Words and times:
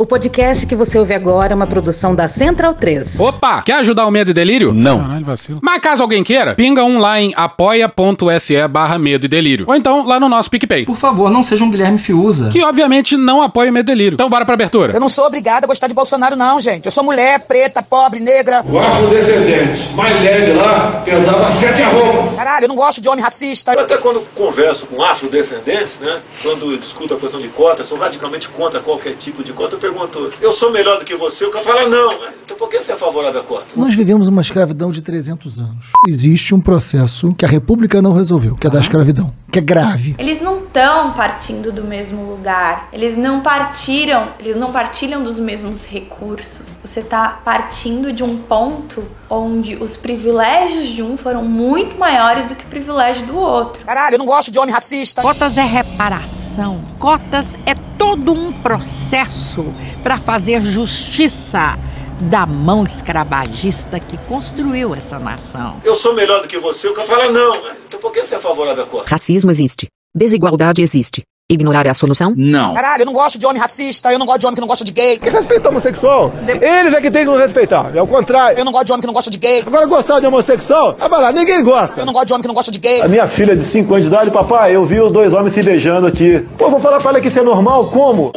O 0.00 0.06
podcast 0.06 0.64
que 0.64 0.76
você 0.76 0.96
ouve 0.96 1.12
agora 1.12 1.52
é 1.52 1.56
uma 1.56 1.66
produção 1.66 2.14
da 2.14 2.28
Central 2.28 2.72
3. 2.72 3.18
Opa! 3.18 3.62
Quer 3.62 3.80
ajudar 3.80 4.06
o 4.06 4.12
Medo 4.12 4.30
e 4.30 4.32
Delírio? 4.32 4.72
Não. 4.72 5.00
Caralho, 5.02 5.24
vacilo. 5.24 5.58
Mas 5.60 5.80
caso 5.80 6.04
alguém 6.04 6.22
queira, 6.22 6.54
pinga 6.54 6.84
um 6.84 7.00
lá 7.00 7.20
em 7.20 7.32
apoia.se 7.34 8.68
barra 8.68 8.96
Medo 8.96 9.24
e 9.24 9.28
Delírio. 9.28 9.64
Ou 9.68 9.74
então 9.74 10.06
lá 10.06 10.20
no 10.20 10.28
nosso 10.28 10.48
PicPay. 10.52 10.84
Por 10.84 10.94
favor, 10.94 11.28
não 11.32 11.42
seja 11.42 11.64
um 11.64 11.70
Guilherme 11.70 11.98
Fiuza. 11.98 12.48
Que 12.50 12.62
obviamente 12.62 13.16
não 13.16 13.42
apoia 13.42 13.72
o 13.72 13.74
Medo 13.74 13.90
e 13.90 13.92
Delírio. 13.92 14.14
Então 14.14 14.30
bora 14.30 14.44
pra 14.44 14.54
abertura. 14.54 14.92
Eu 14.92 15.00
não 15.00 15.08
sou 15.08 15.24
obrigada 15.26 15.66
a 15.66 15.68
gostar 15.68 15.88
de 15.88 15.94
Bolsonaro, 15.94 16.36
não, 16.36 16.60
gente. 16.60 16.86
Eu 16.86 16.92
sou 16.92 17.02
mulher, 17.02 17.40
preta, 17.40 17.82
pobre, 17.82 18.20
negra. 18.20 18.62
O 18.64 18.78
afrodescendente 18.78 19.92
mais 19.94 20.22
leve 20.22 20.52
lá 20.52 21.02
pesava 21.04 21.50
sete 21.50 21.82
arrobas. 21.82 22.36
Caralho, 22.36 22.66
eu 22.66 22.68
não 22.68 22.76
gosto 22.76 23.00
de 23.00 23.08
homem 23.08 23.24
racista. 23.24 23.72
Eu 23.72 23.80
até 23.80 23.98
quando 23.98 24.24
converso 24.36 24.86
com 24.86 25.02
afrodescendentes, 25.02 25.98
né, 26.00 26.22
quando 26.40 26.78
discuto 26.78 27.14
a 27.14 27.18
questão 27.18 27.40
de 27.40 27.48
cotas, 27.48 27.88
sou 27.88 27.98
radicalmente 27.98 28.48
contra 28.50 28.80
qualquer 28.80 29.16
tipo 29.18 29.42
de 29.42 29.52
cota, 29.52 29.74
eu 29.74 29.87
pergunto, 29.88 30.32
eu 30.40 30.52
sou 30.54 30.70
melhor 30.70 30.98
do 30.98 31.04
que 31.04 31.16
você? 31.16 31.44
O 31.44 31.50
cara 31.50 31.64
fala, 31.64 31.88
não. 31.88 32.12
Então 32.44 32.56
por 32.56 32.68
que 32.68 32.78
você 32.78 32.92
é 32.92 32.98
favorável 32.98 33.40
à 33.40 33.44
cota? 33.44 33.66
Nós 33.74 33.94
vivemos 33.94 34.28
uma 34.28 34.42
escravidão 34.42 34.90
de 34.90 35.02
300 35.02 35.60
anos. 35.60 35.86
Existe 36.06 36.54
um 36.54 36.60
processo 36.60 37.34
que 37.34 37.44
a 37.44 37.48
República 37.48 38.02
não 38.02 38.12
resolveu, 38.12 38.54
que 38.56 38.66
é 38.66 38.70
da 38.70 38.80
escravidão, 38.80 39.32
que 39.50 39.58
é 39.58 39.62
grave. 39.62 40.14
Eles 40.18 40.40
não 40.40 40.58
estão 40.58 41.12
partindo 41.12 41.72
do 41.72 41.84
mesmo 41.84 42.28
lugar. 42.30 42.88
Eles 42.92 43.16
não 43.16 43.40
partiram, 43.40 44.28
eles 44.38 44.56
não 44.56 44.72
partilham 44.72 45.22
dos 45.22 45.38
mesmos 45.38 45.86
recursos. 45.86 46.78
Você 46.84 47.00
está 47.00 47.28
partindo 47.44 48.12
de 48.12 48.22
um 48.22 48.36
ponto 48.36 49.04
onde 49.30 49.76
os 49.76 49.96
privilégios 49.96 50.88
de 50.88 51.02
um 51.02 51.16
foram 51.16 51.44
muito 51.44 51.98
maiores 51.98 52.44
do 52.44 52.54
que 52.54 52.64
o 52.64 52.68
privilégio 52.68 53.26
do 53.26 53.36
outro. 53.36 53.84
Caralho, 53.84 54.14
eu 54.14 54.18
não 54.18 54.26
gosto 54.26 54.50
de 54.50 54.58
homem 54.58 54.74
racista. 54.74 55.22
Cotas 55.22 55.56
é 55.56 55.64
reparação. 55.64 56.80
Cotas 56.98 57.56
é 57.66 57.74
todo 57.98 58.32
um 58.32 58.52
processo 58.52 59.74
para 60.02 60.16
fazer 60.18 60.60
justiça 60.62 61.78
da 62.20 62.44
mão 62.46 62.84
escravagista 62.84 64.00
que 64.00 64.16
construiu 64.26 64.94
essa 64.94 65.18
nação. 65.18 65.80
Eu 65.84 65.96
sou 65.98 66.14
melhor 66.14 66.42
do 66.42 66.48
que 66.48 66.58
você? 66.58 66.88
O 66.88 66.94
cara 66.94 67.08
fala, 67.08 67.32
não. 67.32 67.56
Então 67.86 68.00
por 68.00 68.12
que 68.12 68.26
você 68.26 68.34
é 68.34 68.40
favorável 68.40 68.84
à 68.84 68.86
cota? 68.86 69.10
Racismo 69.10 69.50
existe. 69.50 69.86
Desigualdade 70.14 70.82
existe. 70.82 71.22
Ignorar 71.50 71.86
é 71.86 71.88
a 71.88 71.94
solução? 71.94 72.34
Não. 72.36 72.74
Caralho, 72.74 73.02
eu 73.02 73.06
não 73.06 73.12
gosto 73.14 73.38
de 73.38 73.46
homem 73.46 73.58
racista. 73.58 74.12
Eu 74.12 74.18
não 74.18 74.26
gosto 74.26 74.40
de 74.40 74.46
homem 74.46 74.54
que 74.54 74.60
não 74.60 74.68
gosta 74.68 74.84
de 74.84 74.92
gay. 74.92 75.16
Que 75.16 75.30
respeita 75.30 75.70
homossexual? 75.70 76.30
Eles 76.46 76.92
é 76.92 77.00
que 77.00 77.10
tem 77.10 77.24
que 77.24 77.30
nos 77.30 77.40
respeitar. 77.40 77.90
É 77.96 78.02
o 78.02 78.06
contrário. 78.06 78.58
Eu 78.58 78.66
não 78.66 78.72
gosto 78.72 78.84
de 78.86 78.92
homem 78.92 79.00
que 79.00 79.06
não 79.06 79.14
gosta 79.14 79.30
de 79.30 79.38
gay. 79.38 79.62
Agora 79.64 79.86
gostar 79.86 80.20
de 80.20 80.26
homossexual? 80.26 80.96
Ah, 81.00 81.08
vai 81.08 81.22
lá, 81.22 81.32
ninguém 81.32 81.64
gosta. 81.64 82.02
Eu 82.02 82.04
não 82.04 82.12
gosto 82.12 82.26
de 82.26 82.32
homem 82.34 82.42
que 82.42 82.48
não 82.48 82.54
gosta 82.54 82.70
de 82.70 82.78
gay. 82.78 83.00
A 83.00 83.08
minha 83.08 83.26
filha 83.26 83.56
de 83.56 83.64
5 83.64 83.90
anos 83.94 84.06
de 84.06 84.12
idade, 84.12 84.30
papai, 84.30 84.76
eu 84.76 84.84
vi 84.84 85.00
os 85.00 85.10
dois 85.10 85.32
homens 85.32 85.54
se 85.54 85.62
beijando 85.62 86.06
aqui. 86.06 86.46
Pô, 86.58 86.68
vou 86.68 86.80
falar 86.80 86.98
pra 87.00 87.12
ela 87.12 87.20
que 87.20 87.28
isso 87.28 87.38
é 87.38 87.42
normal? 87.42 87.86
Como? 87.88 88.32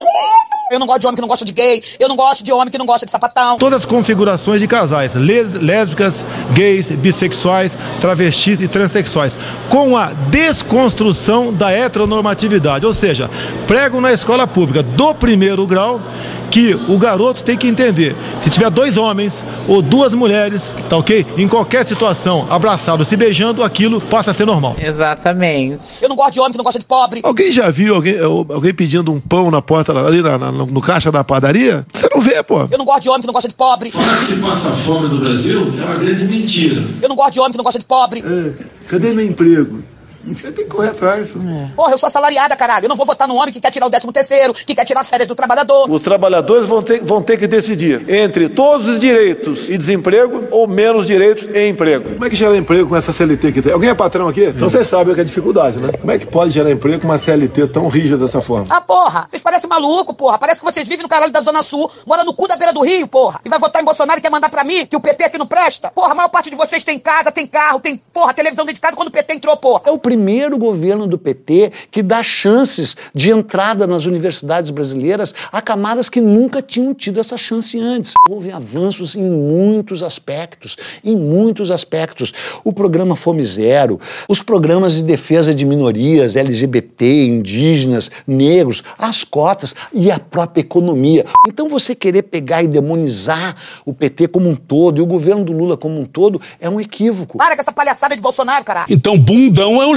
Como? 0.00 0.57
Eu 0.70 0.78
não 0.78 0.86
gosto 0.86 1.00
de 1.00 1.06
homem 1.06 1.14
que 1.16 1.20
não 1.22 1.28
gosta 1.28 1.44
de 1.44 1.52
gay. 1.52 1.82
Eu 1.98 2.08
não 2.08 2.16
gosto 2.16 2.44
de 2.44 2.52
homem 2.52 2.68
que 2.70 2.76
não 2.78 2.84
gosta 2.86 3.06
de 3.06 3.12
sapatão. 3.12 3.56
Todas 3.58 3.80
as 3.80 3.86
configurações 3.86 4.60
de 4.60 4.66
casais, 4.66 5.14
les- 5.14 5.54
lésbicas, 5.54 6.24
gays, 6.52 6.90
bissexuais, 6.90 7.78
travestis 8.00 8.60
e 8.60 8.68
transexuais, 8.68 9.38
com 9.70 9.96
a 9.96 10.12
desconstrução 10.30 11.52
da 11.52 11.70
heteronormatividade, 11.72 12.84
ou 12.84 12.92
seja, 12.92 13.30
pregam 13.66 14.00
na 14.00 14.12
escola 14.12 14.46
pública 14.46 14.82
do 14.82 15.14
primeiro 15.14 15.66
grau 15.66 16.00
que 16.50 16.72
o 16.88 16.98
garoto 16.98 17.44
tem 17.44 17.58
que 17.58 17.68
entender, 17.68 18.16
se 18.40 18.48
tiver 18.48 18.70
dois 18.70 18.96
homens 18.96 19.44
ou 19.68 19.82
duas 19.82 20.14
mulheres, 20.14 20.74
tá 20.88 20.96
ok? 20.96 21.26
Em 21.36 21.46
qualquer 21.46 21.84
situação, 21.86 22.46
abraçados, 22.48 23.06
se 23.06 23.18
beijando, 23.18 23.62
aquilo 23.62 24.00
passa 24.00 24.30
a 24.30 24.34
ser 24.34 24.46
normal. 24.46 24.74
Exatamente. 24.78 26.02
Eu 26.02 26.08
não 26.08 26.16
gosto 26.16 26.32
de 26.32 26.40
homem 26.40 26.52
que 26.52 26.56
não 26.56 26.64
gosta 26.64 26.78
de 26.78 26.86
pobre. 26.86 27.20
Alguém 27.22 27.52
já 27.52 27.70
viu 27.70 27.94
alguém, 27.94 28.18
alguém 28.18 28.74
pedindo 28.74 29.12
um 29.12 29.20
pão 29.20 29.50
na 29.50 29.60
porta 29.60 29.92
ali 29.92 30.22
na- 30.22 30.38
na- 30.38 30.57
no 30.66 30.80
caixa 30.82 31.10
da 31.10 31.22
padaria? 31.24 31.86
Você 31.92 32.08
não 32.14 32.22
vê, 32.24 32.42
pô. 32.42 32.66
Eu 32.70 32.78
não 32.78 32.84
gosto 32.84 33.02
de 33.02 33.08
homem 33.08 33.20
que 33.20 33.26
não 33.26 33.34
gosta 33.34 33.48
de 33.48 33.54
pobre. 33.54 33.90
Falar 33.90 34.18
que 34.18 34.24
se 34.24 34.42
passa 34.42 34.70
fome 34.70 35.08
no 35.08 35.20
Brasil 35.20 35.60
é 35.80 35.84
uma 35.84 35.96
grande 35.96 36.24
mentira. 36.24 36.80
Eu 37.02 37.08
não 37.08 37.16
gosto 37.16 37.32
de 37.32 37.40
homem 37.40 37.52
que 37.52 37.58
não 37.58 37.64
gosta 37.64 37.78
de 37.78 37.84
pobre. 37.84 38.22
cadê 38.88 39.12
meu 39.12 39.24
emprego? 39.24 39.82
Você 40.34 40.52
tem 40.52 40.64
que 40.64 40.70
correr 40.70 40.88
atrás. 40.88 41.28
Porra, 41.74 41.92
eu 41.92 41.98
sou 41.98 42.06
assalariada, 42.06 42.56
caralho. 42.56 42.84
Eu 42.86 42.88
não 42.88 42.96
vou 42.96 43.06
votar 43.06 43.26
num 43.28 43.36
homem 43.36 43.52
que 43.52 43.60
quer 43.60 43.70
tirar 43.70 43.86
o 43.86 43.90
13 43.90 44.12
terceiro, 44.12 44.54
que 44.54 44.74
quer 44.74 44.84
tirar 44.84 45.00
as 45.00 45.08
férias 45.08 45.28
do 45.28 45.34
trabalhador. 45.34 45.90
Os 45.90 46.02
trabalhadores 46.02 46.68
vão 46.68 46.82
ter, 46.82 47.02
vão 47.02 47.22
ter 47.22 47.36
que 47.36 47.46
decidir 47.46 48.08
entre 48.08 48.48
todos 48.48 48.86
os 48.88 49.00
direitos 49.00 49.70
e 49.70 49.78
desemprego 49.78 50.44
ou 50.50 50.66
menos 50.66 51.06
direitos 51.06 51.48
e 51.54 51.68
emprego. 51.68 52.10
Como 52.10 52.24
é 52.24 52.30
que 52.30 52.36
gera 52.36 52.56
emprego 52.56 52.88
com 52.88 52.96
essa 52.96 53.12
CLT 53.12 53.52
que 53.52 53.62
tem? 53.62 53.72
Alguém 53.72 53.90
é 53.90 53.94
patrão 53.94 54.28
aqui? 54.28 54.44
Então 54.44 54.68
vocês 54.68 54.86
sabem 54.86 55.12
o 55.12 55.14
que 55.14 55.20
é 55.20 55.24
dificuldade, 55.24 55.78
né? 55.78 55.90
Como 55.98 56.10
é 56.10 56.18
que 56.18 56.26
pode 56.26 56.50
gerar 56.50 56.70
emprego 56.70 57.00
com 57.00 57.08
uma 57.08 57.18
CLT 57.18 57.68
tão 57.68 57.88
rígida 57.88 58.16
dessa 58.16 58.40
forma? 58.40 58.66
Ah, 58.70 58.80
porra, 58.80 59.26
vocês 59.30 59.42
parecem 59.42 59.68
maluco, 59.68 60.14
porra. 60.14 60.38
Parece 60.38 60.60
que 60.60 60.64
vocês 60.64 60.86
vivem 60.86 61.02
no 61.02 61.08
caralho 61.08 61.32
da 61.32 61.40
Zona 61.40 61.62
Sul, 61.62 61.90
mora 62.06 62.24
no 62.24 62.34
cu 62.34 62.46
da 62.46 62.56
beira 62.56 62.72
do 62.72 62.82
Rio, 62.82 63.06
porra. 63.06 63.40
E 63.44 63.48
vai 63.48 63.58
votar 63.58 63.82
em 63.82 63.84
Bolsonaro 63.84 64.18
e 64.18 64.22
quer 64.22 64.30
mandar 64.30 64.48
pra 64.48 64.64
mim 64.64 64.86
que 64.86 64.96
o 64.96 65.00
PT 65.00 65.24
aqui 65.24 65.38
não 65.38 65.46
presta? 65.46 65.90
Porra, 65.90 66.12
a 66.12 66.14
maior 66.14 66.28
parte 66.28 66.50
de 66.50 66.56
vocês 66.56 66.84
tem 66.84 66.98
casa, 66.98 67.30
tem 67.32 67.46
carro, 67.46 67.80
tem, 67.80 68.00
porra, 68.12 68.34
televisão 68.34 68.64
dentro 68.64 68.76
de 68.76 68.80
casa 68.80 68.96
quando 68.96 69.08
o 69.08 69.12
PT 69.12 69.34
entrou, 69.34 69.56
porra. 69.56 69.82
É 69.86 69.90
o 69.90 69.98
primeiro 69.98 70.17
governo 70.58 71.06
do 71.06 71.18
PT 71.18 71.72
que 71.90 72.02
dá 72.02 72.22
chances 72.22 72.96
de 73.14 73.30
entrada 73.30 73.86
nas 73.86 74.04
universidades 74.06 74.70
brasileiras 74.70 75.34
a 75.50 75.62
camadas 75.62 76.08
que 76.08 76.20
nunca 76.20 76.60
tinham 76.60 76.94
tido 76.94 77.20
essa 77.20 77.36
chance 77.36 77.78
antes. 77.78 78.12
Houve 78.28 78.50
avanços 78.50 79.16
em 79.16 79.22
muitos 79.22 80.02
aspectos, 80.02 80.76
em 81.02 81.16
muitos 81.16 81.70
aspectos. 81.70 82.32
O 82.62 82.72
programa 82.72 83.16
Fome 83.16 83.44
Zero, 83.44 84.00
os 84.28 84.42
programas 84.42 84.94
de 84.94 85.02
defesa 85.02 85.54
de 85.54 85.64
minorias, 85.64 86.36
LGBT, 86.36 87.26
indígenas, 87.26 88.10
negros, 88.26 88.82
as 88.98 89.24
cotas 89.24 89.74
e 89.92 90.10
a 90.10 90.18
própria 90.18 90.60
economia. 90.60 91.24
Então 91.46 91.68
você 91.68 91.94
querer 91.94 92.22
pegar 92.22 92.62
e 92.62 92.68
demonizar 92.68 93.56
o 93.84 93.92
PT 93.92 94.28
como 94.28 94.48
um 94.48 94.56
todo 94.56 94.98
e 94.98 95.00
o 95.00 95.06
governo 95.06 95.44
do 95.44 95.52
Lula 95.52 95.76
como 95.76 95.98
um 96.00 96.04
todo 96.04 96.40
é 96.60 96.68
um 96.68 96.80
equívoco. 96.80 97.38
Para 97.38 97.54
com 97.54 97.62
essa 97.62 97.72
palhaçada 97.72 98.14
de 98.14 98.22
Bolsonaro, 98.22 98.64
caralho. 98.64 98.86
Então 98.90 99.18
bundão 99.18 99.82
é 99.82 99.86
o 99.86 99.94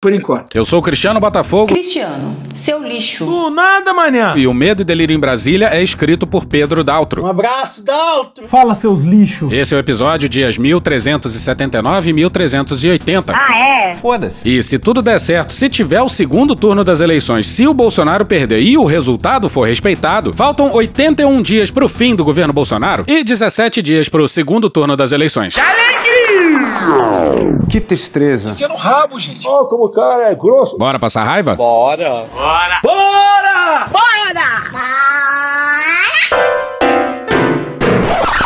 Por 0.00 0.12
enquanto. 0.12 0.54
Eu 0.54 0.62
sou 0.64 0.80
o 0.80 0.82
Cristiano 0.82 1.18
Botafogo 1.18 1.72
Cristiano, 1.72 2.36
seu 2.54 2.86
lixo. 2.86 3.24
Do 3.24 3.48
nada, 3.48 3.94
manhã. 3.94 4.34
e 4.36 4.46
o 4.46 4.52
Medo 4.52 4.82
e 4.82 4.84
Delírio 4.84 5.16
em 5.16 5.18
Brasília 5.18 5.68
é 5.72 5.82
escrito 5.82 6.26
por 6.26 6.44
Pedro 6.44 6.84
Daltro. 6.84 7.24
abraço, 7.26 7.82
Daltro! 7.82 8.46
Fala, 8.46 8.74
seus 8.74 9.04
lixos. 9.04 9.50
Esse 9.50 9.74
é 9.74 9.76
o 9.78 9.80
episódio 9.80 10.28
dias 10.28 10.58
1379 10.58 12.10
e 12.10 12.12
1380. 12.12 13.32
Ah, 13.34 13.88
é? 13.90 13.94
Foda-se. 13.94 14.46
E 14.46 14.62
se 14.62 14.78
tudo 14.78 15.00
der 15.00 15.18
certo, 15.18 15.54
se 15.54 15.66
tiver 15.66 16.02
o 16.02 16.08
segundo 16.10 16.54
turno 16.54 16.84
das 16.84 17.00
eleições, 17.00 17.46
se 17.46 17.66
o 17.66 17.72
Bolsonaro 17.72 18.26
perder 18.26 18.60
e 18.60 18.76
o 18.76 18.84
resultado 18.84 19.48
for 19.48 19.66
respeitado, 19.66 20.30
faltam 20.34 20.74
81 20.74 21.40
dias 21.40 21.70
pro 21.70 21.88
fim 21.88 22.14
do 22.14 22.22
governo 22.24 22.52
Bolsonaro 22.52 23.04
e 23.06 23.24
17 23.24 23.80
dias 23.80 24.10
pro 24.10 24.28
segundo 24.28 24.68
turno 24.68 24.94
das 24.94 25.12
eleições. 25.12 25.54
Que 25.54 26.25
tristeza. 27.86 28.50
Enfia 28.50 28.68
no 28.68 28.74
rabo, 28.76 29.18
gente. 29.18 29.46
Ó, 29.46 29.64
como 29.64 29.86
o 29.86 29.90
cara 29.90 30.30
é 30.30 30.34
grosso. 30.34 30.76
Bora 30.76 30.98
passar 30.98 31.24
raiva? 31.24 31.56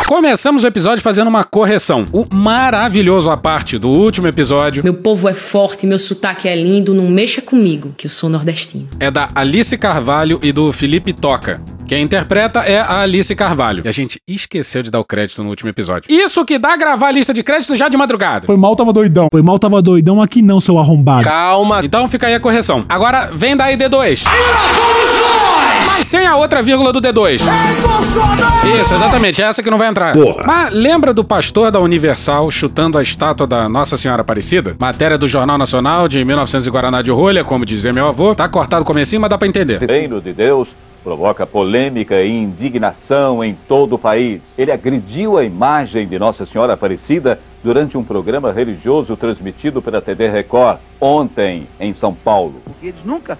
Começamos 0.07 0.63
o 0.63 0.67
episódio 0.67 1.01
fazendo 1.01 1.29
uma 1.29 1.43
correção. 1.43 2.05
O 2.11 2.25
maravilhoso 2.33 3.29
à 3.29 3.37
parte 3.37 3.77
do 3.77 3.87
último 3.89 4.27
episódio 4.27 4.83
Meu 4.83 4.93
povo 4.93 5.29
é 5.29 5.33
forte, 5.33 5.87
meu 5.87 5.97
sotaque 5.97 6.47
é 6.47 6.55
lindo, 6.55 6.93
não 6.93 7.07
mexa 7.07 7.41
comigo, 7.41 7.93
que 7.97 8.07
eu 8.07 8.11
sou 8.11 8.29
nordestino. 8.29 8.87
é 8.99 9.09
da 9.09 9.29
Alice 9.33 9.77
Carvalho 9.77 10.39
e 10.43 10.51
do 10.51 10.71
Felipe 10.73 11.13
Toca. 11.13 11.61
Quem 11.91 12.03
interpreta 12.03 12.61
é 12.61 12.79
a 12.79 13.01
Alice 13.01 13.35
Carvalho. 13.35 13.81
E 13.83 13.89
a 13.89 13.91
gente 13.91 14.17
esqueceu 14.25 14.81
de 14.81 14.89
dar 14.89 15.01
o 15.01 15.03
crédito 15.03 15.43
no 15.43 15.49
último 15.49 15.69
episódio. 15.69 16.09
Isso 16.09 16.45
que 16.45 16.57
dá 16.57 16.77
gravar 16.77 17.09
a 17.09 17.11
lista 17.11 17.33
de 17.33 17.43
créditos 17.43 17.77
já 17.77 17.89
de 17.89 17.97
madrugada. 17.97 18.47
Foi 18.47 18.55
mal, 18.55 18.77
tava 18.77 18.93
doidão. 18.93 19.27
Foi 19.29 19.41
mal, 19.41 19.59
tava 19.59 19.81
doidão. 19.81 20.21
Aqui 20.21 20.41
não, 20.41 20.61
seu 20.61 20.79
arrombado. 20.79 21.25
Calma. 21.25 21.81
Então 21.83 22.07
fica 22.07 22.27
aí 22.27 22.33
a 22.33 22.39
correção. 22.39 22.85
Agora 22.87 23.29
vem 23.33 23.57
daí 23.57 23.75
D2. 23.75 24.23
Mas 25.85 26.07
sem 26.07 26.25
a 26.25 26.37
outra 26.37 26.63
vírgula 26.63 26.93
do 26.93 27.01
D2. 27.01 27.41
Isso, 28.81 28.93
exatamente, 28.93 29.41
é 29.41 29.45
essa 29.47 29.61
que 29.61 29.69
não 29.69 29.77
vai 29.77 29.89
entrar. 29.89 30.15
Mas 30.45 30.71
lembra 30.71 31.13
do 31.13 31.25
pastor 31.25 31.71
da 31.71 31.81
Universal 31.81 32.49
chutando 32.51 32.97
a 32.97 33.03
estátua 33.03 33.45
da 33.45 33.67
Nossa 33.67 33.97
Senhora 33.97 34.21
Aparecida? 34.21 34.77
Matéria 34.79 35.17
do 35.17 35.27
Jornal 35.27 35.57
Nacional 35.57 36.07
de 36.07 36.23
1900 36.23 36.65
e 36.65 36.69
Guaraná 36.69 37.01
de 37.01 37.11
Rolha, 37.11 37.43
como 37.43 37.65
dizia 37.65 37.91
meu 37.91 38.07
avô. 38.07 38.33
Tá 38.33 38.47
cortado 38.47 38.83
o 38.83 38.85
comecinho, 38.85 39.19
mas 39.19 39.29
dá 39.29 39.37
pra 39.37 39.45
entender. 39.45 39.81
reino 39.85 40.21
de 40.21 40.31
Deus 40.31 40.69
provoca 41.03 41.45
polêmica 41.45 42.21
e 42.21 42.29
indignação 42.31 43.43
em 43.43 43.55
todo 43.67 43.95
o 43.95 43.99
país. 43.99 44.41
Ele 44.57 44.71
agrediu 44.71 45.37
a 45.37 45.43
imagem 45.43 46.07
de 46.07 46.17
Nossa 46.17 46.45
Senhora 46.45 46.73
Aparecida 46.73 47.39
durante 47.63 47.97
um 47.97 48.03
programa 48.03 48.51
religioso 48.51 49.15
transmitido 49.15 49.81
pela 49.81 50.01
TV 50.01 50.29
Record 50.29 50.79
ontem 50.99 51.67
em 51.79 51.93
São 51.93 52.13
Paulo. 52.13 52.61
Eles 52.81 53.03
nunca 53.03 53.37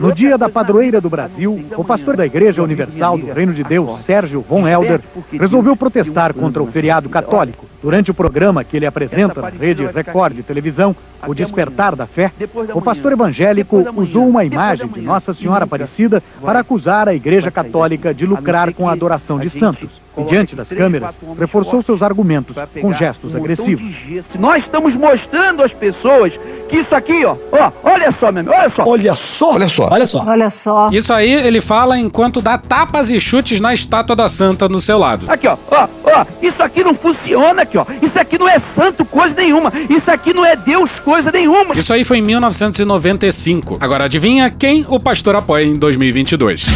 no 0.00 0.12
dia 0.12 0.38
da 0.38 0.48
padroeira 0.48 1.00
do 1.00 1.10
Brasil, 1.10 1.64
o 1.76 1.84
pastor 1.84 2.16
da 2.16 2.26
Igreja 2.26 2.62
Universal 2.62 3.18
do 3.18 3.32
Reino 3.32 3.52
de 3.52 3.64
Deus, 3.64 4.04
Sérgio 4.04 4.40
Von 4.40 4.66
Helder, 4.66 5.00
resolveu 5.32 5.76
protestar 5.76 6.32
contra 6.34 6.62
o 6.62 6.66
feriado 6.66 7.08
católico. 7.08 7.66
Durante 7.82 8.10
o 8.10 8.14
programa 8.14 8.64
que 8.64 8.76
ele 8.76 8.86
apresenta 8.86 9.40
na 9.40 9.48
rede 9.48 9.86
Record 9.86 10.34
de 10.34 10.42
televisão, 10.42 10.94
O 11.26 11.34
Despertar 11.34 11.94
da 11.96 12.06
Fé, 12.06 12.32
o 12.74 12.80
pastor 12.80 13.12
evangélico 13.12 13.84
usou 13.96 14.28
uma 14.28 14.44
imagem 14.44 14.88
de 14.88 15.00
Nossa 15.00 15.34
Senhora 15.34 15.64
Aparecida 15.64 16.22
para 16.40 16.60
acusar 16.60 17.08
a 17.08 17.14
Igreja 17.14 17.50
Católica 17.50 18.14
de 18.14 18.26
lucrar 18.26 18.72
com 18.72 18.88
a 18.88 18.92
adoração 18.92 19.38
de 19.38 19.50
santos. 19.50 19.90
E 20.18 20.24
diante 20.24 20.56
das 20.56 20.68
câmeras, 20.68 21.14
reforçou 21.38 21.82
seus 21.82 22.02
argumentos 22.02 22.56
com 22.80 22.92
gestos 22.94 23.34
agressivos. 23.34 23.94
Nós 24.38 24.64
estamos 24.64 24.94
mostrando 24.94 25.62
às 25.62 25.72
pessoas 25.72 26.32
que 26.68 26.76
isso 26.76 26.94
aqui, 26.94 27.24
ó, 27.24 27.34
ó, 27.50 27.72
olha 27.82 28.14
só, 28.20 28.30
meu 28.30 28.42
amigo, 28.42 28.54
olha 28.54 28.70
só. 28.70 28.84
Olha 28.86 29.14
só. 29.14 29.52
Olha 29.52 29.68
só. 29.68 29.88
Olha 29.90 30.06
só. 30.06 30.24
Olha 30.24 30.50
só. 30.50 30.88
Isso 30.92 31.12
aí 31.12 31.32
ele 31.32 31.60
fala 31.60 31.98
enquanto 31.98 32.42
dá 32.42 32.58
tapas 32.58 33.10
e 33.10 33.18
chutes 33.18 33.60
na 33.60 33.72
estátua 33.72 34.14
da 34.14 34.28
santa 34.28 34.68
no 34.68 34.78
seu 34.78 34.98
lado. 34.98 35.30
Aqui, 35.30 35.48
ó, 35.48 35.56
ó, 35.70 35.88
ó, 36.04 36.24
isso 36.42 36.62
aqui 36.62 36.84
não 36.84 36.94
funciona 36.94 37.62
aqui, 37.62 37.78
ó. 37.78 37.86
Isso 38.02 38.18
aqui 38.18 38.38
não 38.38 38.48
é 38.48 38.60
santo 38.76 39.04
coisa 39.04 39.34
nenhuma. 39.40 39.72
Isso 39.88 40.10
aqui 40.10 40.34
não 40.34 40.44
é 40.44 40.56
Deus 40.56 40.90
coisa 41.04 41.32
nenhuma. 41.32 41.74
Isso 41.74 41.92
aí 41.92 42.04
foi 42.04 42.18
em 42.18 42.22
1995. 42.22 43.78
Agora 43.80 44.04
adivinha 44.04 44.50
quem 44.50 44.84
o 44.88 45.00
pastor 45.00 45.36
apoia 45.36 45.64
em 45.64 45.76
2022? 45.76 46.66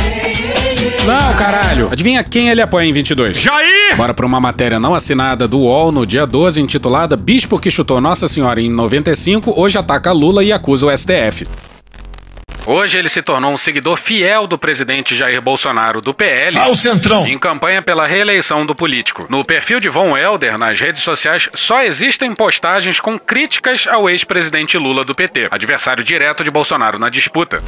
Não, 1.06 1.34
caralho. 1.34 1.88
Adivinha 1.90 2.22
quem 2.22 2.48
ele 2.48 2.62
apoia 2.62 2.86
em 2.86 2.92
22? 2.92 3.40
Jair! 3.40 3.96
Bora 3.96 4.14
pra 4.14 4.24
uma 4.24 4.40
matéria 4.40 4.78
não 4.78 4.94
assinada 4.94 5.48
do 5.48 5.58
UOL 5.58 5.90
no 5.90 6.06
dia 6.06 6.24
12, 6.24 6.60
intitulada 6.60 7.16
Bispo 7.16 7.58
que 7.58 7.70
chutou 7.70 8.00
Nossa 8.00 8.28
Senhora 8.28 8.60
em 8.60 8.70
95, 8.70 9.60
hoje 9.60 9.76
ataca 9.76 10.12
Lula 10.12 10.44
e 10.44 10.52
acusa 10.52 10.86
o 10.86 10.96
STF. 10.96 11.46
Hoje 12.64 12.96
ele 12.96 13.08
se 13.08 13.20
tornou 13.20 13.52
um 13.52 13.56
seguidor 13.56 13.96
fiel 13.96 14.46
do 14.46 14.56
presidente 14.56 15.16
Jair 15.16 15.42
Bolsonaro 15.42 16.00
do 16.00 16.14
PL. 16.14 16.56
Ah, 16.56 16.68
o 16.68 16.76
Centrão. 16.76 17.26
Em 17.26 17.36
campanha 17.36 17.82
pela 17.82 18.06
reeleição 18.06 18.64
do 18.64 18.72
político. 18.72 19.26
No 19.28 19.44
perfil 19.44 19.80
de 19.80 19.88
Von 19.88 20.16
Helder 20.16 20.56
nas 20.56 20.78
redes 20.78 21.02
sociais 21.02 21.48
só 21.56 21.82
existem 21.82 22.32
postagens 22.32 23.00
com 23.00 23.18
críticas 23.18 23.88
ao 23.88 24.08
ex-presidente 24.08 24.78
Lula 24.78 25.04
do 25.04 25.12
PT, 25.12 25.48
adversário 25.50 26.04
direto 26.04 26.44
de 26.44 26.52
Bolsonaro 26.52 27.00
na 27.00 27.08
disputa. 27.08 27.60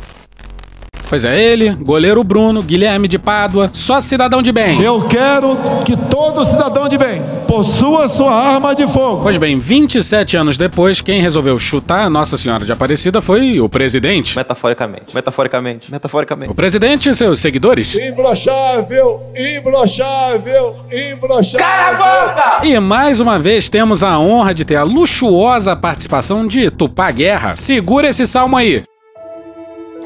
Pois 1.14 1.24
é, 1.24 1.40
ele, 1.40 1.70
goleiro 1.76 2.24
Bruno, 2.24 2.60
Guilherme 2.60 3.06
de 3.06 3.20
Pádua, 3.20 3.70
só 3.72 4.00
cidadão 4.00 4.42
de 4.42 4.50
bem. 4.50 4.82
Eu 4.82 5.06
quero 5.06 5.56
que 5.84 5.96
todo 5.96 6.44
cidadão 6.44 6.88
de 6.88 6.98
bem 6.98 7.22
possua 7.46 8.08
sua 8.08 8.34
arma 8.34 8.74
de 8.74 8.84
fogo. 8.88 9.22
Pois 9.22 9.38
bem, 9.38 9.56
27 9.56 10.36
anos 10.36 10.58
depois, 10.58 11.00
quem 11.00 11.22
resolveu 11.22 11.56
chutar 11.56 12.02
a 12.02 12.10
Nossa 12.10 12.36
Senhora 12.36 12.64
de 12.64 12.72
Aparecida 12.72 13.22
foi 13.22 13.60
o 13.60 13.68
presidente. 13.68 14.36
Metaforicamente, 14.36 15.14
metaforicamente, 15.14 15.88
metaforicamente. 15.88 16.50
O 16.50 16.54
presidente 16.54 17.08
e 17.08 17.14
seus 17.14 17.38
seguidores. 17.38 17.94
Imbrochável, 17.94 19.22
imbrochável, 19.56 20.78
imbrochável. 21.12 21.64
Cala 21.64 21.90
a 21.90 22.26
boca! 22.26 22.66
E 22.66 22.76
mais 22.80 23.20
uma 23.20 23.38
vez 23.38 23.70
temos 23.70 24.02
a 24.02 24.18
honra 24.18 24.52
de 24.52 24.64
ter 24.64 24.74
a 24.74 24.82
luxuosa 24.82 25.76
participação 25.76 26.44
de 26.44 26.72
Tupá 26.72 27.12
Guerra. 27.12 27.54
Segura 27.54 28.08
esse 28.08 28.26
salmo 28.26 28.56
aí. 28.56 28.82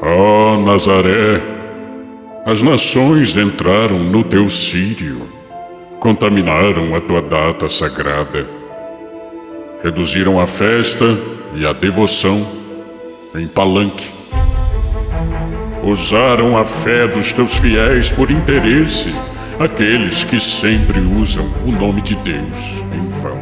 Ó 0.01 0.57
Nazaré, 0.57 1.41
as 2.45 2.61
nações 2.61 3.35
entraram 3.35 3.99
no 3.99 4.23
teu 4.23 4.49
sírio, 4.49 5.23
contaminaram 5.99 6.95
a 6.95 7.01
tua 7.01 7.21
data 7.21 7.67
sagrada, 7.67 8.47
reduziram 9.83 10.39
a 10.39 10.47
festa 10.47 11.05
e 11.53 11.65
a 11.65 11.73
devoção 11.73 12.47
em 13.35 13.45
palanque, 13.45 14.07
usaram 15.83 16.57
a 16.57 16.63
fé 16.63 17.05
dos 17.05 17.33
teus 17.33 17.57
fiéis 17.57 18.09
por 18.09 18.31
interesse, 18.31 19.13
aqueles 19.59 20.23
que 20.23 20.39
sempre 20.39 21.01
usam 21.01 21.45
o 21.65 21.73
nome 21.73 22.01
de 22.01 22.15
Deus 22.15 22.85
em 22.95 23.05
vão. 23.21 23.37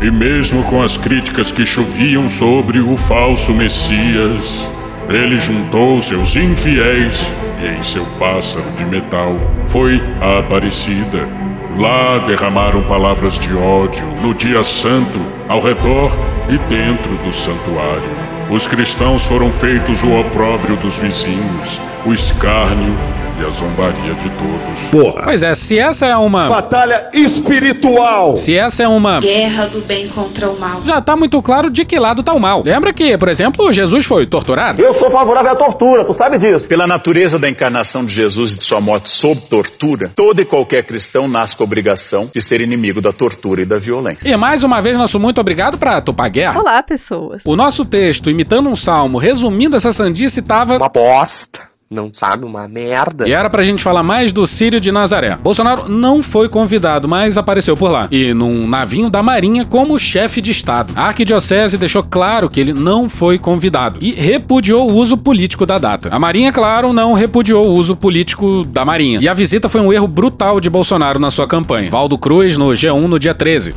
E 0.00 0.10
mesmo 0.10 0.64
com 0.64 0.82
as 0.82 0.96
críticas 0.96 1.52
que 1.52 1.66
choviam 1.66 2.26
sobre 2.26 2.78
o 2.78 2.96
falso 2.96 3.52
Messias, 3.52 4.73
ele 5.08 5.36
juntou 5.36 6.00
seus 6.00 6.36
infiéis 6.36 7.32
e 7.62 7.66
em 7.66 7.82
seu 7.82 8.04
pássaro 8.18 8.64
de 8.76 8.84
metal 8.84 9.36
foi 9.66 10.02
a 10.20 10.38
Aparecida. 10.38 11.28
Lá 11.76 12.18
derramaram 12.18 12.82
palavras 12.84 13.38
de 13.38 13.52
ódio 13.54 14.06
no 14.22 14.32
dia 14.32 14.62
santo, 14.62 15.20
ao 15.48 15.60
redor 15.60 16.10
e 16.48 16.56
dentro 16.68 17.16
do 17.16 17.32
santuário. 17.32 18.10
Os 18.50 18.66
cristãos 18.66 19.24
foram 19.24 19.50
feitos 19.50 20.02
o 20.02 20.20
opróbrio 20.20 20.76
dos 20.76 20.96
vizinhos, 20.98 21.82
o 22.04 22.12
escárnio 22.12 22.94
e 23.38 23.44
a 23.44 23.50
zombaria 23.50 24.14
de 24.14 24.30
todos. 24.30 24.90
Porra. 24.90 25.22
Pois 25.24 25.42
é, 25.42 25.54
se 25.54 25.78
essa 25.78 26.06
é 26.06 26.16
uma. 26.16 26.48
Batalha 26.48 27.10
espiritual! 27.12 28.36
Se 28.36 28.56
essa 28.56 28.84
é 28.84 28.88
uma. 28.88 29.20
Guerra 29.20 29.66
do 29.66 29.80
bem 29.80 30.08
contra 30.08 30.48
o 30.48 30.58
mal. 30.58 30.82
Já 30.84 31.00
tá 31.00 31.16
muito 31.16 31.40
claro 31.42 31.70
de 31.70 31.84
que 31.84 31.98
lado 31.98 32.22
tá 32.22 32.32
o 32.32 32.40
mal. 32.40 32.62
Lembra 32.64 32.92
que, 32.92 33.16
por 33.18 33.28
exemplo, 33.28 33.72
Jesus 33.72 34.06
foi 34.06 34.26
torturado? 34.26 34.80
Eu 34.80 34.94
sou 34.94 35.10
favorável 35.10 35.52
à 35.52 35.56
tortura, 35.56 36.04
tu 36.04 36.14
sabe 36.14 36.38
disso. 36.38 36.66
Pela 36.66 36.86
natureza 36.86 37.38
da 37.38 37.48
encarnação 37.50 38.04
de 38.04 38.14
Jesus 38.14 38.52
e 38.52 38.58
de 38.58 38.64
sua 38.64 38.80
morte 38.80 39.10
sob 39.20 39.40
tortura, 39.48 40.12
todo 40.14 40.40
e 40.40 40.46
qualquer 40.46 40.84
cristão 40.84 41.26
nasce 41.26 41.56
com 41.56 41.64
a 41.64 41.66
obrigação 41.66 42.30
de 42.32 42.46
ser 42.46 42.60
inimigo 42.60 43.00
da 43.00 43.10
tortura 43.10 43.62
e 43.62 43.66
da 43.66 43.78
violência. 43.78 44.28
E 44.28 44.36
mais 44.36 44.62
uma 44.62 44.80
vez, 44.80 44.96
nosso 44.96 45.18
muito 45.18 45.40
obrigado 45.40 45.76
pra 45.76 46.00
Tupá 46.00 46.28
Guerra. 46.28 46.60
Olá, 46.60 46.82
pessoas. 46.82 47.42
O 47.44 47.56
nosso 47.56 47.84
texto, 47.84 48.30
imitando 48.30 48.68
um 48.68 48.76
salmo, 48.76 49.18
resumindo 49.18 49.74
essa 49.74 49.92
sandice, 49.92 50.42
tava. 50.42 50.76
Uma 50.76 50.88
bosta. 50.88 51.73
Não 51.90 52.10
sabe, 52.12 52.44
uma 52.44 52.66
merda. 52.66 53.28
E 53.28 53.32
era 53.32 53.48
pra 53.48 53.62
gente 53.62 53.82
falar 53.82 54.02
mais 54.02 54.32
do 54.32 54.46
Sírio 54.46 54.80
de 54.80 54.90
Nazaré. 54.90 55.36
Bolsonaro 55.36 55.88
não 55.88 56.22
foi 56.22 56.48
convidado, 56.48 57.06
mas 57.06 57.38
apareceu 57.38 57.76
por 57.76 57.90
lá. 57.90 58.08
E 58.10 58.34
num 58.34 58.66
navinho 58.66 59.10
da 59.10 59.22
Marinha 59.22 59.64
como 59.64 59.98
chefe 59.98 60.40
de 60.40 60.50
Estado. 60.50 60.92
A 60.96 61.08
Arquidiocese 61.08 61.78
deixou 61.78 62.02
claro 62.02 62.48
que 62.48 62.58
ele 62.58 62.72
não 62.72 63.08
foi 63.08 63.38
convidado 63.38 63.98
e 64.02 64.12
repudiou 64.12 64.90
o 64.90 64.94
uso 64.94 65.16
político 65.16 65.64
da 65.66 65.78
data. 65.78 66.08
A 66.10 66.18
Marinha, 66.18 66.52
claro, 66.52 66.92
não 66.92 67.12
repudiou 67.12 67.66
o 67.66 67.74
uso 67.74 67.94
político 67.94 68.64
da 68.64 68.84
Marinha. 68.84 69.20
E 69.20 69.28
a 69.28 69.34
visita 69.34 69.68
foi 69.68 69.80
um 69.80 69.92
erro 69.92 70.08
brutal 70.08 70.60
de 70.60 70.70
Bolsonaro 70.70 71.18
na 71.18 71.30
sua 71.30 71.46
campanha. 71.46 71.90
Valdo 71.90 72.18
Cruz 72.18 72.56
no 72.56 72.66
G1 72.70 73.06
no 73.06 73.18
dia 73.18 73.34
13. 73.34 73.74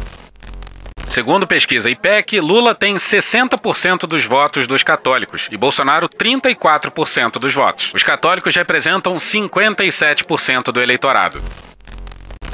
Segundo 1.17 1.47
pesquisa 1.47 1.89
IPEC, 1.89 2.39
Lula 2.39 2.75
tem 2.75 2.95
60% 2.95 4.01
dos 4.01 4.23
votos 4.23 4.67
dos 4.67 4.83
católicos 4.83 5.47
e 5.51 5.57
Bolsonaro 5.57 6.07
34% 6.07 7.39
dos 7.39 7.55
votos. 7.55 7.91
Os 7.95 8.03
católicos 8.03 8.55
representam 8.55 9.15
57% 9.15 10.71
do 10.71 10.79
eleitorado. 10.79 11.41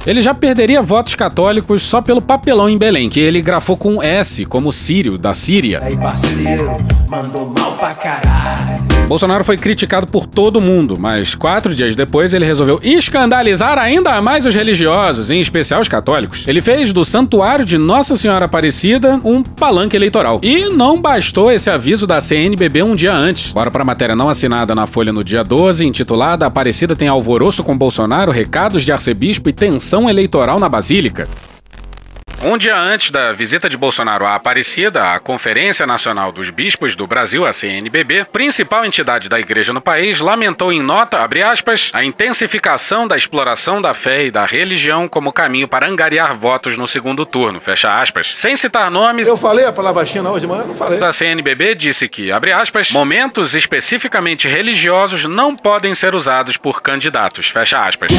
Ele 0.07 0.21
já 0.21 0.33
perderia 0.33 0.81
votos 0.81 1.13
católicos 1.13 1.83
só 1.83 2.01
pelo 2.01 2.21
papelão 2.21 2.69
em 2.69 2.77
Belém, 2.77 3.09
que 3.09 3.19
ele 3.19 3.41
grafou 3.41 3.75
com 3.75 4.01
S, 4.01 4.45
como 4.45 4.71
Sírio, 4.71 5.17
da 5.17 5.33
Síria. 5.33 5.81
Aí, 5.83 5.97
parceiro, 5.97 6.77
mandou 7.09 7.49
mal 7.49 7.75
pra 7.75 7.93
caralho. 7.93 8.92
Bolsonaro 9.07 9.43
foi 9.43 9.57
criticado 9.57 10.07
por 10.07 10.25
todo 10.25 10.61
mundo, 10.61 10.97
mas 10.97 11.35
quatro 11.35 11.75
dias 11.75 11.95
depois 11.95 12.33
ele 12.33 12.45
resolveu 12.45 12.79
escandalizar 12.81 13.77
ainda 13.77 14.19
mais 14.21 14.45
os 14.45 14.55
religiosos, 14.55 15.29
em 15.29 15.39
especial 15.39 15.81
os 15.81 15.87
católicos. 15.87 16.47
Ele 16.47 16.61
fez 16.61 16.91
do 16.91 17.05
santuário 17.05 17.65
de 17.65 17.77
Nossa 17.77 18.15
Senhora 18.15 18.45
Aparecida 18.45 19.19
um 19.23 19.43
palanque 19.43 19.95
eleitoral. 19.95 20.39
E 20.41 20.69
não 20.69 20.99
bastou 20.99 21.51
esse 21.51 21.69
aviso 21.69 22.07
da 22.07 22.19
CNBB 22.19 22.81
um 22.81 22.95
dia 22.95 23.13
antes. 23.13 23.51
Bora 23.51 23.69
pra 23.69 23.83
matéria 23.83 24.15
não 24.15 24.29
assinada 24.29 24.73
na 24.73 24.87
Folha 24.87 25.13
no 25.13 25.23
dia 25.23 25.43
12, 25.43 25.85
intitulada 25.85 26.45
Aparecida 26.45 26.95
tem 26.95 27.07
alvoroço 27.07 27.63
com 27.63 27.77
Bolsonaro, 27.77 28.31
recados 28.31 28.83
de 28.83 28.91
arcebispo 28.91 29.49
e 29.49 29.53
tensão 29.53 30.09
eleitoral 30.09 30.59
na 30.59 30.69
Basílica. 30.69 31.27
Um 32.45 32.57
dia 32.57 32.77
antes 32.77 33.09
da 33.09 33.31
visita 33.31 33.69
de 33.69 33.77
Bolsonaro 33.77 34.25
à 34.25 34.35
Aparecida, 34.35 35.13
a 35.13 35.19
Conferência 35.19 35.87
Nacional 35.87 36.29
dos 36.29 36.49
Bispos 36.49 36.93
do 36.93 37.07
Brasil, 37.07 37.45
a 37.45 37.53
CNBB, 37.53 38.25
principal 38.33 38.83
entidade 38.85 39.29
da 39.29 39.39
igreja 39.39 39.71
no 39.71 39.79
país, 39.79 40.19
lamentou 40.19 40.69
em 40.69 40.81
nota, 40.81 41.19
abre 41.19 41.41
aspas, 41.41 41.89
a 41.93 42.03
intensificação 42.03 43.07
da 43.07 43.15
exploração 43.15 43.81
da 43.81 43.93
fé 43.93 44.25
e 44.25 44.31
da 44.31 44.45
religião 44.45 45.07
como 45.07 45.31
caminho 45.31 45.69
para 45.69 45.89
angariar 45.89 46.37
votos 46.37 46.77
no 46.77 46.85
segundo 46.85 47.25
turno, 47.25 47.61
fecha 47.61 48.01
aspas. 48.01 48.33
Sem 48.35 48.57
citar 48.57 48.91
nomes... 48.91 49.25
Eu 49.25 49.37
falei 49.37 49.63
a 49.63 49.71
palavra 49.71 50.05
China 50.05 50.31
hoje, 50.31 50.45
mas 50.45 50.59
eu 50.59 50.67
não 50.67 50.75
falei. 50.75 50.99
Da 50.99 51.13
CNBB 51.13 51.75
disse 51.75 52.09
que, 52.09 52.29
abre 52.29 52.51
aspas, 52.51 52.91
momentos 52.91 53.53
especificamente 53.53 54.49
religiosos 54.49 55.23
não 55.23 55.55
podem 55.55 55.95
ser 55.95 56.13
usados 56.13 56.57
por 56.57 56.81
candidatos, 56.81 57.47
fecha 57.47 57.77
aspas. 57.77 58.11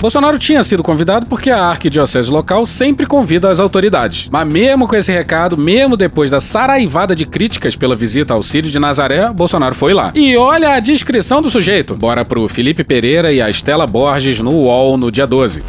Bolsonaro 0.00 0.38
tinha 0.38 0.62
sido 0.62 0.82
convidado 0.82 1.26
porque 1.26 1.50
a 1.50 1.64
arquidiocese 1.64 2.30
local 2.30 2.66
sempre 2.66 3.06
convida 3.06 3.50
as 3.50 3.58
autoridades. 3.58 4.28
Mas 4.30 4.46
mesmo 4.46 4.86
com 4.86 4.94
esse 4.94 5.10
recado, 5.10 5.56
mesmo 5.56 5.96
depois 5.96 6.30
da 6.30 6.38
saraivada 6.38 7.14
de 7.16 7.24
críticas 7.24 7.74
pela 7.74 7.96
visita 7.96 8.34
ao 8.34 8.42
Sírio 8.42 8.70
de 8.70 8.78
Nazaré, 8.78 9.30
Bolsonaro 9.32 9.74
foi 9.74 9.94
lá. 9.94 10.12
E 10.14 10.36
olha 10.36 10.74
a 10.74 10.80
descrição 10.80 11.40
do 11.40 11.48
sujeito. 11.48 11.94
Bora 11.94 12.24
pro 12.24 12.46
Felipe 12.48 12.84
Pereira 12.84 13.32
e 13.32 13.40
a 13.40 13.48
Estela 13.48 13.86
Borges 13.86 14.40
no 14.40 14.50
UOL 14.50 14.96
no 14.96 15.10
dia 15.10 15.26
12. 15.26 15.62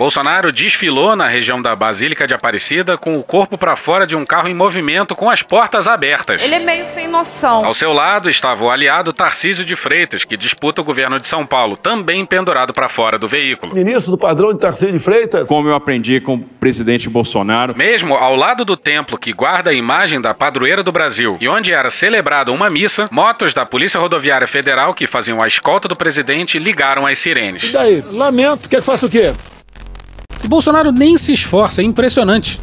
Bolsonaro 0.00 0.50
desfilou 0.50 1.14
na 1.14 1.28
região 1.28 1.60
da 1.60 1.76
Basílica 1.76 2.26
de 2.26 2.32
Aparecida 2.32 2.96
com 2.96 3.12
o 3.12 3.22
corpo 3.22 3.58
para 3.58 3.76
fora 3.76 4.06
de 4.06 4.16
um 4.16 4.24
carro 4.24 4.48
em 4.48 4.54
movimento 4.54 5.14
com 5.14 5.28
as 5.28 5.42
portas 5.42 5.86
abertas. 5.86 6.42
Ele 6.42 6.54
é 6.54 6.58
meio 6.58 6.86
sem 6.86 7.06
noção. 7.06 7.66
Ao 7.66 7.74
seu 7.74 7.92
lado 7.92 8.30
estava 8.30 8.64
o 8.64 8.70
aliado 8.70 9.12
Tarcísio 9.12 9.62
de 9.62 9.76
Freitas, 9.76 10.24
que 10.24 10.38
disputa 10.38 10.80
o 10.80 10.84
governo 10.84 11.20
de 11.20 11.26
São 11.26 11.44
Paulo, 11.44 11.76
também 11.76 12.24
pendurado 12.24 12.72
para 12.72 12.88
fora 12.88 13.18
do 13.18 13.28
veículo. 13.28 13.74
Ministro 13.74 14.12
do 14.12 14.16
padrão 14.16 14.54
de 14.54 14.60
Tarcísio 14.60 14.94
de 14.94 14.98
Freitas. 14.98 15.46
Como 15.46 15.68
eu 15.68 15.74
aprendi 15.74 16.18
com 16.18 16.36
o 16.36 16.40
presidente 16.40 17.10
Bolsonaro. 17.10 17.76
Mesmo 17.76 18.14
ao 18.14 18.34
lado 18.34 18.64
do 18.64 18.78
templo 18.78 19.18
que 19.18 19.34
guarda 19.34 19.68
a 19.68 19.74
imagem 19.74 20.18
da 20.18 20.32
padroeira 20.32 20.82
do 20.82 20.90
Brasil 20.90 21.36
e 21.42 21.46
onde 21.46 21.74
era 21.74 21.90
celebrada 21.90 22.50
uma 22.50 22.70
missa, 22.70 23.04
motos 23.10 23.52
da 23.52 23.66
Polícia 23.66 24.00
Rodoviária 24.00 24.46
Federal 24.46 24.94
que 24.94 25.06
faziam 25.06 25.42
a 25.42 25.46
escolta 25.46 25.86
do 25.86 25.94
presidente 25.94 26.58
ligaram 26.58 27.06
as 27.06 27.18
sirenes. 27.18 27.64
E 27.64 27.72
daí? 27.74 28.04
Lamento. 28.10 28.66
Quer 28.66 28.80
que 28.80 28.86
faça 28.86 29.04
o 29.04 29.10
quê? 29.10 29.34
O 30.42 30.48
Bolsonaro 30.48 30.90
nem 30.90 31.16
se 31.16 31.32
esforça, 31.32 31.82
é 31.82 31.84
impressionante. 31.84 32.60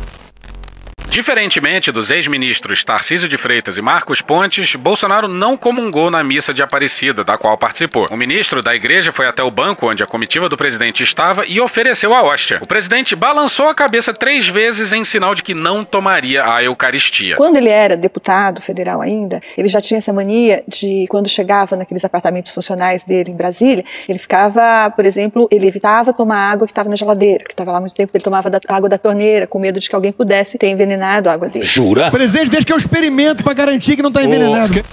Diferentemente 1.10 1.92
dos 1.92 2.12
ex-ministros 2.12 2.84
Tarcísio 2.84 3.28
de 3.28 3.38
Freitas 3.38 3.78
e 3.78 3.82
Marcos 3.82 4.22
Pontes, 4.22 4.76
Bolsonaro 4.76 5.28
não 5.28 5.58
comungou 5.58 6.12
na 6.12 6.24
missa 6.24 6.54
de 6.54 6.62
Aparecida, 6.62 7.24
da 7.24 7.38
qual 7.38 7.58
participou. 7.58 8.08
O 8.12 8.18
ministro 8.18 8.62
da 8.62 8.76
igreja 8.76 9.12
foi 9.12 9.26
até 9.26 9.42
o 9.42 9.50
banco 9.50 9.90
onde 9.90 10.04
a 10.04 10.06
comitiva 10.06 10.48
do 10.48 10.58
presidente 10.58 11.02
estava 11.04 11.46
e 11.48 11.60
ofereceu 11.60 12.14
a 12.14 12.22
hóstia. 12.22 12.60
O 12.62 12.68
presidente 12.68 13.16
balançou 13.16 13.68
a 13.68 13.74
cabeça 13.74 14.14
três 14.14 14.48
vezes 14.48 14.94
em 14.94 15.04
sinal 15.04 15.34
de 15.34 15.42
que 15.42 15.56
não 15.56 15.82
tomaria 15.82 16.46
a 16.46 16.62
Eucaristia. 16.62 17.36
Quando 17.36 17.58
ele 17.58 17.70
era 17.70 17.98
deputado 17.98 18.62
federal 18.62 19.02
ainda, 19.02 19.42
ele 19.58 19.70
já 19.70 19.82
tinha 19.82 19.98
essa 19.98 20.14
mania 20.14 20.64
de, 20.68 21.08
quando 21.10 21.28
chegava 21.28 21.76
naqueles 21.76 22.06
apartamentos 22.06 22.52
funcionais 22.52 23.04
dele 23.04 23.32
em 23.32 23.36
Brasília, 23.36 23.84
ele 24.08 24.20
ficava, 24.20 24.92
por 24.92 25.06
exemplo, 25.06 25.48
ele 25.50 25.68
evitava 25.68 26.14
tomar 26.14 26.52
água 26.52 26.68
que 26.68 26.72
estava 26.72 26.90
na 26.90 26.96
geladeira, 26.96 27.44
que 27.44 27.54
estava 27.54 27.72
lá 27.72 27.80
muito 27.80 27.96
tempo, 27.96 28.12
ele 28.14 28.24
tomava 28.24 28.50
da, 28.50 28.60
água 28.68 28.88
da 28.88 28.98
torneira, 28.98 29.48
com 29.48 29.58
medo 29.58 29.80
de 29.80 29.90
que 29.90 29.96
alguém 29.96 30.12
pudesse 30.12 30.58
ter 30.58 30.68
envenenado 30.68 31.07
a 31.08 31.34
água 31.34 31.50
dele. 31.50 31.66
Jura? 31.66 32.12
Presidente, 32.12 32.50
deixa 32.50 32.66
que 32.66 32.74
eu 32.74 32.78
experimento 32.78 33.44
pra 33.44 33.54
garantir 33.54 33.96
que 33.96 34.02
não 34.02 34.12
tá 34.12 34.24
envenenado. 34.24 34.84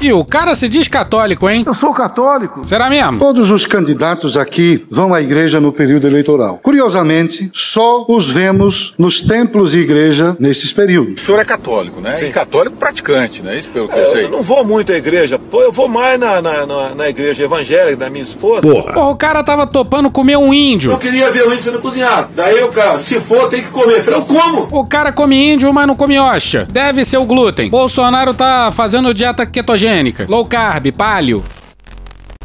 E 0.00 0.12
o 0.12 0.24
cara 0.24 0.54
se 0.54 0.68
diz 0.68 0.86
católico, 0.86 1.48
hein? 1.50 1.64
Eu 1.66 1.74
sou 1.74 1.92
católico. 1.92 2.64
Será 2.66 2.88
mesmo? 2.88 3.18
Todos 3.18 3.50
os 3.50 3.66
candidatos 3.66 4.36
aqui 4.36 4.86
vão 4.90 5.12
à 5.12 5.20
igreja 5.20 5.60
no 5.60 5.72
período 5.72 6.06
eleitoral. 6.06 6.58
Curiosamente, 6.62 7.50
só 7.52 8.04
os 8.08 8.28
vemos 8.28 8.94
nos 8.96 9.20
templos 9.20 9.74
e 9.74 9.78
igreja 9.78 10.36
nesses 10.38 10.72
períodos. 10.72 11.20
O 11.22 11.24
senhor 11.26 11.40
é 11.40 11.44
católico, 11.44 12.00
né? 12.00 12.16
E 12.24 12.30
católico 12.30 12.76
praticante, 12.76 13.42
né? 13.42 13.58
Isso 13.58 13.68
pelo 13.70 13.88
que 13.88 13.98
É, 13.98 14.06
eu 14.06 14.10
sei. 14.12 14.24
eu 14.26 14.30
não 14.30 14.40
vou 14.42 14.64
muito 14.64 14.92
à 14.92 14.96
igreja. 14.96 15.38
Pô, 15.38 15.62
eu 15.62 15.72
vou 15.72 15.88
mais 15.88 16.18
na, 16.18 16.40
na, 16.40 16.64
na, 16.64 16.94
na 16.94 17.08
igreja 17.08 17.42
evangélica 17.44 17.96
da 17.96 18.08
minha 18.08 18.22
esposa. 18.22 18.62
Porra, 18.62 19.00
o 19.08 19.16
cara 19.16 19.42
tava 19.42 19.66
topando 19.66 20.10
comer 20.10 20.36
um 20.36 20.54
índio. 20.54 20.92
Eu 20.92 20.98
queria 20.98 21.30
ver 21.32 21.42
o 21.46 21.52
índio 21.52 21.64
sendo 21.64 21.80
cozinhado. 21.80 22.28
Daí 22.36 22.62
o 22.62 22.70
cara, 22.72 22.98
se 23.00 23.20
for, 23.20 23.48
tem 23.48 23.62
que 23.62 23.70
comer. 23.70 24.06
Eu 24.06 24.12
eu 24.12 24.22
como. 24.22 24.68
O 24.70 24.86
cara 24.86 25.10
come 25.12 25.52
índio, 25.54 25.72
mas 25.72 25.86
não 25.88 25.96
come 25.96 26.18
hóstia. 26.18 26.66
Deve 26.70 27.04
ser 27.04 27.16
o 27.18 27.24
glúten. 27.24 27.68
Bolsonaro 27.68 28.32
tá 28.32 28.70
fazendo 28.70 29.12
dieta 29.12 29.44
ketogênica, 29.44 29.87
low 30.28 30.44
carb, 30.46 30.92
palio. 30.92 31.44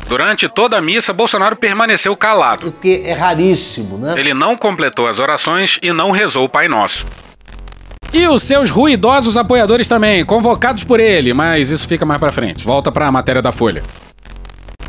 Durante 0.08 0.48
toda 0.48 0.78
a 0.78 0.82
missa, 0.82 1.14
Bolsonaro 1.14 1.56
permaneceu 1.56 2.16
calado. 2.16 2.68
O 2.68 2.72
que 2.72 3.02
é 3.06 3.14
raríssimo, 3.14 3.98
né? 3.98 4.14
Ele 4.18 4.34
não 4.34 4.56
completou 4.56 5.08
as 5.08 5.18
orações 5.18 5.80
e 5.82 5.92
não 5.92 6.12
rezou 6.12 6.46
o 6.46 6.50
Pai 6.50 6.68
Nosso. 6.68 7.06
E 8.14 8.28
os 8.28 8.44
seus 8.44 8.70
ruidosos 8.70 9.38
apoiadores 9.38 9.88
também, 9.88 10.24
convocados 10.24 10.84
por 10.84 11.00
ele, 11.00 11.34
mas 11.34 11.72
isso 11.72 11.88
fica 11.88 12.06
mais 12.06 12.20
pra 12.20 12.32
frente. 12.32 12.64
Volta 12.64 12.92
pra 12.92 13.12
matéria 13.12 13.42
da 13.42 13.52
Folha. 13.52 13.84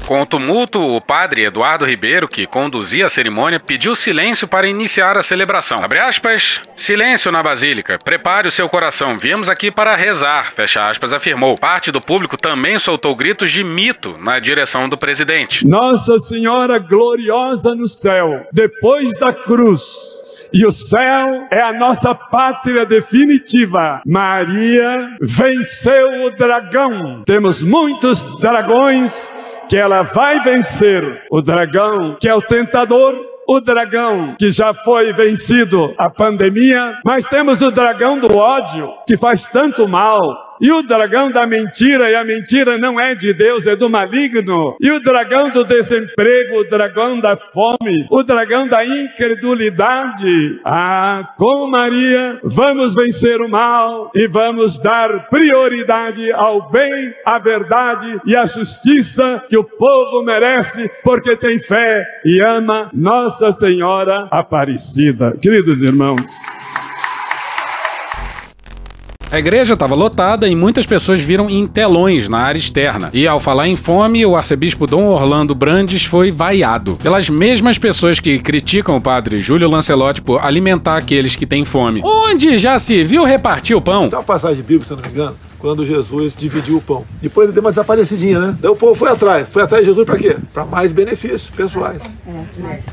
Com 0.07 0.21
o 0.21 0.27
tumulto, 0.27 0.85
o 0.85 1.01
padre 1.01 1.45
Eduardo 1.45 1.87
Ribeiro, 1.87 2.29
que 2.29 2.47
conduzia 2.47 3.07
a 3.07 3.11
cerimônia, 3.11 3.59
pediu 3.59 3.97
silêncio 3.97 4.47
para 4.47 4.69
iniciar 4.69 5.17
a 5.17 5.23
celebração. 5.23 5.79
Abre 5.83 5.99
aspas, 5.99 6.61
silêncio 6.77 7.33
na 7.33 7.43
basílica, 7.43 7.99
prepare 8.05 8.47
o 8.47 8.53
seu 8.53 8.69
coração, 8.69 9.17
viemos 9.17 9.49
aqui 9.49 9.71
para 9.71 9.97
rezar, 9.97 10.53
fecha 10.53 10.81
aspas, 10.91 11.15
afirmou. 11.15 11.57
Parte 11.57 11.91
do 11.91 12.03
público 12.03 12.37
também 12.37 12.79
soltou 12.79 13.17
gritos 13.17 13.51
de 13.51 13.65
mito 13.65 14.19
na 14.19 14.39
direção 14.39 14.91
do 14.91 14.99
presidente. 14.99 15.67
Nossa 15.67 16.19
Senhora 16.19 16.79
gloriosa 16.79 17.75
no 17.75 17.89
céu, 17.89 18.47
depois 18.53 19.19
da 19.19 19.33
cruz. 19.33 20.35
E 20.53 20.67
o 20.67 20.71
céu 20.71 21.49
é 21.51 21.63
a 21.63 21.73
nossa 21.73 22.15
pátria 22.15 22.85
definitiva. 22.85 24.03
Maria 24.07 25.17
venceu 25.21 26.27
o 26.27 26.31
dragão. 26.31 27.25
Temos 27.25 27.63
muitos 27.63 28.25
dragões 28.39 29.33
que 29.75 29.79
ela 29.79 30.05
vai 30.05 30.39
vencer. 30.39 31.25
O 31.29 31.43
dragão 31.43 32.17
que 32.21 32.29
é 32.29 32.35
o 32.35 32.41
tentador, 32.41 33.13
o 33.45 33.59
dragão 33.59 34.37
que 34.39 34.53
já 34.53 34.73
foi 34.73 35.13
vencido 35.13 35.93
a 35.99 36.09
pandemia, 36.09 37.01
mas 37.05 37.27
temos 37.27 37.61
o 37.61 37.73
dragão 37.73 38.17
do 38.21 38.37
ódio 38.37 38.95
que 39.05 39.17
faz 39.17 39.49
tanto 39.49 39.89
mal. 39.89 40.44
E 40.61 40.71
o 40.71 40.83
dragão 40.83 41.31
da 41.31 41.47
mentira, 41.47 42.11
e 42.11 42.15
a 42.15 42.25
mentira 42.25 42.79
não 42.79 42.99
é 42.99 43.15
de 43.15 43.33
Deus, 43.33 43.67
é 43.67 43.77
do 43.77 43.91
maligno. 43.91 44.77
E 44.81 44.91
o 44.91 45.01
dragão 45.01 45.51
do 45.51 45.65
desemprego, 45.65 46.59
o 46.61 46.65
dragão 46.65 47.19
da 47.19 47.37
fome, 47.37 48.07
o 48.11 48.23
dragão 48.23 48.67
da 48.67 48.85
incredulidade. 48.85 50.61
Ah, 50.65 51.29
com 51.37 51.67
Maria, 51.67 52.39
vamos 52.43 52.95
vencer 52.95 53.41
o 53.41 53.49
mal 53.49 54.11
e 54.15 54.27
vamos 54.27 54.79
dar 54.79 55.29
prioridade 55.29 56.31
ao 56.33 56.71
bem, 56.71 57.15
à 57.25 57.39
verdade 57.39 58.21
e 58.25 58.37
à 58.37 58.47
justiça 58.47 59.45
que 59.49 59.57
o 59.57 59.65
povo 59.65 60.23
merece, 60.23 60.91
porque 61.03 61.37
tem 61.37 61.59
fé 61.59 62.07
e 62.25 62.41
ama 62.43 62.91
Nossa 62.93 63.53
Senhora 63.53 64.29
Aparecida. 64.31 65.37
Queridos 65.41 65.81
irmãos, 65.81 66.33
A 69.35 69.39
igreja 69.41 69.75
estava 69.75 69.97
lotada 69.97 70.47
e 70.47 70.55
muitas 70.55 70.87
pessoas 70.87 71.21
viram 71.21 71.51
em 71.51 71.67
telões 71.67 72.29
na 72.29 72.39
área 72.39 72.57
externa. 72.57 73.11
E 73.13 73.27
ao 73.27 73.41
falar 73.41 73.67
em 73.67 73.75
fome, 73.75 74.25
o 74.25 74.37
arcebispo 74.37 74.87
Dom 74.87 75.07
Orlando 75.07 75.57
Brandes 75.57 76.05
foi 76.05 76.31
vaiado 76.31 76.95
pelas 77.03 77.29
mesmas 77.29 77.77
pessoas 77.77 78.21
que 78.21 78.39
criticam 78.39 78.97
o 78.97 79.01
padre 79.01 79.41
Júlio 79.41 79.69
Lancelotti 79.69 80.23
por 80.23 80.41
alimentar 80.47 80.99
aqueles 80.99 81.35
que 81.35 81.47
têm 81.47 81.65
fome. 81.65 82.01
Onde 82.05 82.57
já 82.57 82.79
se 82.79 83.03
viu 83.03 83.25
repartir 83.25 83.77
o 83.77 83.81
pão? 83.81 84.09
Tem 84.09 84.17
uma 84.17 84.25
passagem 84.25 84.63
bíblica, 84.63 84.87
se 84.87 84.93
eu 84.93 84.99
não 84.99 85.03
me 85.03 85.11
engano, 85.11 85.37
quando 85.65 85.87
Jesus 85.87 86.37
dividiu 86.37 86.77
o 86.77 86.81
pão. 86.83 87.07
Depois 87.23 87.47
ele 87.47 87.55
deu 87.55 87.63
uma 87.63 87.71
desaparecidinha, 87.71 88.39
né? 88.39 88.55
Daí 88.61 88.71
o 88.71 88.77
povo 88.77 88.95
foi 88.95 89.09
atrás. 89.11 89.49
Foi 89.49 89.63
atrás 89.63 89.83
de 89.83 89.89
Jesus 89.89 90.05
pra 90.05 90.19
quê? 90.19 90.37
Pra 90.53 90.67
mais 90.67 90.93
benefícios 90.93 91.49
pessoais. 91.49 92.03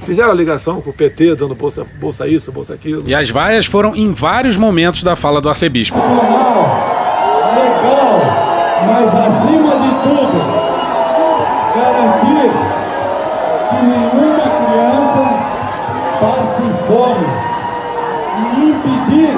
Fizeram 0.04 0.32
a 0.32 0.34
ligação 0.34 0.80
com 0.80 0.90
o 0.90 0.94
PT, 0.94 1.36
dando 1.36 1.54
bolsa, 1.54 1.86
bolsa 2.00 2.30
isso, 2.30 2.50
bolsa 2.50 2.74
aquilo. 2.74 3.04
E 3.06 3.14
as 3.14 3.30
vaias 3.30 3.66
foram 3.66 3.94
em 3.94 4.14
vários 4.14 4.56
momentos 4.56 5.04
da 5.04 5.18
fala 5.18 5.42
do 5.42 5.50
arcebispo. 5.50 5.98
legal, 5.98 6.62
mas 8.88 9.14
acima 9.16 9.72
de 9.76 9.90
tudo, 10.04 10.40
garantir 11.76 12.52
que 13.70 13.86
nenhuma 13.86 14.48
criança 14.64 15.24
passe 16.22 16.62
fome 16.88 17.28
e 18.40 18.70
impedir 18.70 19.38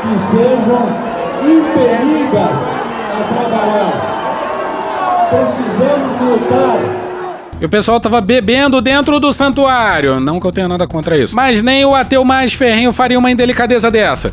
que 0.00 0.18
sejam 0.18 1.03
impelidas 1.44 2.50
a 3.12 3.34
trabalhar. 3.34 4.14
Precisamos 5.30 6.20
lutar 6.20 6.78
E 7.60 7.64
o 7.64 7.68
pessoal 7.68 7.98
tava 7.98 8.20
bebendo 8.20 8.80
dentro 8.80 9.18
do 9.18 9.32
santuário. 9.32 10.20
Não 10.20 10.38
que 10.38 10.46
eu 10.46 10.52
tenha 10.52 10.68
nada 10.68 10.86
contra 10.86 11.16
isso. 11.16 11.34
Mas 11.34 11.62
nem 11.62 11.84
o 11.84 11.94
ateu 11.94 12.24
mais 12.24 12.52
ferrenho 12.52 12.92
faria 12.92 13.18
uma 13.18 13.30
indelicadeza 13.30 13.90
dessa. 13.90 14.32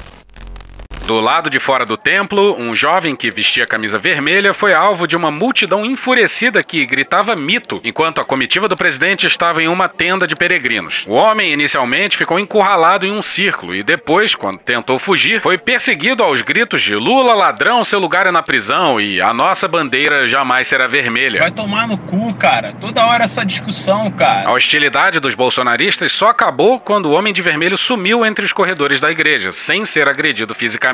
Do 1.05 1.19
lado 1.19 1.49
de 1.49 1.59
fora 1.59 1.83
do 1.83 1.97
templo, 1.97 2.55
um 2.57 2.75
jovem 2.75 3.15
que 3.15 3.31
vestia 3.31 3.65
camisa 3.65 3.97
vermelha 3.97 4.53
foi 4.53 4.73
alvo 4.73 5.07
de 5.07 5.15
uma 5.15 5.31
multidão 5.31 5.83
enfurecida 5.83 6.63
que 6.63 6.85
gritava 6.85 7.35
mito, 7.35 7.81
enquanto 7.83 8.21
a 8.21 8.23
comitiva 8.23 8.67
do 8.67 8.75
presidente 8.75 9.25
estava 9.25 9.61
em 9.63 9.67
uma 9.67 9.89
tenda 9.89 10.27
de 10.27 10.35
peregrinos. 10.35 11.03
O 11.07 11.13
homem 11.13 11.51
inicialmente 11.51 12.15
ficou 12.15 12.39
encurralado 12.39 13.05
em 13.05 13.11
um 13.11 13.21
círculo 13.21 13.75
e 13.75 13.83
depois, 13.83 14.35
quando 14.35 14.59
tentou 14.59 14.99
fugir, 14.99 15.41
foi 15.41 15.57
perseguido 15.57 16.23
aos 16.23 16.41
gritos 16.41 16.81
de 16.81 16.95
Lula 16.95 17.33
ladrão, 17.33 17.83
seu 17.83 17.99
lugar 17.99 18.27
é 18.27 18.31
na 18.31 18.43
prisão 18.43 19.01
e 19.01 19.19
a 19.19 19.33
nossa 19.33 19.67
bandeira 19.67 20.27
jamais 20.27 20.67
será 20.67 20.87
vermelha. 20.87 21.39
Vai 21.39 21.51
tomar 21.51 21.87
no 21.87 21.97
cu, 21.97 22.33
cara. 22.35 22.73
Toda 22.79 23.05
hora 23.05 23.23
essa 23.23 23.43
discussão, 23.43 24.09
cara. 24.11 24.47
A 24.47 24.53
hostilidade 24.53 25.19
dos 25.19 25.33
bolsonaristas 25.33 26.11
só 26.11 26.29
acabou 26.29 26.79
quando 26.79 27.07
o 27.07 27.11
homem 27.11 27.33
de 27.33 27.41
vermelho 27.41 27.77
sumiu 27.77 28.23
entre 28.25 28.45
os 28.45 28.53
corredores 28.53 29.01
da 29.01 29.11
igreja, 29.11 29.51
sem 29.51 29.83
ser 29.83 30.07
agredido 30.07 30.53
fisicamente. 30.53 30.90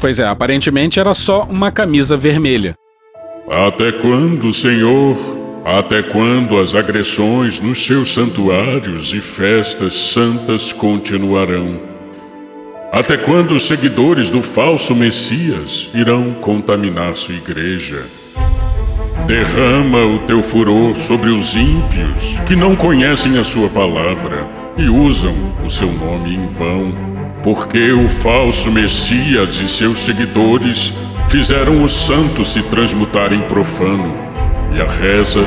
Pois 0.00 0.18
é, 0.18 0.26
aparentemente 0.26 1.00
era 1.00 1.12
só 1.12 1.42
uma 1.42 1.70
camisa 1.70 2.16
vermelha. 2.16 2.74
Até 3.50 3.92
quando, 3.92 4.52
Senhor? 4.52 5.16
Até 5.64 6.02
quando 6.02 6.58
as 6.58 6.74
agressões 6.74 7.60
nos 7.60 7.84
seus 7.84 8.14
santuários 8.14 9.12
e 9.12 9.20
festas 9.20 9.94
santas 9.94 10.72
continuarão? 10.72 11.80
Até 12.90 13.18
quando 13.18 13.50
os 13.52 13.64
seguidores 13.64 14.30
do 14.30 14.42
falso 14.42 14.94
Messias 14.94 15.90
irão 15.94 16.32
contaminar 16.34 17.14
sua 17.16 17.34
igreja? 17.34 18.06
Derrama 19.26 20.06
o 20.06 20.20
teu 20.20 20.42
furor 20.42 20.96
sobre 20.96 21.28
os 21.28 21.54
ímpios 21.54 22.40
que 22.46 22.56
não 22.56 22.74
conhecem 22.74 23.38
a 23.38 23.44
sua 23.44 23.68
palavra 23.68 24.48
e 24.78 24.88
usam 24.88 25.34
o 25.62 25.68
seu 25.68 25.92
nome 25.92 26.34
em 26.34 26.46
vão. 26.46 27.17
Porque 27.48 27.92
o 27.92 28.06
falso 28.06 28.70
Messias 28.70 29.58
e 29.58 29.66
seus 29.66 30.00
seguidores 30.00 30.92
fizeram 31.28 31.82
o 31.82 31.88
santo 31.88 32.44
se 32.44 32.62
transmutar 32.64 33.32
em 33.32 33.40
profano 33.40 34.14
e 34.70 34.78
a 34.78 34.84
reza 34.84 35.40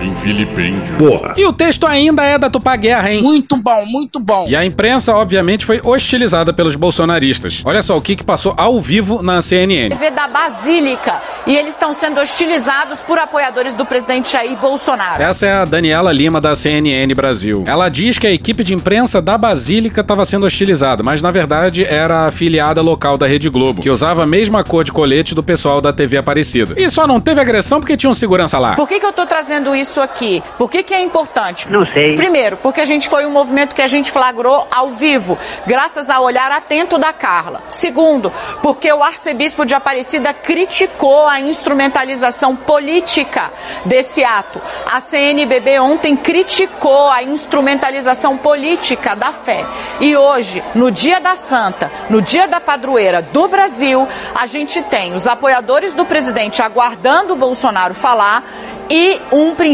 em 0.00 0.12
vilipêndio. 0.14 0.96
E 1.36 1.46
o 1.46 1.52
texto 1.52 1.86
ainda 1.86 2.22
é 2.24 2.38
da 2.38 2.50
Tupá 2.50 2.76
Guerra, 2.76 3.12
hein? 3.12 3.22
Muito 3.22 3.56
bom, 3.56 3.84
muito 3.86 4.20
bom. 4.20 4.46
E 4.48 4.56
a 4.56 4.64
imprensa, 4.64 5.14
obviamente, 5.14 5.64
foi 5.64 5.80
hostilizada 5.82 6.52
pelos 6.52 6.76
bolsonaristas. 6.76 7.62
Olha 7.64 7.82
só 7.82 7.96
o 7.96 8.00
que, 8.00 8.16
que 8.16 8.24
passou 8.24 8.54
ao 8.56 8.80
vivo 8.80 9.22
na 9.22 9.40
CNN. 9.42 9.90
TV 9.90 10.10
da 10.10 10.28
Basílica 10.28 11.20
e 11.46 11.56
eles 11.56 11.72
estão 11.72 11.92
sendo 11.92 12.20
hostilizados 12.20 13.00
por 13.00 13.18
apoiadores 13.18 13.74
do 13.74 13.84
presidente 13.84 14.32
Jair 14.32 14.56
Bolsonaro. 14.56 15.22
Essa 15.22 15.46
é 15.46 15.52
a 15.52 15.64
Daniela 15.64 16.12
Lima 16.12 16.40
da 16.40 16.56
CNN 16.56 17.12
Brasil. 17.14 17.64
Ela 17.66 17.88
diz 17.88 18.18
que 18.18 18.26
a 18.26 18.32
equipe 18.32 18.64
de 18.64 18.74
imprensa 18.74 19.20
da 19.20 19.36
Basílica 19.36 20.00
estava 20.00 20.24
sendo 20.24 20.46
hostilizada, 20.46 21.02
mas 21.02 21.20
na 21.20 21.30
verdade 21.30 21.84
era 21.84 22.20
a 22.20 22.26
afiliada 22.28 22.80
local 22.80 23.18
da 23.18 23.26
Rede 23.26 23.50
Globo, 23.50 23.82
que 23.82 23.90
usava 23.90 24.22
a 24.22 24.26
mesma 24.26 24.64
cor 24.64 24.84
de 24.84 24.92
colete 24.92 25.34
do 25.34 25.42
pessoal 25.42 25.80
da 25.80 25.92
TV 25.92 26.16
Aparecida. 26.16 26.74
E 26.76 26.88
só 26.88 27.06
não 27.06 27.20
teve 27.20 27.40
agressão 27.40 27.78
porque 27.80 27.96
tinha 27.96 28.10
um 28.10 28.14
segurança 28.14 28.58
lá. 28.58 28.74
Por 28.74 28.88
que, 28.88 28.98
que 28.98 29.06
eu 29.06 29.12
tô 29.12 29.26
trazendo 29.26 29.74
isso 29.74 29.83
aqui? 30.00 30.42
Por 30.58 30.70
que, 30.70 30.82
que 30.82 30.94
é 30.94 31.00
importante? 31.00 31.70
Não 31.70 31.84
sei. 31.86 32.14
Primeiro, 32.14 32.56
porque 32.56 32.80
a 32.80 32.84
gente 32.84 33.08
foi 33.08 33.26
um 33.26 33.30
movimento 33.30 33.74
que 33.74 33.82
a 33.82 33.86
gente 33.86 34.10
flagrou 34.10 34.66
ao 34.70 34.90
vivo, 34.90 35.38
graças 35.66 36.10
ao 36.10 36.22
olhar 36.24 36.50
atento 36.50 36.98
da 36.98 37.12
Carla. 37.12 37.62
Segundo, 37.68 38.32
porque 38.62 38.92
o 38.92 39.02
arcebispo 39.02 39.64
de 39.64 39.74
Aparecida 39.74 40.32
criticou 40.32 41.26
a 41.26 41.40
instrumentalização 41.40 42.56
política 42.56 43.50
desse 43.84 44.24
ato. 44.24 44.60
A 44.86 45.00
CNBB 45.00 45.78
ontem 45.78 46.16
criticou 46.16 47.10
a 47.10 47.22
instrumentalização 47.22 48.36
política 48.36 49.14
da 49.14 49.32
fé. 49.32 49.64
E 50.00 50.16
hoje, 50.16 50.62
no 50.74 50.90
dia 50.90 51.20
da 51.20 51.34
Santa, 51.34 51.90
no 52.08 52.22
dia 52.22 52.46
da 52.46 52.60
padroeira 52.60 53.22
do 53.22 53.48
Brasil, 53.48 54.06
a 54.34 54.46
gente 54.46 54.82
tem 54.82 55.14
os 55.14 55.26
apoiadores 55.26 55.92
do 55.92 56.04
presidente 56.04 56.62
aguardando 56.62 57.34
o 57.34 57.36
Bolsonaro 57.36 57.94
falar 57.94 58.44
e 58.90 59.20
um 59.32 59.54
princípio 59.54 59.73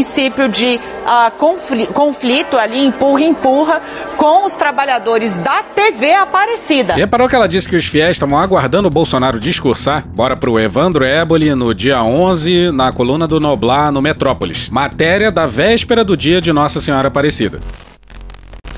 de 0.51 0.79
uh, 1.05 1.31
confli 1.37 1.85
conflito 1.87 2.57
ali, 2.57 2.85
empurra-empurra, 2.85 3.81
com 4.17 4.45
os 4.45 4.53
trabalhadores 4.53 5.37
da 5.37 5.63
TV 5.63 6.13
Aparecida. 6.13 6.93
Reparou 6.93 7.27
que 7.27 7.35
ela 7.35 7.47
disse 7.47 7.67
que 7.67 7.75
os 7.75 7.85
fiéis 7.85 8.11
estavam 8.11 8.39
aguardando 8.39 8.87
o 8.87 8.91
Bolsonaro 8.91 9.39
discursar? 9.39 10.05
Bora 10.07 10.35
pro 10.35 10.59
Evandro 10.59 11.03
Éboli 11.03 11.53
no 11.55 11.73
dia 11.73 12.03
11, 12.03 12.71
na 12.71 12.91
coluna 12.91 13.27
do 13.27 13.39
Noblar, 13.39 13.91
no 13.91 14.01
Metrópolis. 14.01 14.69
Matéria 14.69 15.31
da 15.31 15.45
véspera 15.45 16.03
do 16.03 16.15
dia 16.15 16.41
de 16.41 16.51
Nossa 16.51 16.79
Senhora 16.79 17.07
Aparecida. 17.07 17.59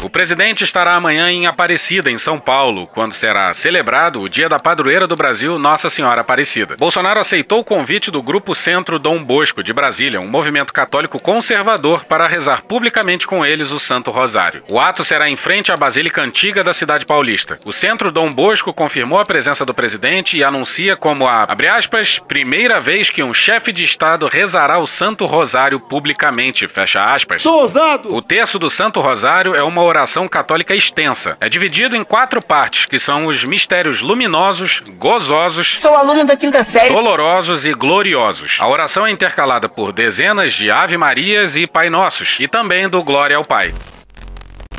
O 0.04 0.10
presidente 0.10 0.66
estará 0.66 0.96
amanhã 0.96 1.32
em 1.32 1.48
Aparecida, 1.48 2.12
em 2.12 2.18
São 2.18 2.38
Paulo, 2.38 2.88
quando 2.88 3.14
será 3.14 3.54
celebrado 3.54 4.20
o 4.20 4.28
Dia 4.28 4.50
da 4.50 4.60
Padroeira 4.60 5.08
do 5.08 5.16
Brasil, 5.16 5.58
Nossa 5.58 5.90
Senhora 5.90 6.20
Aparecida. 6.20 6.76
Bolsonaro 6.78 7.22
aceitou 7.22 7.62
o 7.62 7.64
convite 7.64 8.12
do 8.12 8.22
Grupo 8.22 8.54
Centro 8.54 9.00
Dom 9.00 9.24
Bosco 9.24 9.64
de 9.64 9.72
Brasília, 9.72 10.20
um 10.20 10.28
movimento 10.28 10.74
católico 10.74 11.22
conservador, 11.22 12.04
para 12.04 12.28
rezar 12.28 12.64
publicamente 12.64 13.26
com 13.26 13.46
eles 13.46 13.72
o 13.72 13.80
Santo 13.80 14.12
Rosário. 14.12 14.66
O 14.70 14.78
ato 14.78 15.06
será 15.06 15.30
em 15.30 15.38
frente 15.38 15.72
à 15.72 15.78
Basílica 15.78 16.22
Antiga 16.22 16.66
da 16.66 16.74
cidade 16.74 17.06
paulista. 17.06 17.58
O 17.64 17.72
Centro 17.72 18.12
Dom 18.12 18.30
Bosco 18.30 18.74
confirmou 18.74 19.20
a 19.20 19.26
presença 19.26 19.66
do 19.66 19.74
presidente 19.74 20.36
e 20.36 20.44
anuncia 20.44 20.98
como 20.98 21.26
a, 21.26 21.46
abre 21.48 21.70
aspas, 21.70 22.20
primeira 22.20 22.78
vez 22.78 23.10
que 23.10 23.24
um 23.24 23.34
chefe 23.34 23.72
de 23.72 23.86
Estado 23.86 24.28
rezará 24.28 24.80
o 24.80 24.86
Santo 24.86 25.26
Rosário 25.26 25.80
publicamente, 25.80 26.68
fecha 26.68 27.06
aspas. 27.06 27.42
Sou 27.42 27.62
ousado! 27.62 28.14
O 28.14 28.22
terço 28.22 28.60
do 28.60 28.70
Santo 28.70 29.00
Rosário 29.00 29.56
é 29.56 29.64
uma 29.64 29.82
oração 29.82 29.93
católica 30.28 30.76
extensa. 30.76 31.38
É 31.40 31.48
dividido 31.48 31.96
em 31.96 32.04
quatro 32.04 32.44
partes, 32.44 32.86
que 32.86 33.00
são 33.00 33.28
os 33.28 33.44
mistérios 33.44 34.02
luminosos, 34.02 34.82
gozosos, 34.98 35.80
Sou 35.80 35.96
aluno 35.96 36.26
da 36.26 36.36
quinta 36.36 36.64
série. 36.64 36.94
dolorosos 36.94 37.66
e 37.66 37.74
gloriosos. 37.74 38.58
A 38.60 38.68
oração 38.68 39.06
é 39.06 39.12
intercalada 39.12 39.70
por 39.70 39.92
dezenas 39.92 40.54
de 40.54 40.70
Ave 40.72 40.98
Marias 40.98 41.56
e 41.56 41.68
Pai 41.68 41.90
Nossos, 41.90 42.38
e 42.40 42.48
também 42.48 42.90
do 42.90 43.04
Glória 43.04 43.38
ao 43.38 43.46
Pai. 43.46 43.74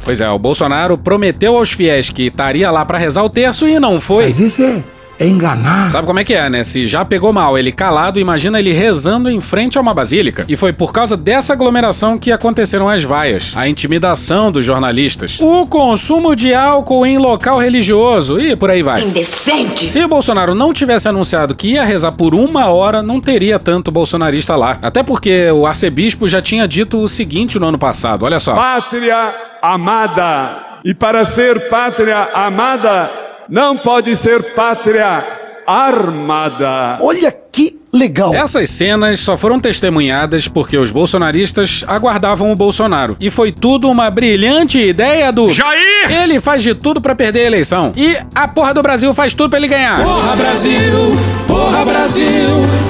Pois 0.05 0.21
é, 0.21 0.29
o 0.29 0.39
Bolsonaro 0.39 0.99
prometeu 0.99 1.57
aos 1.57 1.73
fiéis 1.73 2.11
que 2.11 2.27
estaria 2.27 2.71
lá 2.71 2.85
para 2.85 2.99
rezar 2.99 3.23
o 3.23 3.31
terço 3.31 3.67
e 3.67 3.79
não 3.81 4.01
foi. 4.01 4.25
Mas 4.25 4.39
isso 4.39 4.63
é, 4.63 4.83
é 5.19 5.27
enganar. 5.27 5.91
Sabe 5.91 6.07
como 6.07 6.19
é 6.19 6.25
que 6.25 6.35
é, 6.35 6.49
né? 6.51 6.65
Se 6.65 6.87
já 6.87 7.05
pegou 7.05 7.33
mal 7.33 7.59
ele 7.59 7.73
calado, 7.73 8.19
imagina 8.19 8.59
ele 8.59 8.73
rezando 8.73 9.31
em 9.31 9.41
frente 9.41 9.79
a 9.79 9.81
uma 9.81 9.95
basílica. 9.95 10.45
E 10.49 10.57
foi 10.57 10.73
por 10.73 10.93
causa 10.93 11.17
dessa 11.17 11.53
aglomeração 11.53 12.19
que 12.19 12.33
aconteceram 12.33 12.89
as 12.89 13.05
vaias, 13.05 13.53
a 13.57 13.69
intimidação 13.69 14.51
dos 14.51 14.65
jornalistas, 14.65 15.39
o 15.41 15.67
consumo 15.67 16.35
de 16.35 16.55
álcool 16.55 17.07
em 17.07 17.19
local 17.19 17.59
religioso 17.59 18.39
e 18.41 18.57
por 18.57 18.71
aí 18.71 18.83
vai. 18.83 19.03
Indecente. 19.03 19.91
Se 19.91 20.03
o 20.03 20.09
Bolsonaro 20.09 20.55
não 20.55 20.73
tivesse 20.73 21.09
anunciado 21.09 21.55
que 21.55 21.73
ia 21.73 21.85
rezar 21.85 22.13
por 22.13 22.35
uma 22.35 22.69
hora, 22.69 23.03
não 23.03 23.21
teria 23.21 23.59
tanto 23.59 23.91
bolsonarista 23.91 24.57
lá. 24.57 24.79
Até 24.83 25.03
porque 25.03 25.51
o 25.51 25.67
arcebispo 25.67 26.29
já 26.29 26.43
tinha 26.43 26.67
dito 26.67 26.99
o 26.99 27.09
seguinte 27.09 27.59
no 27.59 27.67
ano 27.67 27.79
passado, 27.79 28.25
olha 28.25 28.41
só. 28.41 28.55
Pátria 28.55 29.35
amada. 29.63 30.81
E 30.85 30.93
para 30.93 31.25
ser 31.25 31.71
pátria 31.71 32.29
amada, 32.35 33.24
não 33.49 33.77
pode 33.77 34.17
ser 34.17 34.55
pátria 34.55 35.25
armada. 35.67 36.99
Olha 37.01 37.35
que 37.53 37.81
legal. 37.93 38.35
Essas 38.35 38.69
cenas 38.71 39.21
só 39.21 39.37
foram 39.37 39.61
testemunhadas 39.61 40.49
porque 40.49 40.77
os 40.77 40.91
bolsonaristas 40.91 41.85
aguardavam 41.87 42.51
o 42.51 42.57
Bolsonaro. 42.57 43.17
E 43.21 43.31
foi 43.31 43.53
tudo 43.53 43.89
uma 43.89 44.11
brilhante 44.11 44.79
ideia 44.79 45.33
do 45.33 45.51
Jair! 45.51 46.11
Ele 46.11 46.41
faz 46.41 46.63
de 46.63 46.75
tudo 46.75 47.01
pra 47.01 47.15
perder 47.15 47.43
a 47.43 47.47
eleição. 47.47 47.93
E 47.97 48.17
a 48.35 48.49
porra 48.49 48.75
do 48.75 48.83
Brasil 48.83 49.15
faz 49.15 49.33
tudo 49.35 49.51
pra 49.51 49.59
ele 49.59 49.69
ganhar. 49.69 50.03
Porra 50.05 50.37
Brasil, 50.37 51.17
porra 51.47 51.85
Brasil, 51.85 52.49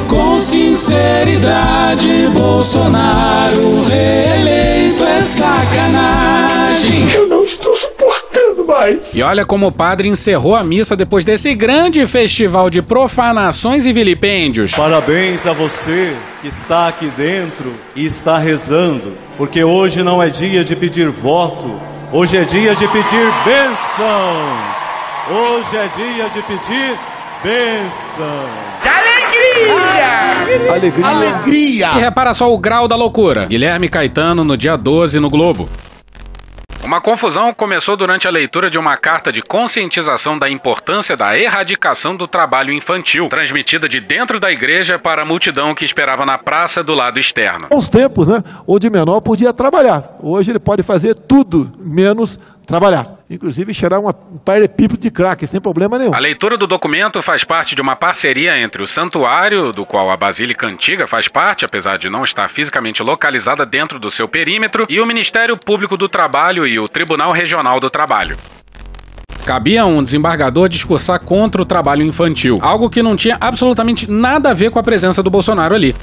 com 0.08 0.40
sinceridade, 0.40 2.28
Bolsonaro 2.32 3.82
reeleito 3.82 5.04
é 5.04 5.20
sacanagem. 5.22 7.10
Eu 7.14 7.28
não 7.28 7.44
estou 7.44 7.63
E 9.14 9.22
olha 9.22 9.44
como 9.44 9.66
o 9.66 9.72
padre 9.72 10.08
encerrou 10.08 10.54
a 10.56 10.64
missa 10.64 10.96
depois 10.96 11.24
desse 11.24 11.54
grande 11.54 12.06
festival 12.06 12.68
de 12.68 12.82
profanações 12.82 13.86
e 13.86 13.92
vilipêndios. 13.92 14.74
Parabéns 14.74 15.46
a 15.46 15.52
você 15.52 16.14
que 16.42 16.48
está 16.48 16.88
aqui 16.88 17.06
dentro 17.16 17.72
e 17.94 18.06
está 18.06 18.38
rezando, 18.38 19.12
porque 19.36 19.62
hoje 19.62 20.02
não 20.02 20.22
é 20.22 20.28
dia 20.28 20.64
de 20.64 20.74
pedir 20.74 21.10
voto, 21.10 21.80
hoje 22.12 22.36
é 22.36 22.44
dia 22.44 22.74
de 22.74 22.86
pedir 22.88 23.32
bênção. 23.44 24.84
Hoje 25.30 25.76
é 25.76 25.88
dia 25.96 26.28
de 26.28 26.42
pedir 26.42 26.98
bênção. 27.42 28.44
Alegria! 28.84 30.72
Alegria. 30.72 31.06
Alegria! 31.06 31.90
E 31.96 32.00
repara 32.00 32.34
só 32.34 32.52
o 32.52 32.58
grau 32.58 32.86
da 32.86 32.94
loucura. 32.94 33.46
Guilherme 33.46 33.88
Caetano 33.88 34.44
no 34.44 34.56
dia 34.56 34.76
12 34.76 35.18
no 35.20 35.30
Globo. 35.30 35.68
Uma 36.84 37.00
confusão 37.00 37.54
começou 37.54 37.96
durante 37.96 38.28
a 38.28 38.30
leitura 38.30 38.68
de 38.68 38.78
uma 38.78 38.94
carta 38.94 39.32
de 39.32 39.40
conscientização 39.40 40.38
da 40.38 40.50
importância 40.50 41.16
da 41.16 41.36
erradicação 41.36 42.14
do 42.14 42.28
trabalho 42.28 42.74
infantil, 42.74 43.26
transmitida 43.28 43.88
de 43.88 44.00
dentro 44.00 44.38
da 44.38 44.52
igreja 44.52 44.98
para 44.98 45.22
a 45.22 45.24
multidão 45.24 45.74
que 45.74 45.82
esperava 45.82 46.26
na 46.26 46.36
praça 46.36 46.84
do 46.84 46.92
lado 46.92 47.18
externo. 47.18 47.68
Os 47.70 47.88
tempos, 47.88 48.28
né? 48.28 48.44
O 48.66 48.78
de 48.78 48.90
menor 48.90 49.22
podia 49.22 49.50
trabalhar. 49.54 50.14
Hoje 50.22 50.50
ele 50.50 50.58
pode 50.58 50.82
fazer 50.82 51.14
tudo 51.14 51.72
menos 51.78 52.38
trabalhar. 52.64 53.18
Inclusive 53.28 53.72
cheirar 53.72 54.00
uma, 54.00 54.14
um 54.32 54.38
paralelepípedo 54.38 55.00
de 55.00 55.10
crack, 55.10 55.46
sem 55.46 55.60
problema 55.60 55.98
nenhum. 55.98 56.14
A 56.14 56.18
leitura 56.18 56.56
do 56.56 56.66
documento 56.66 57.22
faz 57.22 57.44
parte 57.44 57.74
de 57.74 57.80
uma 57.80 57.96
parceria 57.96 58.58
entre 58.58 58.82
o 58.82 58.86
santuário, 58.86 59.72
do 59.72 59.86
qual 59.86 60.10
a 60.10 60.16
Basílica 60.16 60.66
Antiga 60.66 61.06
faz 61.06 61.28
parte, 61.28 61.64
apesar 61.64 61.98
de 61.98 62.10
não 62.10 62.24
estar 62.24 62.48
fisicamente 62.48 63.02
localizada 63.02 63.64
dentro 63.64 63.98
do 63.98 64.10
seu 64.10 64.28
perímetro, 64.28 64.86
e 64.88 65.00
o 65.00 65.06
Ministério 65.06 65.56
Público 65.56 65.96
do 65.96 66.08
Trabalho 66.08 66.66
e 66.66 66.78
o 66.78 66.88
Tribunal 66.88 67.32
Regional 67.32 67.80
do 67.80 67.90
Trabalho. 67.90 68.36
Cabia 69.44 69.84
um 69.84 70.02
desembargador 70.02 70.70
discursar 70.70 71.20
contra 71.20 71.60
o 71.60 71.66
trabalho 71.66 72.02
infantil, 72.02 72.58
algo 72.62 72.88
que 72.88 73.02
não 73.02 73.14
tinha 73.14 73.36
absolutamente 73.38 74.10
nada 74.10 74.50
a 74.50 74.54
ver 74.54 74.70
com 74.70 74.78
a 74.78 74.82
presença 74.82 75.22
do 75.22 75.30
Bolsonaro 75.30 75.74
ali. 75.74 75.94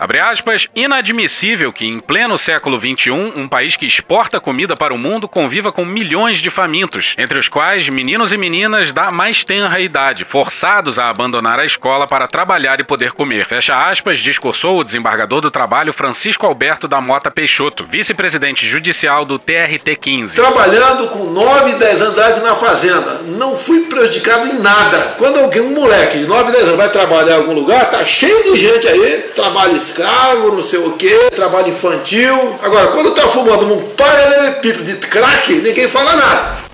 Abre 0.00 0.18
aspas, 0.18 0.68
inadmissível 0.74 1.72
que 1.72 1.86
em 1.86 2.00
pleno 2.00 2.36
século 2.36 2.78
XXI, 2.78 3.10
um 3.36 3.46
país 3.46 3.76
que 3.76 3.86
exporta 3.86 4.40
comida 4.40 4.74
para 4.74 4.92
o 4.92 4.98
mundo 4.98 5.28
conviva 5.28 5.70
com 5.70 5.84
milhões 5.84 6.38
de 6.38 6.50
famintos, 6.50 7.14
entre 7.16 7.38
os 7.38 7.48
quais 7.48 7.88
meninos 7.88 8.32
e 8.32 8.36
meninas 8.36 8.92
da 8.92 9.12
mais 9.12 9.44
tenra 9.44 9.78
idade, 9.78 10.24
forçados 10.24 10.98
a 10.98 11.08
abandonar 11.08 11.60
a 11.60 11.64
escola 11.64 12.08
para 12.08 12.26
trabalhar 12.26 12.80
e 12.80 12.84
poder 12.84 13.12
comer. 13.12 13.46
Fecha 13.46 13.76
aspas, 13.76 14.18
discursou 14.18 14.80
o 14.80 14.84
desembargador 14.84 15.40
do 15.40 15.50
trabalho 15.50 15.92
Francisco 15.92 16.44
Alberto 16.44 16.88
da 16.88 17.00
Mota 17.00 17.30
Peixoto, 17.30 17.86
vice-presidente 17.88 18.66
judicial 18.66 19.24
do 19.24 19.38
TRT-15. 19.38 20.34
Trabalhando 20.34 21.08
com 21.08 21.24
9 21.30 21.70
e 21.70 21.74
10 21.74 22.02
anos 22.02 22.14
de 22.14 22.20
idade 22.20 22.40
na 22.40 22.54
fazenda, 22.54 23.20
não 23.26 23.56
fui 23.56 23.82
prejudicado 23.82 24.48
em 24.48 24.58
nada. 24.58 25.14
Quando 25.18 25.38
alguém, 25.38 25.62
um 25.62 25.74
moleque 25.74 26.18
de 26.18 26.26
9 26.26 26.48
e 26.48 26.52
10 26.52 26.64
anos 26.64 26.76
vai 26.76 26.88
trabalhar 26.90 27.36
em 27.36 27.38
algum 27.38 27.54
lugar, 27.54 27.88
tá 27.90 28.04
cheio 28.04 28.52
de 28.52 28.58
gente 28.58 28.88
aí, 28.88 29.30
trabalho 29.34 29.76
escravo, 29.94 30.50
não 30.52 30.62
sei 30.62 30.80
o 30.80 30.92
que, 30.92 31.30
trabalho 31.30 31.68
infantil. 31.68 32.58
Agora, 32.60 32.88
quando 32.88 33.12
tá 33.12 33.28
fumando 33.28 33.72
um 33.72 33.90
paralelepípedo 33.90 34.84
de 34.84 34.94
crack, 35.06 35.52
ninguém 35.54 35.88
fala 35.88 36.16
nada. 36.16 36.64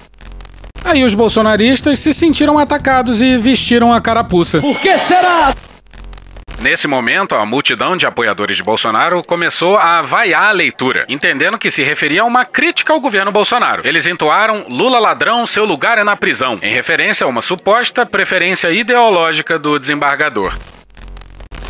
Aí 0.82 1.04
os 1.04 1.14
bolsonaristas 1.14 1.98
se 1.98 2.14
sentiram 2.14 2.58
atacados 2.58 3.20
e 3.20 3.36
vestiram 3.36 3.92
a 3.92 4.00
carapuça. 4.00 4.60
Por 4.60 4.80
que 4.80 4.96
será? 4.96 5.54
Nesse 6.60 6.86
momento, 6.86 7.34
a 7.34 7.44
multidão 7.44 7.96
de 7.96 8.06
apoiadores 8.06 8.56
de 8.56 8.62
Bolsonaro 8.62 9.22
começou 9.26 9.76
a 9.76 10.00
vaiar 10.02 10.44
a 10.44 10.52
leitura, 10.52 11.06
entendendo 11.08 11.58
que 11.58 11.70
se 11.70 11.82
referia 11.82 12.22
a 12.22 12.26
uma 12.26 12.44
crítica 12.44 12.92
ao 12.92 13.00
governo 13.00 13.32
Bolsonaro. 13.32 13.82
Eles 13.86 14.06
entoaram 14.06 14.66
Lula 14.70 14.98
ladrão, 14.98 15.46
seu 15.46 15.64
lugar 15.64 15.96
é 15.96 16.04
na 16.04 16.16
prisão, 16.16 16.58
em 16.62 16.72
referência 16.72 17.24
a 17.24 17.28
uma 17.28 17.40
suposta 17.40 18.04
preferência 18.04 18.70
ideológica 18.70 19.58
do 19.58 19.78
desembargador. 19.78 20.54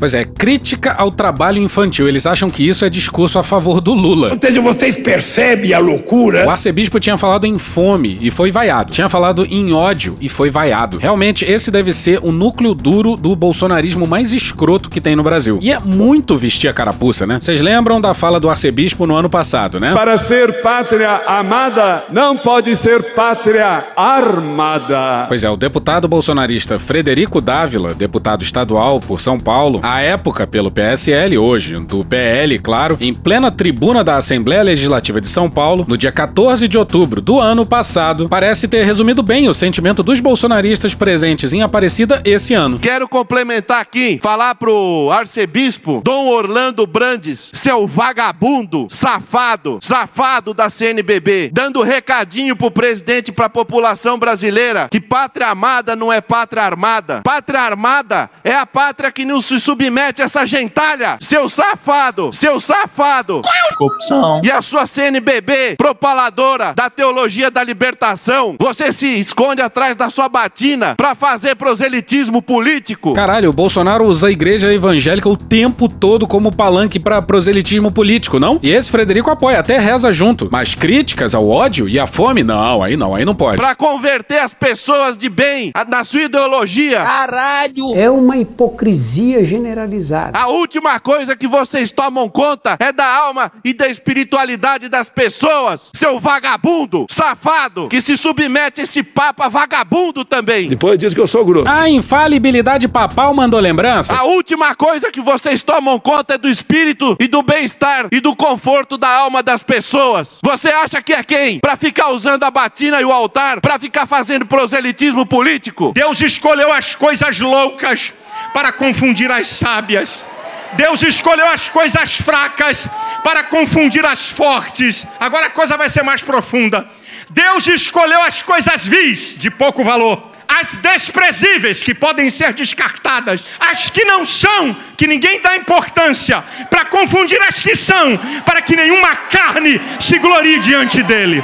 Pois 0.01 0.15
é, 0.15 0.25
crítica 0.25 0.95
ao 0.95 1.11
trabalho 1.11 1.63
infantil. 1.63 2.09
Eles 2.09 2.25
acham 2.25 2.49
que 2.51 2.67
isso 2.67 2.87
é 2.87 2.89
discurso 2.89 3.39
a 3.39 3.45
favor 3.45 3.83
do 3.83 3.93
Lula. 3.93 4.31
Ou 4.33 4.39
seja, 4.41 4.61
vocês 4.63 4.97
percebem 4.97 5.75
a 5.75 5.79
loucura? 5.79 6.47
O 6.47 6.51
arcebispo 6.51 6.99
tinha 6.99 7.19
falado 7.19 7.47
em 7.47 7.59
fome 7.59 8.17
e 8.21 8.31
foi 8.31 8.51
vaiado. 8.51 8.93
Tinha 8.93 9.11
falado 9.11 9.45
em 9.45 9.75
ódio 9.75 10.17
e 10.19 10.29
foi 10.29 10.49
vaiado. 10.49 10.97
Realmente, 10.97 11.45
esse 11.45 11.71
deve 11.71 11.93
ser 11.93 12.19
o 12.23 12.33
núcleo 12.33 12.75
duro 12.75 13.15
do 13.15 13.37
bolsonarismo 13.37 14.07
mais 14.07 14.33
escroto 14.33 14.89
que 14.89 15.03
tem 15.03 15.15
no 15.15 15.23
Brasil. 15.23 15.59
E 15.61 15.71
é 15.71 15.79
muito 15.79 16.39
vestir 16.39 16.69
a 16.69 16.73
carapuça, 16.73 17.27
né? 17.27 17.39
Vocês 17.39 17.61
lembram 17.61 18.01
da 18.01 18.15
fala 18.15 18.41
do 18.41 18.49
arcebispo 18.49 19.07
no 19.07 19.15
ano 19.15 19.29
passado, 19.29 19.79
né? 19.79 19.93
Para 19.93 20.17
ser 20.17 20.63
pátria 20.63 21.23
amada, 21.27 22.05
não 22.11 22.39
pode 22.39 22.75
ser 22.75 23.15
pátria 23.15 23.89
armada. 23.95 25.27
Pois 25.29 25.45
é, 25.45 25.51
o 25.51 25.57
deputado 25.57 26.09
bolsonarista 26.09 26.79
Frederico 26.79 27.39
Dávila, 27.41 27.93
deputado 27.93 28.43
estadual 28.43 28.99
por 28.99 29.21
São 29.21 29.39
Paulo, 29.39 29.81
à 29.91 30.03
época 30.03 30.47
pelo 30.47 30.71
PSL, 30.71 31.37
hoje 31.37 31.77
do 31.81 32.05
PL, 32.05 32.61
claro, 32.61 32.97
em 33.01 33.13
plena 33.13 33.51
tribuna 33.51 34.05
da 34.05 34.17
Assembleia 34.17 34.63
Legislativa 34.63 35.21
de 35.21 35.27
São 35.27 35.51
Paulo, 35.51 35.85
no 35.89 35.97
dia 35.97 36.13
14 36.13 36.69
de 36.69 36.79
outubro 36.79 37.21
do 37.21 37.41
ano 37.41 37.67
passado, 37.67 38.29
parece 38.29 38.69
ter 38.69 38.85
resumido 38.85 39.21
bem 39.21 39.49
o 39.49 39.55
sentimento 39.55 40.05
dos 40.05 40.21
bolsonaristas 40.21 40.95
presentes 40.95 41.53
em 41.53 41.63
Aparecida 41.63 42.23
esse 42.25 42.55
ano. 42.55 42.79
Quero 42.79 43.09
complementar 43.09 43.81
aqui, 43.81 44.21
falar 44.23 44.55
pro 44.55 45.11
arcebispo 45.13 46.01
Dom 46.05 46.29
Orlando 46.29 46.87
Brandes, 46.87 47.51
seu 47.53 47.85
vagabundo, 47.89 48.87
safado, 48.89 49.81
safado 49.83 50.55
da 50.55 50.71
CNBB, 50.71 51.51
dando 51.53 51.83
recadinho 51.83 52.55
pro 52.55 52.71
presidente 52.71 53.29
e 53.29 53.33
pra 53.33 53.49
população 53.49 54.21
brasileira 54.21 54.89
que 54.89 55.01
pátria 55.01 55.49
amada 55.49 55.97
não 55.97 56.13
é 56.13 56.21
pátria 56.21 56.63
armada. 56.63 57.23
Pátria 57.25 57.61
armada 57.61 58.31
é 58.45 58.55
a 58.55 58.65
pátria 58.65 59.11
que 59.11 59.25
não 59.25 59.41
se 59.41 59.59
submete 59.81 60.21
essa 60.21 60.45
gentalha, 60.45 61.17
seu 61.21 61.49
safado, 61.49 62.31
seu 62.35 62.61
safado. 62.61 63.41
Corrupção. 63.79 64.43
E 64.45 64.51
a 64.51 64.61
sua 64.61 64.85
CNBB, 64.85 65.77
propaladora 65.79 66.75
da 66.75 66.91
teologia 66.91 67.51
da 67.51 67.65
libertação, 67.65 68.57
você 68.61 68.93
se 68.93 69.19
esconde 69.19 69.63
atrás 69.63 69.97
da 69.97 70.11
sua 70.11 70.29
batina 70.29 70.95
pra 70.97 71.15
fazer 71.15 71.55
proselitismo 71.57 72.43
político. 72.43 73.15
Caralho, 73.15 73.49
o 73.49 73.53
Bolsonaro 73.55 74.05
usa 74.05 74.29
a 74.29 74.31
igreja 74.31 74.71
evangélica 74.71 75.31
o 75.31 75.37
tempo 75.37 75.89
todo 75.89 76.29
como 76.29 76.55
palanque 76.55 77.01
pra 77.01 77.23
proselitismo 77.23 77.91
político, 77.91 78.39
não? 78.39 78.61
E 78.63 78.71
esse 78.71 78.91
Frederico 78.91 79.31
apoia, 79.31 79.61
até 79.61 79.79
reza 79.79 80.13
junto. 80.13 80.51
Mas 80.53 80.75
críticas 80.75 81.35
ao 81.35 81.49
ódio 81.49 81.89
e 81.89 81.99
à 81.99 82.07
fome, 82.07 82.43
não, 82.43 82.83
aí 82.83 82.99
não, 82.99 83.15
aí 83.15 83.25
não 83.25 83.35
pode. 83.35 83.57
Pra 83.57 83.75
converter 83.75 84.41
as 84.41 84.53
pessoas 84.53 85.17
de 85.17 85.31
bem 85.31 85.73
na 85.89 86.05
sua 86.05 86.25
ideologia. 86.25 87.01
Caralho! 87.01 87.95
É 87.95 88.11
uma 88.11 88.37
hipocrisia 88.37 89.43
generalizada. 89.71 90.39
A 90.39 90.49
última 90.49 90.99
coisa 90.99 91.37
que 91.37 91.47
vocês 91.47 91.93
tomam 91.93 92.29
conta 92.29 92.77
é 92.79 92.93
da 92.93 93.07
alma 93.07 93.53
e 93.65 93.73
da 93.73 93.89
espiritualidade 93.89 94.89
das 94.89 95.09
pessoas. 95.09 95.91
Seu 95.95 96.19
vagabundo, 96.19 97.07
safado, 97.09 97.89
que 97.89 98.01
se 98.01 98.17
submete 98.17 98.81
a 98.81 98.85
esse 98.85 99.03
papa 99.03 99.49
vagabundo 99.49 100.25
também. 100.25 100.69
Depois 100.69 100.99
diz 100.99 101.15
que 101.15 101.21
eu 101.21 101.27
sou 101.27 101.45
grosso. 101.45 101.69
A 101.69 101.89
infalibilidade 101.89 102.89
papal 102.89 103.35
mandou 103.35 103.61
lembrança? 103.61 104.15
A 104.15 104.25
última 104.25 104.75
coisa 104.75 105.11
que 105.11 105.21
vocês 105.21 105.63
tomam 105.63 105.99
conta 105.99 106.35
é 106.35 106.39
do 106.39 106.49
espírito 106.49 107.17
e 107.21 107.29
do 107.29 107.43
bem-estar 107.43 108.09
e 108.11 108.21
do 108.21 108.35
conforto 108.35 108.99
da 108.99 109.09
alma 109.09 109.43
das 109.43 109.63
pessoas. 109.63 110.41
Você 110.43 110.71
acha 110.71 111.01
que 111.01 111.13
é 111.13 111.23
quem? 111.23 111.61
Pra 111.61 111.77
ficar 111.77 112.11
usando 112.11 112.43
a 112.43 112.51
batina 112.51 113.01
e 113.01 113.05
o 113.05 113.13
altar? 113.13 113.61
Pra 113.61 113.79
ficar 113.79 114.07
fazendo 114.07 114.47
proselitismo 114.47 115.25
político? 115.25 115.93
Deus 115.95 116.21
escolheu 116.21 116.73
as 116.73 116.95
coisas 116.95 117.39
loucas 117.41 118.13
para 118.53 118.73
confundir 118.73 119.31
as 119.31 119.49
sábias. 119.49 120.27
Deus 120.75 121.03
escolheu 121.03 121.49
as 121.49 121.69
coisas 121.69 122.17
fracas 122.17 122.89
para 123.25 123.43
confundir 123.45 124.05
as 124.05 124.29
fortes. 124.29 125.07
Agora 125.19 125.47
a 125.47 125.51
coisa 125.51 125.77
vai 125.77 125.89
ser 125.89 126.03
mais 126.03 126.23
profunda. 126.23 126.89
Deus 127.29 127.67
escolheu 127.67 128.23
as 128.23 128.43
coisas 128.43 128.85
vis, 128.85 129.37
de 129.39 129.51
pouco 129.51 129.85
valor. 129.85 130.31
As 130.49 130.77
desprezíveis, 130.77 131.83
que 131.83 131.95
podem 131.95 132.29
ser 132.29 132.53
descartadas. 132.53 133.41
As 133.61 133.89
que 133.89 134.05
não 134.05 134.27
são, 134.27 134.77
que 134.97 135.07
ninguém 135.07 135.41
dá 135.41 135.57
importância. 135.57 136.43
Para 136.69 136.85
confundir 136.87 137.41
as 137.43 137.61
que 137.61 137.77
são, 137.77 138.19
para 138.45 138.61
que 138.61 138.75
nenhuma 138.75 139.15
carne 139.15 139.81
se 140.01 140.19
glorie 140.19 140.59
diante 140.59 141.03
dele. 141.05 141.43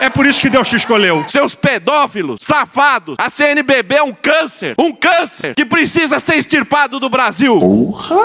É 0.00 0.08
por 0.08 0.26
isso 0.26 0.40
que 0.40 0.48
Deus 0.48 0.68
te 0.68 0.76
escolheu. 0.76 1.24
Seus 1.26 1.54
pedófilos, 1.54 2.38
safados, 2.40 3.16
a 3.18 3.28
CNBB 3.28 3.96
é 3.96 4.02
um 4.02 4.12
câncer, 4.12 4.74
um 4.78 4.92
câncer 4.92 5.54
que 5.54 5.64
precisa 5.64 6.18
ser 6.20 6.36
extirpado 6.36 7.00
do 7.00 7.08
Brasil. 7.08 7.58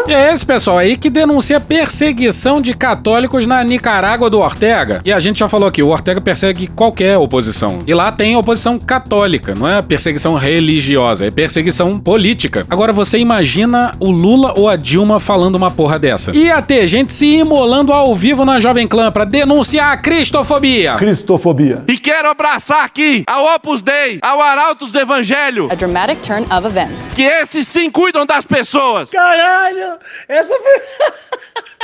E 0.07 0.13
é 0.13 0.31
esse 0.31 0.45
pessoal 0.45 0.77
aí 0.77 0.95
que 0.95 1.09
denuncia 1.09 1.59
perseguição 1.59 2.61
de 2.61 2.73
católicos 2.73 3.47
na 3.47 3.63
Nicarágua 3.63 4.29
do 4.29 4.39
Ortega. 4.39 5.01
E 5.03 5.11
a 5.11 5.19
gente 5.19 5.39
já 5.39 5.49
falou 5.49 5.67
aqui, 5.67 5.81
o 5.81 5.89
Ortega 5.89 6.21
persegue 6.21 6.67
qualquer 6.67 7.17
oposição. 7.17 7.79
E 7.87 7.93
lá 7.93 8.11
tem 8.11 8.35
oposição 8.35 8.77
católica, 8.77 9.55
não 9.55 9.67
é 9.67 9.81
perseguição 9.81 10.35
religiosa, 10.35 11.25
é 11.25 11.31
perseguição 11.31 11.99
política. 11.99 12.65
Agora 12.69 12.93
você 12.93 13.17
imagina 13.17 13.95
o 13.99 14.11
Lula 14.11 14.53
ou 14.55 14.69
a 14.69 14.75
Dilma 14.75 15.19
falando 15.19 15.55
uma 15.55 15.71
porra 15.71 15.97
dessa. 15.97 16.35
Ia 16.35 16.61
ter 16.61 16.85
gente 16.85 17.11
se 17.11 17.37
imolando 17.37 17.91
ao 17.91 18.15
vivo 18.15 18.45
na 18.45 18.59
Jovem 18.59 18.87
Clã 18.87 19.11
pra 19.11 19.25
denunciar 19.25 19.91
a 19.91 19.97
cristofobia. 19.97 20.95
Cristofobia. 20.95 21.62
E 21.87 21.97
quero 21.97 22.29
abraçar 22.29 22.83
aqui 22.83 23.23
ao 23.27 23.55
Opus 23.55 23.81
Dei, 23.81 24.19
ao 24.21 24.41
Arautos 24.41 24.91
do 24.91 24.99
Evangelho. 24.99 25.67
A 25.71 25.75
dramatic 25.75 26.19
turn 26.21 26.45
of 26.55 26.65
events. 26.67 27.13
Que 27.13 27.23
esses 27.23 27.67
sim 27.67 27.89
cuidam 27.89 28.25
das 28.25 28.45
pessoas. 28.45 29.11
Caralho! 29.11 29.93
Essa 30.27 30.47
foi. 30.53 31.13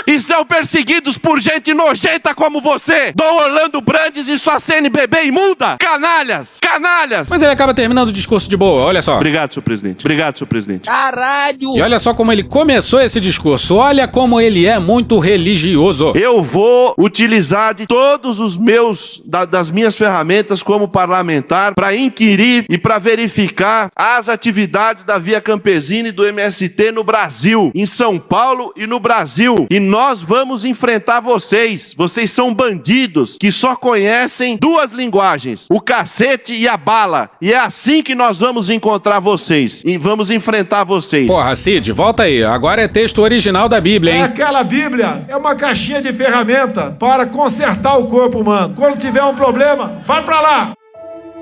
E 0.08 0.18
são 0.18 0.44
perseguidos 0.46 1.18
por 1.20 1.40
gente 1.40 1.72
nojenta 1.74 2.34
como 2.34 2.62
você, 2.62 3.12
Dom 3.14 3.32
Orlando 3.44 3.80
Brandes 3.82 4.28
e 4.30 4.38
sua 4.40 4.60
CNBB 4.60 5.26
imunda. 5.26 5.78
Canalhas, 5.78 6.58
canalhas. 6.60 7.28
Mas 7.30 7.44
ele 7.44 7.52
acaba 7.52 7.74
terminando 7.76 8.08
o 8.08 8.12
discurso 8.12 8.50
de 8.50 8.56
boa, 8.58 8.86
olha 8.86 9.02
só. 9.04 9.18
Obrigado, 9.18 9.54
senhor 9.54 9.62
presidente. 9.64 10.00
Obrigado, 10.00 10.38
senhor 10.40 10.48
presidente. 10.48 10.86
Caralho! 10.86 11.78
E 11.78 11.82
olha 11.82 12.00
só 12.00 12.14
como 12.14 12.32
ele 12.32 12.44
começou 12.44 13.00
esse 13.02 13.20
discurso. 13.20 13.76
Olha 13.76 14.08
como 14.08 14.40
ele 14.40 14.66
é 14.66 14.80
muito 14.80 15.20
religioso. 15.20 16.14
Eu 16.16 16.42
vou 16.42 16.96
utilizar 16.98 17.76
de 17.76 17.86
todos 17.86 18.40
os 18.40 18.58
meus, 18.58 19.22
da- 19.26 19.46
das 19.46 19.69
minhas 19.72 19.96
ferramentas 19.96 20.62
como 20.64 20.88
parlamentar 20.88 21.74
para 21.74 21.96
inquirir 21.96 22.66
e 22.70 22.78
para 22.78 22.98
verificar 22.98 23.90
as 23.96 24.30
atividades 24.30 25.04
da 25.04 25.18
Via 25.18 25.42
Campesina 25.42 26.10
e 26.10 26.12
do 26.12 26.26
MST 26.26 26.92
no 26.92 27.04
Brasil, 27.04 27.72
em 27.76 27.86
São 27.86 28.18
Paulo 28.20 28.74
e 28.76 28.86
no 28.88 29.00
Brasil. 29.00 29.68
E 29.70 29.80
nós 29.80 30.22
vamos 30.22 30.66
enfrentar 30.66 31.20
vocês. 31.20 31.94
Vocês 31.96 32.32
são 32.32 32.54
bandidos 32.54 33.38
que 33.40 33.52
só 33.52 33.76
conhecem 33.76 34.58
duas 34.60 34.92
linguagens: 34.92 35.68
o 35.70 35.80
cacete 35.80 36.54
e 36.54 36.68
a 36.68 36.78
bala. 36.78 37.30
E 37.42 37.54
é 37.54 37.58
assim 37.60 38.02
que 38.02 38.16
nós 38.16 38.40
vamos 38.40 38.70
encontrar 38.70 39.20
vocês 39.20 39.84
e 39.86 39.98
vamos 39.98 40.32
enfrentar 40.32 40.84
vocês. 40.84 41.28
Porra, 41.28 41.56
Cid, 41.56 41.92
volta 41.92 42.24
aí. 42.24 42.44
Agora 42.44 42.82
é 42.82 42.88
texto 42.88 43.20
original 43.22 43.68
da 43.70 43.80
Bíblia, 43.82 44.14
É 44.14 44.16
hein? 44.18 44.24
aquela 44.24 44.64
Bíblia, 44.64 45.26
é 45.28 45.36
uma 45.36 45.56
caixinha 45.56 46.02
de 46.02 46.12
ferramenta 46.14 46.96
para 47.00 47.26
consertar 47.26 47.98
o 47.98 48.08
corpo 48.08 48.40
humano. 48.40 48.74
Quando 48.76 48.98
tiver 48.98 49.24
um 49.24 49.36
problema, 49.36 49.59
vai 50.06 50.24
pra 50.24 50.42
lá. 50.42 50.74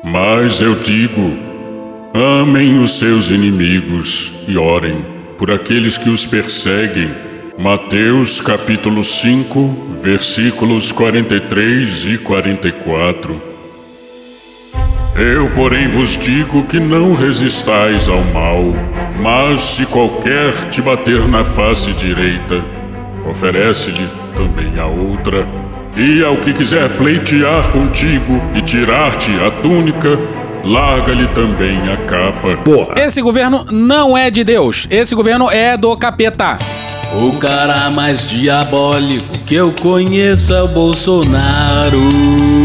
Mas 0.04 0.62
eu 0.62 0.76
digo: 0.76 1.38
amem 2.14 2.80
os 2.80 2.98
seus 2.98 3.32
inimigos 3.32 4.32
e 4.48 4.58
orem 4.58 5.06
por 5.38 5.52
aqueles 5.52 5.98
que 5.98 6.10
os 6.10 6.26
perseguem, 6.26 7.10
Mateus 7.58 8.42
capítulo 8.42 9.04
5, 9.04 9.98
versículos 10.02 10.92
43 10.92 12.06
e 12.06 12.18
44. 12.18 13.42
Eu, 15.16 15.50
porém, 15.52 15.88
vos 15.88 16.18
digo 16.18 16.64
que 16.66 16.80
não 16.80 17.16
resistais 17.16 18.08
ao 18.08 18.22
mal, 18.26 18.64
mas 19.20 19.62
se 19.62 19.86
qualquer 19.88 20.54
te 20.70 20.82
bater 20.82 21.28
na 21.28 21.44
face 21.44 21.92
direita, 21.94 22.64
oferece-lhe 23.28 24.08
também 24.36 24.80
a 24.80 24.86
outra. 24.86 25.67
E 25.98 26.24
ao 26.24 26.38
que 26.38 26.54
quiser 26.54 26.90
pleitear 26.96 27.72
contigo 27.72 28.40
e 28.54 28.62
tirar-te 28.62 29.32
a 29.44 29.50
túnica, 29.50 30.20
larga-lhe 30.64 31.28
também 31.30 31.80
a 31.92 31.98
capa. 31.98 33.00
Esse 33.02 33.20
governo 33.20 33.66
não 33.72 34.16
é 34.16 34.30
de 34.30 34.44
Deus, 34.44 34.88
esse 34.92 35.16
governo 35.16 35.50
é 35.50 35.76
do 35.76 35.98
capeta. 35.98 36.60
O 37.16 37.40
cara 37.40 37.90
mais 37.90 38.30
diabólico 38.30 39.40
que 39.48 39.56
eu 39.56 39.74
conheço 39.82 40.54
é 40.54 40.62
o 40.62 40.68
Bolsonaro. 40.68 42.57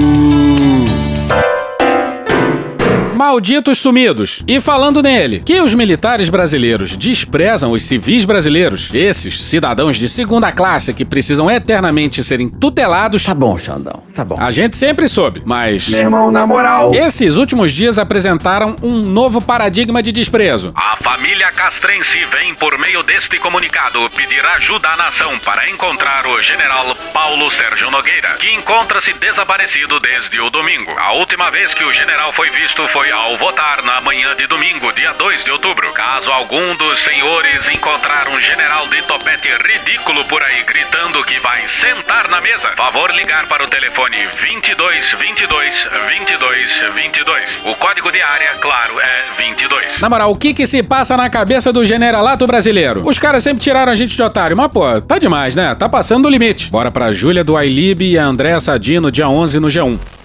Malditos 3.23 3.79
sumidos. 3.79 4.43
E 4.49 4.61
falando 4.61 5.01
nele, 5.01 5.41
que 5.47 5.61
os 5.61 5.75
militares 5.75 6.29
brasileiros 6.29 6.97
desprezam 6.97 7.71
os 7.71 7.85
civis 7.85 8.25
brasileiros, 8.25 8.93
esses 8.93 9.45
cidadãos 9.45 9.97
de 9.97 10.09
segunda 10.09 10.51
classe 10.51 10.93
que 10.93 11.05
precisam 11.05 11.49
eternamente 11.49 12.25
serem 12.25 12.49
tutelados. 12.49 13.23
Tá 13.23 13.33
bom, 13.33 13.57
Xandão, 13.57 14.03
tá 14.13 14.25
bom. 14.25 14.37
A 14.41 14.51
gente 14.51 14.75
sempre 14.75 15.07
soube, 15.07 15.41
mas. 15.45 15.89
Meu 15.91 16.01
irmão, 16.01 16.33
na 16.33 16.45
moral. 16.45 16.93
Esses 16.93 17.37
últimos 17.37 17.71
dias 17.71 17.97
apresentaram 17.97 18.77
um 18.83 19.03
novo 19.03 19.41
paradigma 19.41 20.03
de 20.03 20.11
desprezo. 20.11 20.73
A 20.75 20.97
família 20.97 21.53
castrense 21.53 22.19
vem, 22.25 22.57
por 22.57 22.77
meio 22.77 23.05
deste 23.05 23.39
comunicado, 23.39 24.01
pedir 24.17 24.45
ajuda 24.57 24.89
à 24.89 24.97
nação 24.97 25.39
para 25.45 25.71
encontrar 25.71 26.27
o 26.27 26.43
general 26.43 26.93
Paulo 27.13 27.49
Sérgio 27.53 27.89
Nogueira, 27.89 28.31
que 28.41 28.53
encontra-se 28.53 29.13
desaparecido 29.13 30.01
desde 30.01 30.41
o 30.41 30.51
domingo. 30.51 30.91
A 30.99 31.13
última 31.19 31.53
vez 31.53 31.73
que 31.73 31.85
o 31.85 31.93
general 31.93 32.33
foi 32.33 32.51
visto 32.51 32.89
foi 32.89 33.12
ao 33.13 33.37
votar 33.37 33.83
na 33.83 34.01
manhã 34.01 34.35
de 34.37 34.47
domingo, 34.47 34.91
dia 34.93 35.13
2 35.13 35.45
de 35.45 35.51
outubro. 35.51 35.93
Caso 35.93 36.31
algum 36.31 36.75
dos 36.77 36.99
senhores 37.01 37.69
encontrar 37.69 38.29
um 38.29 38.41
general 38.41 38.87
de 38.89 39.03
topete 39.03 39.49
ridículo 39.49 40.25
por 40.25 40.43
aí 40.43 40.63
gritando 40.63 41.23
que 41.25 41.39
vai 41.41 41.69
sentar 41.69 42.29
na 42.29 42.41
mesa, 42.41 42.69
favor 42.71 43.11
ligar 43.15 43.47
para 43.47 43.65
o 43.65 43.69
telefone 43.69 44.17
22 44.41 45.13
22 45.13 45.89
22 46.09 46.81
22. 46.95 47.61
O 47.67 47.75
código 47.75 48.11
de 48.11 48.23
área, 48.23 48.55
claro, 48.61 48.99
é 48.99 49.25
22. 49.37 50.01
Na 50.01 50.09
moral, 50.09 50.31
o 50.31 50.37
que 50.37 50.55
que 50.55 50.67
se 50.67 50.83
passa 50.83 51.17
na 51.17 51.29
cabeça 51.29 51.73
do 51.73 51.85
generalato 51.85 52.47
brasileiro? 52.47 53.07
Os 53.07 53.19
caras 53.19 53.43
sempre 53.43 53.63
tiraram 53.63 53.93
a 53.93 53.95
gente 53.95 54.17
de 54.17 54.23
otário, 54.23 54.57
mas 54.57 54.69
pô, 54.69 55.01
tá 55.03 55.19
demais, 55.19 55.55
né? 55.55 55.75
Tá 55.75 55.89
passando 55.89 56.27
o 56.27 56.31
limite. 56.31 56.71
Bora 56.71 56.91
pra 56.91 57.13
Júlia 57.13 57.45
do 57.45 57.57
Ailib 57.57 58.03
e 58.03 58.19
a 58.19 58.25
Andréa 58.25 58.59
Sadino, 58.59 59.11
dia 59.11 59.29
11 59.29 59.61
no 59.61 59.69
G1. 59.69 60.22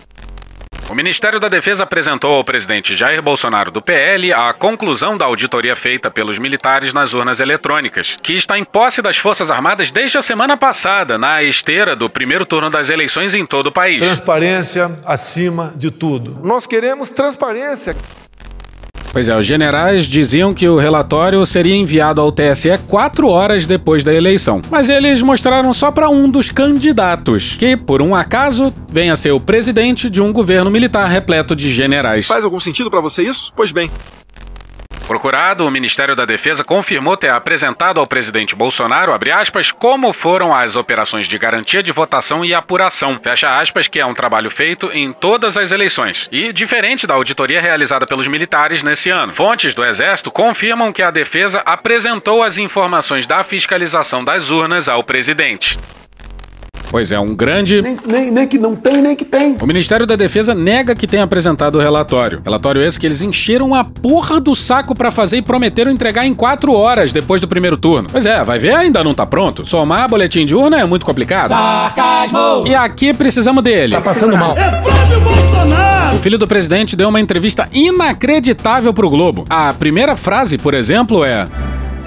O 0.97 1.03
Ministério 1.07 1.39
da 1.39 1.47
Defesa 1.47 1.83
apresentou 1.83 2.33
ao 2.33 2.43
presidente 2.43 2.95
Jair 2.95 3.21
Bolsonaro 3.21 3.69
do 3.69 3.83
PL 3.83 4.33
a 4.33 4.51
conclusão 4.51 5.15
da 5.15 5.25
auditoria 5.25 5.75
feita 5.75 6.09
pelos 6.09 6.39
militares 6.39 6.91
nas 6.91 7.13
urnas 7.13 7.39
eletrônicas, 7.39 8.17
que 8.19 8.33
está 8.33 8.57
em 8.57 8.63
posse 8.63 8.99
das 8.99 9.15
Forças 9.15 9.51
Armadas 9.51 9.91
desde 9.91 10.17
a 10.17 10.23
semana 10.23 10.57
passada, 10.57 11.15
na 11.15 11.43
esteira 11.43 11.95
do 11.95 12.09
primeiro 12.09 12.47
turno 12.47 12.67
das 12.67 12.89
eleições 12.89 13.35
em 13.35 13.45
todo 13.45 13.67
o 13.67 13.71
país. 13.71 14.01
Transparência 14.01 14.99
acima 15.05 15.71
de 15.75 15.91
tudo. 15.91 16.39
Nós 16.41 16.65
queremos 16.65 17.11
transparência. 17.11 17.95
Pois 19.11 19.29
é, 19.29 19.35
os 19.35 19.45
generais 19.45 20.05
diziam 20.05 20.53
que 20.53 20.67
o 20.67 20.77
relatório 20.77 21.45
seria 21.45 21.75
enviado 21.75 22.21
ao 22.21 22.31
TSE 22.31 22.77
quatro 22.87 23.29
horas 23.29 23.65
depois 23.65 24.03
da 24.03 24.13
eleição. 24.13 24.61
Mas 24.69 24.89
eles 24.89 25.21
mostraram 25.21 25.73
só 25.73 25.91
para 25.91 26.09
um 26.09 26.29
dos 26.29 26.51
candidatos, 26.51 27.55
que, 27.55 27.75
por 27.75 28.01
um 28.01 28.13
acaso, 28.13 28.73
vem 28.89 29.09
a 29.09 29.15
ser 29.15 29.31
o 29.31 29.39
presidente 29.39 30.09
de 30.09 30.21
um 30.21 30.31
governo 30.31 30.69
militar 30.69 31.07
repleto 31.07 31.55
de 31.55 31.71
generais. 31.71 32.27
Faz 32.27 32.43
algum 32.43 32.59
sentido 32.59 32.89
para 32.89 33.01
você 33.01 33.23
isso? 33.23 33.51
Pois 33.55 33.71
bem. 33.71 33.89
Procurado, 35.07 35.65
o 35.65 35.71
Ministério 35.71 36.17
da 36.17 36.25
Defesa 36.25 36.65
confirmou 36.65 37.15
ter 37.15 37.33
apresentado 37.33 37.97
ao 37.97 38.05
presidente 38.05 38.53
Bolsonaro, 38.53 39.17
aspas, 39.33 39.71
como 39.71 40.11
foram 40.11 40.53
as 40.53 40.75
operações 40.75 41.29
de 41.29 41.37
garantia 41.37 41.81
de 41.81 41.93
votação 41.93 42.43
e 42.43 42.53
apuração, 42.53 43.17
fecha 43.23 43.57
aspas, 43.57 43.87
que 43.87 44.01
é 44.01 44.05
um 44.05 44.13
trabalho 44.13 44.51
feito 44.51 44.91
em 44.91 45.13
todas 45.13 45.55
as 45.55 45.71
eleições, 45.71 46.27
e 46.29 46.51
diferente 46.51 47.07
da 47.07 47.13
auditoria 47.13 47.61
realizada 47.61 48.05
pelos 48.05 48.27
militares 48.27 48.83
nesse 48.83 49.09
ano. 49.09 49.31
Fontes 49.31 49.73
do 49.73 49.83
Exército 49.83 50.29
confirmam 50.29 50.91
que 50.91 51.01
a 51.01 51.09
defesa 51.09 51.63
apresentou 51.65 52.43
as 52.43 52.57
informações 52.57 53.25
da 53.25 53.45
fiscalização 53.45 54.25
das 54.25 54.49
urnas 54.49 54.89
ao 54.89 55.03
presidente. 55.05 55.79
Pois 56.89 57.11
é, 57.11 57.19
um 57.19 57.35
grande. 57.35 57.81
Nem, 57.81 57.97
nem, 58.05 58.31
nem, 58.31 58.47
que 58.47 58.57
não 58.57 58.75
tem, 58.75 59.01
nem 59.01 59.15
que 59.15 59.25
tem. 59.25 59.57
O 59.61 59.65
Ministério 59.65 60.05
da 60.05 60.15
Defesa 60.15 60.55
nega 60.55 60.95
que 60.95 61.05
tenha 61.05 61.23
apresentado 61.23 61.77
o 61.77 61.81
relatório. 61.81 62.41
Relatório 62.43 62.81
esse 62.81 62.99
que 62.99 63.05
eles 63.05 63.21
encheram 63.21 63.75
a 63.75 63.83
porra 63.83 64.39
do 64.39 64.55
saco 64.55 64.95
para 64.95 65.11
fazer 65.11 65.37
e 65.37 65.41
prometeram 65.41 65.91
entregar 65.91 66.25
em 66.25 66.33
quatro 66.33 66.73
horas 66.73 67.11
depois 67.11 67.41
do 67.41 67.47
primeiro 67.47 67.77
turno. 67.77 68.09
Pois 68.11 68.25
é, 68.25 68.43
vai 68.43 68.59
ver, 68.59 68.73
ainda 68.73 69.03
não 69.03 69.13
tá 69.13 69.25
pronto. 69.25 69.65
Somar 69.65 70.09
boletim 70.09 70.45
de 70.45 70.55
urna 70.55 70.79
é 70.79 70.85
muito 70.85 71.05
complicado. 71.05 71.49
Sarcasmo! 71.49 72.65
E 72.65 72.73
aqui 72.73 73.13
precisamos 73.13 73.63
dele. 73.63 73.95
Tá 73.95 74.01
passando 74.01 74.37
mal. 74.37 74.57
É 74.57 74.81
Flávio 74.81 75.21
Bolsonaro! 75.21 76.15
O 76.15 76.19
filho 76.19 76.37
do 76.37 76.47
presidente 76.47 76.95
deu 76.95 77.09
uma 77.09 77.19
entrevista 77.19 77.67
inacreditável 77.71 78.93
pro 78.93 79.09
Globo. 79.09 79.45
A 79.49 79.73
primeira 79.73 80.15
frase, 80.15 80.57
por 80.57 80.73
exemplo, 80.73 81.23
é: 81.23 81.47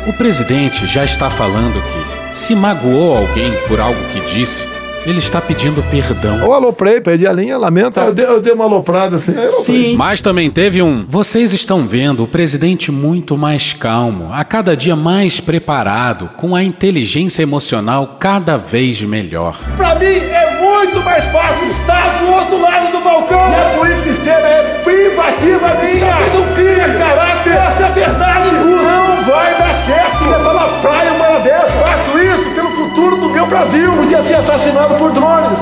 O 0.07 0.13
presidente 0.13 0.87
já 0.87 1.05
está 1.05 1.31
falando 1.31 1.75
que 1.75 2.10
se 2.33 2.55
magoou 2.55 3.17
alguém 3.17 3.53
por 3.67 3.81
algo 3.81 4.01
que 4.13 4.21
disse, 4.21 4.67
ele 5.07 5.19
está 5.19 5.41
pedindo 5.41 5.83
perdão. 5.85 6.39
Eu 6.39 6.53
aloprei, 6.53 7.01
perdi 7.01 7.27
a 7.27 7.33
linha, 7.33 7.57
lamenta. 7.57 8.01
Eu 8.03 8.15
dei, 8.15 8.27
eu 8.27 8.41
dei 8.41 8.53
uma 8.53 8.65
aloprada 8.65 9.17
assim. 9.17 9.35
Sim. 9.65 9.97
Mas 9.97 10.21
também 10.21 10.51
teve 10.51 10.83
um. 10.83 11.05
Vocês 11.09 11.53
estão 11.53 11.83
vendo 11.87 12.23
o 12.23 12.29
presidente 12.29 12.93
muito 12.93 13.37
mais 13.37 13.73
calmo, 13.73 14.29
a 14.33 14.45
cada 14.45 14.77
dia 14.77 14.95
mais 14.95 15.41
preparado, 15.41 16.31
com 16.37 16.55
a 16.55 16.63
inteligência 16.63 17.43
emocional 17.43 18.17
cada 18.21 18.57
vez 18.59 19.03
melhor. 19.03 19.59
Pra 19.77 19.95
mim 19.95 20.05
é 20.05 20.61
muito 20.61 21.03
mais 21.03 21.25
fácil 21.27 21.69
estar 21.71 22.19
do 22.21 22.33
outro 22.33 22.61
lado 22.61 22.93
do 22.93 23.01
balcão. 23.01 23.51
E 23.51 23.55
a 23.55 23.79
política 23.79 24.11
externa 24.11 24.49
é 24.49 24.81
privativa 24.85 25.69
minha. 25.83 26.15
Vocês 26.15 26.35
não 26.35 26.55
criam 26.55 26.99
caráter. 26.99 27.53
Essa 27.53 27.83
é 27.83 27.87
a 27.87 27.91
verdade. 27.91 28.55
Não 28.55 29.23
vai 29.25 29.59
dar 29.59 29.75
certo. 29.87 30.25
Tô 30.25 30.53
na 30.53 30.69
praia 30.81 31.13
uma 31.13 31.41
dessa. 31.41 31.80
Brasil. 33.51 33.93
Podia 33.93 34.23
ser 34.23 34.35
assassinado 34.37 34.95
por 34.95 35.13
drones. 35.13 35.59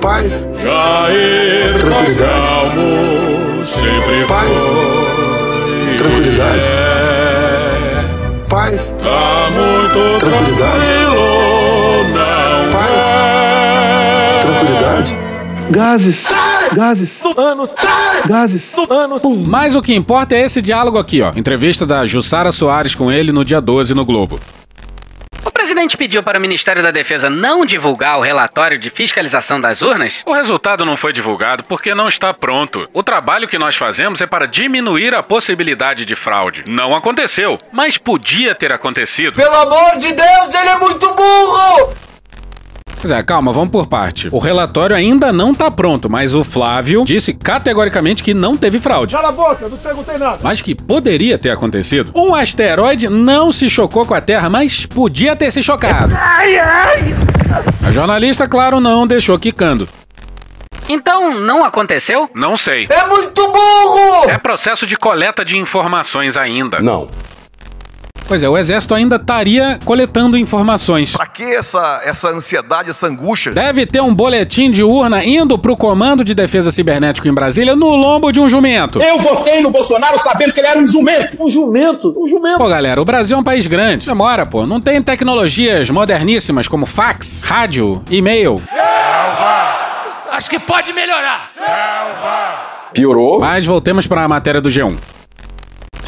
Paz. 0.00 0.46
Jair 0.62 1.78
Tranquilidade. 1.80 2.48
calmo, 2.48 3.64
sempre 3.64 4.24
Paz. 4.28 4.60
foi. 4.60 5.96
Tranquilidade. 5.96 6.68
É. 6.68 8.04
Paz. 8.48 8.94
Tá 8.98 9.48
muito 9.50 10.18
Tranquilidade. 10.18 10.90
Paz. 12.70 13.04
é. 13.10 14.38
Tranquilidade. 14.42 15.16
Gases. 15.70 16.34
Gases. 16.74 17.22
Anos. 17.36 17.74
Gases. 18.26 18.74
Anos. 18.88 19.22
Mas 19.46 19.74
o 19.74 19.82
que 19.82 19.94
importa 19.94 20.36
é 20.36 20.42
esse 20.44 20.62
diálogo 20.62 20.98
aqui, 20.98 21.20
ó. 21.22 21.32
Entrevista 21.34 21.84
da 21.84 22.06
Jussara 22.06 22.52
Soares 22.52 22.94
com 22.94 23.10
ele 23.10 23.32
no 23.32 23.44
dia 23.44 23.60
12 23.60 23.94
no 23.94 24.04
Globo. 24.04 24.38
O 25.68 25.70
presidente 25.70 25.98
pediu 25.98 26.22
para 26.22 26.38
o 26.38 26.40
Ministério 26.40 26.82
da 26.82 26.90
Defesa 26.90 27.28
não 27.28 27.66
divulgar 27.66 28.16
o 28.16 28.22
relatório 28.22 28.78
de 28.78 28.88
fiscalização 28.88 29.60
das 29.60 29.82
urnas? 29.82 30.22
O 30.26 30.32
resultado 30.32 30.82
não 30.82 30.96
foi 30.96 31.12
divulgado 31.12 31.62
porque 31.64 31.94
não 31.94 32.08
está 32.08 32.32
pronto. 32.32 32.88
O 32.94 33.02
trabalho 33.02 33.46
que 33.46 33.58
nós 33.58 33.76
fazemos 33.76 34.22
é 34.22 34.26
para 34.26 34.46
diminuir 34.46 35.14
a 35.14 35.22
possibilidade 35.22 36.06
de 36.06 36.16
fraude. 36.16 36.64
Não 36.66 36.96
aconteceu, 36.96 37.58
mas 37.70 37.98
podia 37.98 38.54
ter 38.54 38.72
acontecido. 38.72 39.34
Pelo 39.34 39.56
amor 39.56 39.98
de 39.98 40.10
Deus, 40.10 40.54
ele 40.54 40.70
é 40.70 40.78
muito! 40.78 40.87
Pois 43.08 43.18
é, 43.18 43.22
calma, 43.22 43.54
vamos 43.54 43.70
por 43.70 43.86
parte. 43.86 44.28
O 44.30 44.38
relatório 44.38 44.94
ainda 44.94 45.32
não 45.32 45.54
tá 45.54 45.70
pronto, 45.70 46.10
mas 46.10 46.34
o 46.34 46.44
Flávio 46.44 47.06
disse 47.06 47.32
categoricamente 47.32 48.22
que 48.22 48.34
não 48.34 48.54
teve 48.54 48.78
fraude. 48.78 49.14
Cala 49.14 49.30
a 49.30 49.32
boca, 49.32 49.64
eu 49.64 49.70
não 49.70 49.78
perguntei 49.78 50.18
nada. 50.18 50.40
Mas 50.42 50.60
que 50.60 50.74
poderia 50.74 51.38
ter 51.38 51.48
acontecido. 51.48 52.12
Um 52.14 52.34
asteroide 52.34 53.08
não 53.08 53.50
se 53.50 53.70
chocou 53.70 54.04
com 54.04 54.12
a 54.12 54.20
Terra, 54.20 54.50
mas 54.50 54.84
podia 54.84 55.34
ter 55.34 55.50
se 55.50 55.62
chocado. 55.62 56.14
Ai, 56.14 56.58
ai! 56.58 57.14
A 57.82 57.90
jornalista, 57.90 58.46
claro, 58.46 58.78
não 58.78 59.06
deixou 59.06 59.38
quicando. 59.38 59.88
Então, 60.86 61.30
não 61.30 61.64
aconteceu? 61.64 62.28
Não 62.34 62.58
sei. 62.58 62.86
É 62.90 63.06
muito 63.06 63.40
burro! 63.50 64.28
É 64.28 64.36
processo 64.36 64.86
de 64.86 64.98
coleta 64.98 65.42
de 65.46 65.56
informações 65.56 66.36
ainda. 66.36 66.76
Não. 66.82 67.08
Pois 68.28 68.42
é, 68.42 68.48
o 68.48 68.58
exército 68.58 68.94
ainda 68.94 69.16
estaria 69.16 69.78
coletando 69.86 70.36
informações. 70.36 71.16
Pra 71.16 71.26
que 71.26 71.42
essa, 71.42 72.02
essa 72.04 72.28
ansiedade, 72.28 72.90
essa 72.90 73.06
angústia? 73.06 73.52
Deve 73.52 73.86
ter 73.86 74.02
um 74.02 74.14
boletim 74.14 74.70
de 74.70 74.82
urna 74.82 75.24
indo 75.24 75.58
pro 75.58 75.74
Comando 75.74 76.22
de 76.22 76.34
Defesa 76.34 76.70
Cibernético 76.70 77.26
em 77.26 77.32
Brasília 77.32 77.74
no 77.74 77.88
lombo 77.88 78.30
de 78.30 78.38
um 78.38 78.46
jumento. 78.46 79.00
Eu 79.00 79.18
votei 79.18 79.62
no 79.62 79.70
Bolsonaro 79.70 80.18
sabendo 80.18 80.52
que 80.52 80.60
ele 80.60 80.66
era 80.66 80.78
um 80.78 80.86
jumento. 80.86 81.42
Um 81.42 81.48
jumento? 81.48 82.12
Um 82.18 82.28
jumento. 82.28 82.58
Pô, 82.58 82.68
galera, 82.68 83.00
o 83.00 83.04
Brasil 83.04 83.34
é 83.34 83.40
um 83.40 83.42
país 83.42 83.66
grande. 83.66 84.06
Demora, 84.06 84.44
pô. 84.44 84.66
Não 84.66 84.78
tem 84.78 85.00
tecnologias 85.00 85.88
moderníssimas 85.88 86.68
como 86.68 86.84
fax, 86.84 87.42
rádio, 87.42 88.04
e-mail. 88.10 88.62
Selva! 88.68 89.68
Acho 90.32 90.50
que 90.50 90.58
pode 90.58 90.92
melhorar. 90.92 91.50
Selva! 91.54 92.58
Piorou. 92.92 93.40
Mas 93.40 93.64
voltemos 93.64 94.06
para 94.06 94.22
a 94.22 94.28
matéria 94.28 94.60
do 94.60 94.68
G1. 94.68 94.98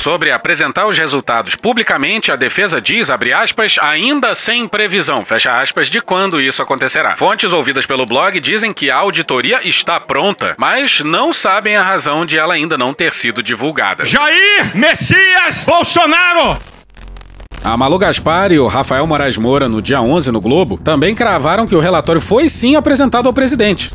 Sobre 0.01 0.33
apresentar 0.33 0.87
os 0.87 0.97
resultados 0.97 1.55
publicamente, 1.55 2.33
a 2.33 2.37
defesa 2.37 2.81
diz, 2.81 3.11
abre 3.11 3.35
aspas, 3.35 3.77
ainda 3.79 4.35
sem 4.35 4.67
previsão, 4.67 5.27
fecha 5.27 5.53
aspas, 5.53 5.89
de 5.89 6.01
quando 6.01 6.41
isso 6.41 6.63
acontecerá. 6.63 7.19
Fontes 7.19 7.53
ouvidas 7.53 7.85
pelo 7.85 8.07
blog 8.07 8.41
dizem 8.41 8.73
que 8.73 8.91
a 8.91 8.97
auditoria 8.97 9.61
está 9.63 10.01
pronta, 10.01 10.55
mas 10.59 11.01
não 11.01 11.35
sabem 11.35 11.77
a 11.77 11.83
razão 11.83 12.25
de 12.25 12.39
ela 12.39 12.55
ainda 12.55 12.79
não 12.79 12.95
ter 12.95 13.13
sido 13.13 13.43
divulgada. 13.43 14.07
Jair 14.07 14.75
Messias 14.75 15.65
Bolsonaro 15.67 16.59
a 17.63 17.77
Malu 17.77 17.99
Gaspar 17.99 18.53
e 18.53 18.59
o 18.59 18.67
Rafael 18.67 19.07
Moraes 19.07 19.37
Moura, 19.37 19.69
no 19.69 19.83
dia 19.83 20.01
11 20.01 20.33
no 20.33 20.41
Globo, 20.41 20.79
também 20.79 21.15
cravaram 21.15 21.67
que 21.67 21.75
o 21.75 21.79
relatório 21.79 22.21
foi 22.21 22.49
sim 22.49 22.75
apresentado 22.75 23.27
ao 23.27 23.35
presidente. 23.35 23.93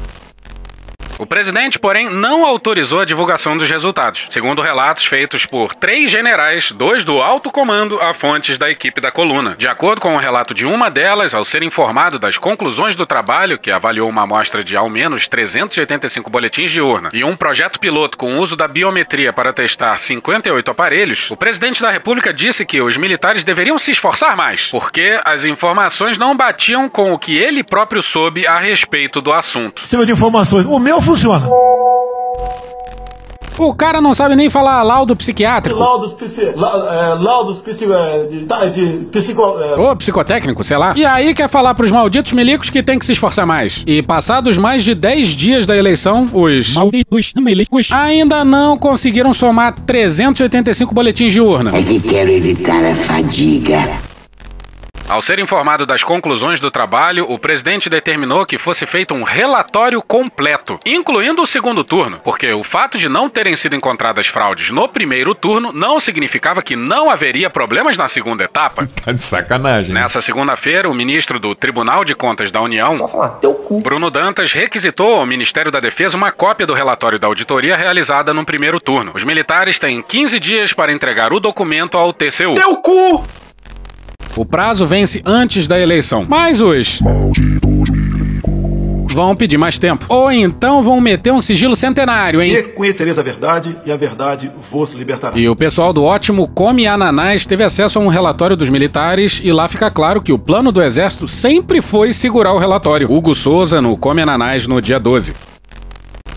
O 1.17 1.25
presidente, 1.25 1.80
porém, 1.80 2.10
não 2.10 2.45
autorizou 2.45 2.99
a 2.99 3.06
divulgação 3.06 3.58
dos 3.58 3.69
resultados, 3.69 4.28
segundo 4.30 4.62
relatos 4.62 5.06
feitos 5.06 5.45
por 5.45 5.73
três 5.73 6.12
generais, 6.12 6.71
dois 6.73 7.06
do 7.06 7.21
alto 7.21 7.49
comando, 7.49 8.01
a 8.01 8.13
fontes 8.13 8.58
da 8.58 8.69
equipe 8.69 8.99
da 8.99 9.10
coluna. 9.10 9.56
De 9.58 9.65
acordo 9.65 10.01
com 10.01 10.10
o 10.10 10.15
um 10.15 10.17
relato 10.17 10.54
de 10.54 10.65
uma 10.65 10.91
delas, 10.91 11.34
ao 11.34 11.45
ser 11.45 11.63
informado 11.63 12.19
das 12.19 12.38
conclusões 12.38 12.95
do 12.95 13.06
trabalho, 13.06 13.58
que 13.58 13.71
avaliou 13.71 14.10
uma 14.10 14.23
amostra 14.23 14.62
de 14.62 14.75
ao 14.75 14.89
menos 14.89 15.30
385 15.30 16.30
boletins 16.30 16.69
de 16.69 16.82
urna, 16.82 17.10
e 17.13 17.23
um 17.23 17.34
projeto 17.34 17.80
piloto 17.80 18.17
com 18.17 18.38
uso 18.38 18.58
da 18.58 18.67
biometria 18.67 19.32
para 19.32 19.54
testar 19.54 19.97
58 19.97 20.69
aparelhos, 20.69 21.32
o 21.32 21.38
presidente 21.38 21.82
da 21.82 21.91
República 21.91 22.34
disse 22.34 22.65
que 22.65 22.82
os 22.82 22.97
militares 22.97 23.45
deveriam 23.45 23.80
se 23.80 23.91
esforçar 23.91 24.36
mais, 24.36 24.67
porque 24.67 25.17
as 25.23 25.45
informações 25.45 26.17
não 26.17 26.36
batiam 26.36 26.89
com 26.89 27.13
o 27.13 27.19
que 27.19 27.38
ele 27.38 27.63
próprio 27.63 28.04
soube 28.04 28.45
a 28.45 28.60
respeito 28.60 29.21
do 29.21 29.32
assunto. 29.32 29.82
Cima 29.82 30.06
de 30.06 30.12
informações. 30.12 30.65
O 30.65 30.78
meu 30.78 31.05
funciona. 31.06 31.48
O 33.58 33.74
cara 33.74 34.02
não 34.02 34.13
sabe 34.13 34.36
nem 34.36 34.50
falar 34.50 34.84
laudo 34.84 35.15
psiquiátrico. 35.15 35.80
Laudos 35.80 36.13
psi, 36.13 36.41
é, 36.41 36.54
laudos 36.56 37.60
psi, 37.60 37.86
é, 37.86 38.28
de, 38.30 38.46
tá, 38.46 38.65
de, 38.65 39.08
psico. 39.12 39.41
É. 39.41 39.80
Ou 39.80 39.96
psicotécnico, 39.96 40.62
sei 40.63 40.78
lá. 40.78 40.94
E 40.96 41.06
aí 41.06 41.34
quer 41.34 41.48
falar 41.48 41.74
pros 41.74 41.89
malditos 41.89 42.34
milicos 42.34 42.70
que 42.70 42.84
tem 42.84 43.00
que 43.00 43.06
se 43.06 43.13
esforçar 43.13 43.46
mais. 43.46 43.84
E 43.88 44.02
passados 44.04 44.58
mais 44.58 44.84
de 44.84 44.94
10 44.94 45.30
dias 45.30 45.65
da 45.65 45.76
eleição, 45.78 46.28
os 46.34 46.74
malditos 46.74 47.34
milicos 47.38 47.89
ainda 47.91 48.44
não 48.44 48.78
conseguiram 48.78 49.34
somar 49.34 49.74
385 49.86 50.94
boletins 50.94 51.32
de 51.32 51.39
urna. 51.39 51.72
É 51.76 51.82
que 51.82 52.00
quero 52.02 52.32
evitar 52.32 52.84
a 52.84 52.96
fadiga. 52.96 54.14
Ao 55.08 55.22
ser 55.22 55.39
informado 55.39 55.86
das 55.86 56.04
conclusões 56.04 56.60
do 56.60 56.72
trabalho, 56.72 57.26
o 57.30 57.38
presidente 57.38 57.89
determinou 57.89 58.44
que 58.44 58.58
fosse 58.58 58.88
feito 58.88 59.13
um 59.13 59.22
relatório 59.22 60.02
completo, 60.02 60.80
incluindo 60.84 61.44
o 61.44 61.46
segundo 61.46 61.84
turno, 61.84 62.20
porque 62.24 62.52
o 62.52 62.63
fato 62.63 62.98
de 62.98 63.08
não 63.08 63.30
terem 63.30 63.56
sido 63.56 63.76
encontradas 63.76 64.26
fraudes 64.26 64.72
no 64.72 64.88
primeiro 64.89 65.36
turno 65.36 65.72
não 65.72 66.00
significava 66.00 66.62
que 66.62 66.76
não 66.76 67.12
haveria 67.12 67.52
problemas 67.52 67.98
na 67.98 68.08
segunda 68.08 68.44
etapa. 68.44 68.88
Tá 69.06 69.12
de 69.12 69.22
sacanagem. 69.22 69.94
Nessa 69.94 70.20
segunda-feira, 70.20 70.89
o 70.89 70.94
ministro 70.94 71.39
do 71.39 71.54
Tribunal 71.54 72.04
de 72.04 72.15
Contas 72.15 72.50
da 72.50 72.60
União, 72.60 73.08
falar, 73.08 73.39
Bruno 73.84 74.10
Dantas, 74.10 74.52
requisitou 74.52 75.20
ao 75.20 75.26
Ministério 75.28 75.72
da 75.72 75.80
Defesa 75.80 76.18
uma 76.18 76.32
cópia 76.32 76.65
do 76.65 76.74
relatório 76.74 77.20
da 77.20 77.28
auditoria 77.28 77.76
realizada 77.78 78.34
no 78.34 78.44
primeiro 78.44 78.80
turno. 78.80 79.12
Os 79.13 79.24
militares 79.24 79.78
têm 79.78 80.02
15 80.02 80.39
dias 80.39 80.74
para 80.74 80.91
entregar 80.91 81.32
o 81.32 81.39
documento 81.39 81.98
ao 82.00 82.12
TCU. 82.12 82.56
Teu 82.56 82.78
cu! 82.78 83.24
O 84.36 84.45
prazo 84.45 84.86
vence 84.86 85.21
antes 85.26 85.67
da 85.67 85.80
eleição. 85.80 86.26
Mas 86.28 86.60
os. 86.60 87.00
Malditos 87.02 87.76
vão 89.15 89.36
pedir 89.36 89.58
mais 89.58 89.78
tempo. 89.78 90.06
Ou 90.10 90.30
então 90.32 90.84
vão 90.84 91.00
meter 91.00 91.32
um 91.32 91.39
sigilo 91.39 91.76
centenário, 91.76 92.41
hein? 92.41 92.54
E 92.54 92.63
conhecereis 92.63 93.17
a 93.17 93.24
verdade, 93.24 93.76
e 93.86 93.91
a 93.91 93.95
verdade 93.95 94.52
vos 94.69 94.91
libertará. 94.91 95.38
E 95.38 95.48
o 95.48 95.56
pessoal 95.56 95.93
do 95.93 96.04
ótimo 96.04 96.48
Come 96.50 96.86
Ananás 96.86 97.45
teve 97.45 97.63
acesso 97.63 97.98
a 97.98 98.02
um 98.02 98.08
relatório 98.08 98.58
dos 98.58 98.69
militares 98.69 99.39
e 99.41 99.52
lá 99.54 99.69
fica 99.69 99.89
claro 99.89 100.21
que 100.21 100.34
o 100.34 100.38
plano 100.38 100.71
do 100.71 100.84
exército 100.84 101.28
sempre 101.28 101.82
foi 101.82 102.12
segurar 102.12 102.54
o 102.54 102.58
relatório. 102.58 103.12
Hugo 103.12 103.34
Souza 103.34 103.82
no 103.82 103.95
Come 103.95 104.21
Ananás 104.21 104.67
no 104.67 104.82
dia 104.82 105.00
12. 105.00 105.55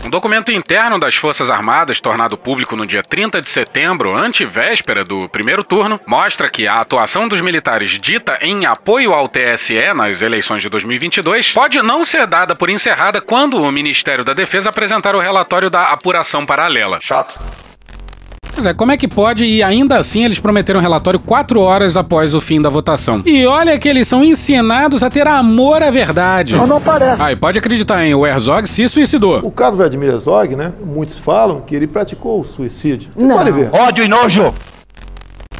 Um 0.09 0.17
documento 0.19 0.51
interno 0.51 0.99
das 0.99 1.15
Forças 1.15 1.51
Armadas, 1.51 2.01
tornado 2.01 2.35
público 2.35 2.75
no 2.75 2.83
dia 2.83 3.03
30 3.03 3.39
de 3.41 3.47
setembro, 3.47 4.15
antivéspera 4.15 5.03
do 5.03 5.29
primeiro 5.29 5.63
turno, 5.63 6.01
mostra 6.07 6.49
que 6.49 6.67
a 6.67 6.79
atuação 6.79 7.27
dos 7.27 7.41
militares 7.41 7.91
dita 7.91 8.39
em 8.41 8.65
apoio 8.65 9.13
ao 9.13 9.29
TSE 9.29 9.93
nas 9.93 10.23
eleições 10.23 10.63
de 10.63 10.69
2022 10.69 11.51
pode 11.51 11.79
não 11.83 12.03
ser 12.03 12.25
dada 12.25 12.55
por 12.55 12.71
encerrada 12.71 13.21
quando 13.21 13.61
o 13.61 13.71
Ministério 13.71 14.25
da 14.25 14.33
Defesa 14.33 14.71
apresentar 14.71 15.15
o 15.15 15.19
relatório 15.19 15.69
da 15.69 15.81
apuração 15.91 16.43
paralela. 16.43 16.97
Chato. 16.99 17.68
Pois 18.59 18.65
é, 18.65 18.73
como 18.73 18.91
é 18.91 18.97
que 18.97 19.07
pode? 19.07 19.45
E 19.45 19.63
ainda 19.63 19.97
assim 19.97 20.25
eles 20.25 20.37
prometeram 20.37 20.81
relatório 20.81 21.17
quatro 21.17 21.61
horas 21.61 21.95
após 21.95 22.33
o 22.33 22.41
fim 22.41 22.61
da 22.61 22.69
votação. 22.69 23.21
E 23.25 23.45
olha 23.45 23.79
que 23.79 23.87
eles 23.87 24.05
são 24.05 24.21
ensinados 24.21 25.01
a 25.01 25.09
ter 25.09 25.25
amor 25.29 25.81
à 25.81 25.89
verdade. 25.89 26.57
Mas 26.57 26.67
não 26.67 26.81
parece. 26.81 27.21
Aí 27.21 27.37
pode 27.37 27.57
acreditar, 27.57 28.05
em 28.05 28.13
O 28.13 28.27
Herzog 28.27 28.67
se 28.67 28.85
suicidou. 28.89 29.39
O 29.43 29.49
caso 29.49 29.71
do 29.71 29.77
Vladimir 29.77 30.09
Herzog, 30.09 30.57
né? 30.57 30.73
Muitos 30.85 31.17
falam 31.17 31.61
que 31.61 31.73
ele 31.73 31.87
praticou 31.87 32.41
o 32.41 32.43
suicídio. 32.43 33.11
Você 33.15 33.25
não. 33.25 33.37
pode 33.37 33.51
ver. 33.51 33.69
Ódio 33.71 34.03
e 34.03 34.09
nojo! 34.09 34.53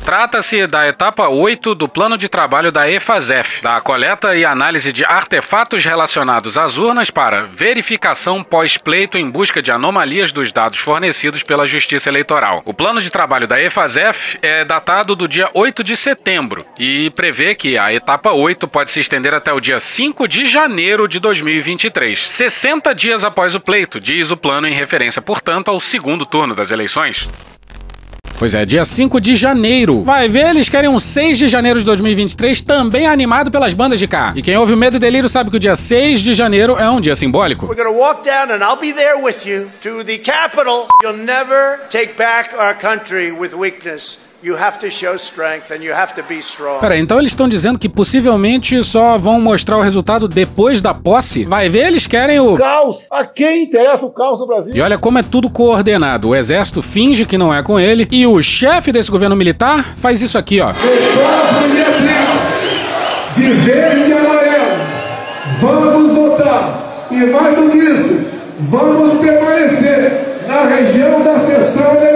Trata-se 0.04 0.66
da 0.66 0.88
etapa 0.88 1.30
8 1.30 1.76
do 1.76 1.88
plano 1.88 2.18
de 2.18 2.28
trabalho 2.28 2.72
da 2.72 2.90
EFASEF, 2.90 3.62
da 3.62 3.80
coleta 3.80 4.36
e 4.36 4.44
análise 4.44 4.92
de 4.92 5.06
artefatos 5.06 5.86
relacionados 5.86 6.58
às 6.58 6.78
urnas 6.78 7.12
para 7.12 7.44
verificação 7.44 8.44
pós-pleito 8.44 9.18
em 9.18 9.30
busca 9.30 9.62
de 9.62 9.72
anomalias 9.72 10.32
dos 10.32 10.52
dados 10.52 10.80
fornecidos 10.80 11.44
pela 11.44 11.68
Justiça 11.68 12.10
Eleitoral. 12.10 12.64
O 12.66 12.74
plano 12.74 13.00
de 13.00 13.10
trabalho 13.10 13.48
da 13.48 13.62
EFASEF 13.62 14.40
é 14.42 14.66
datado 14.66 15.16
do 15.16 15.28
dia 15.28 15.50
8 15.54 15.84
de 15.84 15.96
setembro 15.96 16.66
e 16.80 17.12
prevê 17.12 17.54
que 17.54 17.78
a 17.78 17.94
etapa 17.94 18.32
8 18.32 18.68
pode 18.68 18.90
se 18.90 19.00
estender 19.00 19.34
até 19.34 19.54
o 19.54 19.60
dia 19.60 19.80
5 19.80 20.28
de 20.28 20.48
janeiro 20.48 21.08
de 21.08 21.20
2023, 21.20 22.20
60 22.20 22.96
dias 22.96 23.24
após 23.24 23.54
o 23.54 23.60
pleito, 23.60 24.00
diz 24.00 24.32
o 24.32 24.38
plano 24.38 24.68
em 24.68 24.74
referência, 24.74 25.22
portanto, 25.22 25.70
ao 25.70 25.80
segundo 25.80 26.26
turno 26.26 26.56
das 26.56 26.72
eleições. 26.72 27.28
Pois 28.40 28.56
é, 28.56 28.66
dia 28.66 28.86
5 28.86 29.20
de 29.20 29.36
janeiro. 29.36 30.02
Vai 30.02 30.30
ver, 30.30 30.52
eles 30.52 30.70
querem 30.70 30.90
um 30.90 30.98
6 30.98 31.38
de 31.38 31.50
janeiro 31.50 31.78
de 31.78 31.84
2023 31.84 32.62
também 32.62 33.06
animado 33.06 33.52
pelas 33.52 33.74
bandas 33.74 34.00
de 34.00 34.08
cá. 34.08 34.32
E 34.34 34.42
quem 34.42 34.56
ouve 34.56 34.72
o 34.72 34.78
Medo 34.78 34.96
e 34.96 35.00
Delírio 35.00 35.28
sabe 35.28 35.50
que 35.50 35.58
o 35.58 35.60
dia 35.60 35.76
6 35.76 36.22
de 36.22 36.34
janeiro 36.34 36.78
é 36.80 36.90
um 36.90 37.02
dia 37.02 37.16
simbólico. 37.16 37.66
We're 37.66 37.76
gonna 37.76 37.98
walk 37.98 38.24
down 38.24 38.50
and 38.50 38.64
I'll 38.64 38.80
be 38.80 38.94
there 38.94 39.22
with 39.22 39.46
you 39.46 39.70
to 39.82 40.06
the 40.06 40.20
capital. 40.20 40.88
You'll 41.04 41.18
never 41.18 41.82
take 41.90 42.14
back 42.14 42.56
our 42.56 42.74
country 42.74 43.30
with 43.34 43.54
weakness. 43.54 44.29
Peraí, 46.80 47.00
então 47.00 47.20
eles 47.20 47.32
estão 47.32 47.48
dizendo 47.50 47.78
que 47.78 47.90
possivelmente 47.90 48.82
só 48.84 49.18
vão 49.18 49.42
mostrar 49.42 49.78
o 49.78 49.82
resultado 49.82 50.28
depois 50.28 50.82
da 50.82 50.94
posse? 50.94 51.44
Vai 51.44 51.68
ver, 51.68 51.88
eles 51.88 52.08
querem 52.08 52.40
o. 52.40 52.56
Caos! 52.56 53.08
A 53.12 53.26
quem 53.26 53.64
interessa 53.64 54.06
o 54.06 54.10
caos 54.10 54.40
no 54.40 54.48
Brasil? 54.48 54.74
E 54.74 54.82
olha 54.82 54.98
como 54.98 55.20
é 55.20 55.24
tudo 55.24 55.50
coordenado. 55.50 56.30
O 56.30 56.36
exército 56.36 56.82
finge 56.82 57.26
que 57.26 57.38
não 57.38 57.54
é 57.54 57.62
com 57.62 57.78
ele 57.80 58.08
e 58.12 58.26
o 58.26 58.42
chefe 58.42 58.92
desse 58.94 59.12
governo 59.12 59.36
militar 59.36 59.94
faz 59.98 60.22
isso 60.22 60.38
aqui, 60.38 60.62
ó. 60.62 60.72
De 63.36 63.44
verde 63.54 64.10
e 64.10 64.14
amarelo, 64.14 64.66
vamos 65.60 66.14
votar. 66.14 67.08
E 67.12 67.26
mais 67.26 67.56
do 67.56 67.70
que 67.72 67.78
isso, 67.78 68.26
vamos 68.60 69.20
permanecer 69.20 70.44
na 70.48 70.66
região 70.66 71.22
da 71.24 71.40
Cessânia 71.40 72.09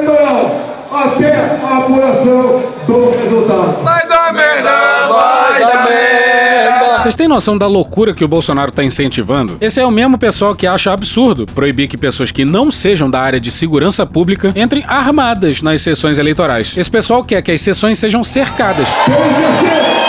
até 1.03 1.59
a 1.63 1.77
apuração 1.79 2.63
do 2.87 3.09
resultado. 3.11 3.83
Vai 3.83 4.07
dar 4.07 4.33
merda, 4.33 4.71
vai 5.07 5.59
dar 5.59 5.85
merda. 5.89 6.99
Vocês 6.99 7.15
têm 7.15 7.27
noção 7.27 7.57
da 7.57 7.67
loucura 7.67 8.13
que 8.13 8.23
o 8.23 8.27
Bolsonaro 8.27 8.69
está 8.69 8.83
incentivando? 8.83 9.57
Esse 9.59 9.81
é 9.81 9.85
o 9.85 9.91
mesmo 9.91 10.17
pessoal 10.17 10.55
que 10.55 10.65
acha 10.65 10.91
absurdo 10.91 11.45
proibir 11.45 11.89
que 11.89 11.97
pessoas 11.97 12.31
que 12.31 12.45
não 12.45 12.71
sejam 12.71 13.09
da 13.09 13.19
área 13.19 13.41
de 13.41 13.51
segurança 13.51 14.05
pública 14.05 14.53
entrem 14.55 14.85
armadas 14.87 15.61
nas 15.61 15.81
sessões 15.81 16.17
eleitorais. 16.17 16.77
Esse 16.77 16.89
pessoal 16.89 17.23
quer 17.23 17.41
que 17.41 17.51
as 17.51 17.59
sessões 17.59 17.99
sejam 17.99 18.23
cercadas. 18.23 18.89
Com 18.89 19.11
certeza 19.11 20.03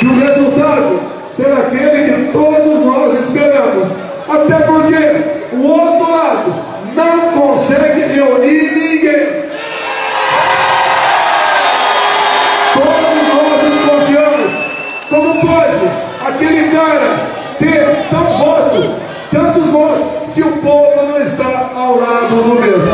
que 0.00 0.06
o 0.06 0.18
resultado 0.18 1.00
será 1.28 1.58
aquele 1.58 2.24
que 2.26 2.32
todos. 2.32 2.63
Aquele 16.34 16.70
cara 16.70 17.44
ter 17.58 18.08
tal 18.10 18.24
voto, 18.36 18.90
tantos 19.30 19.70
votos, 19.70 20.34
se 20.34 20.42
o 20.42 20.52
povo 20.58 20.83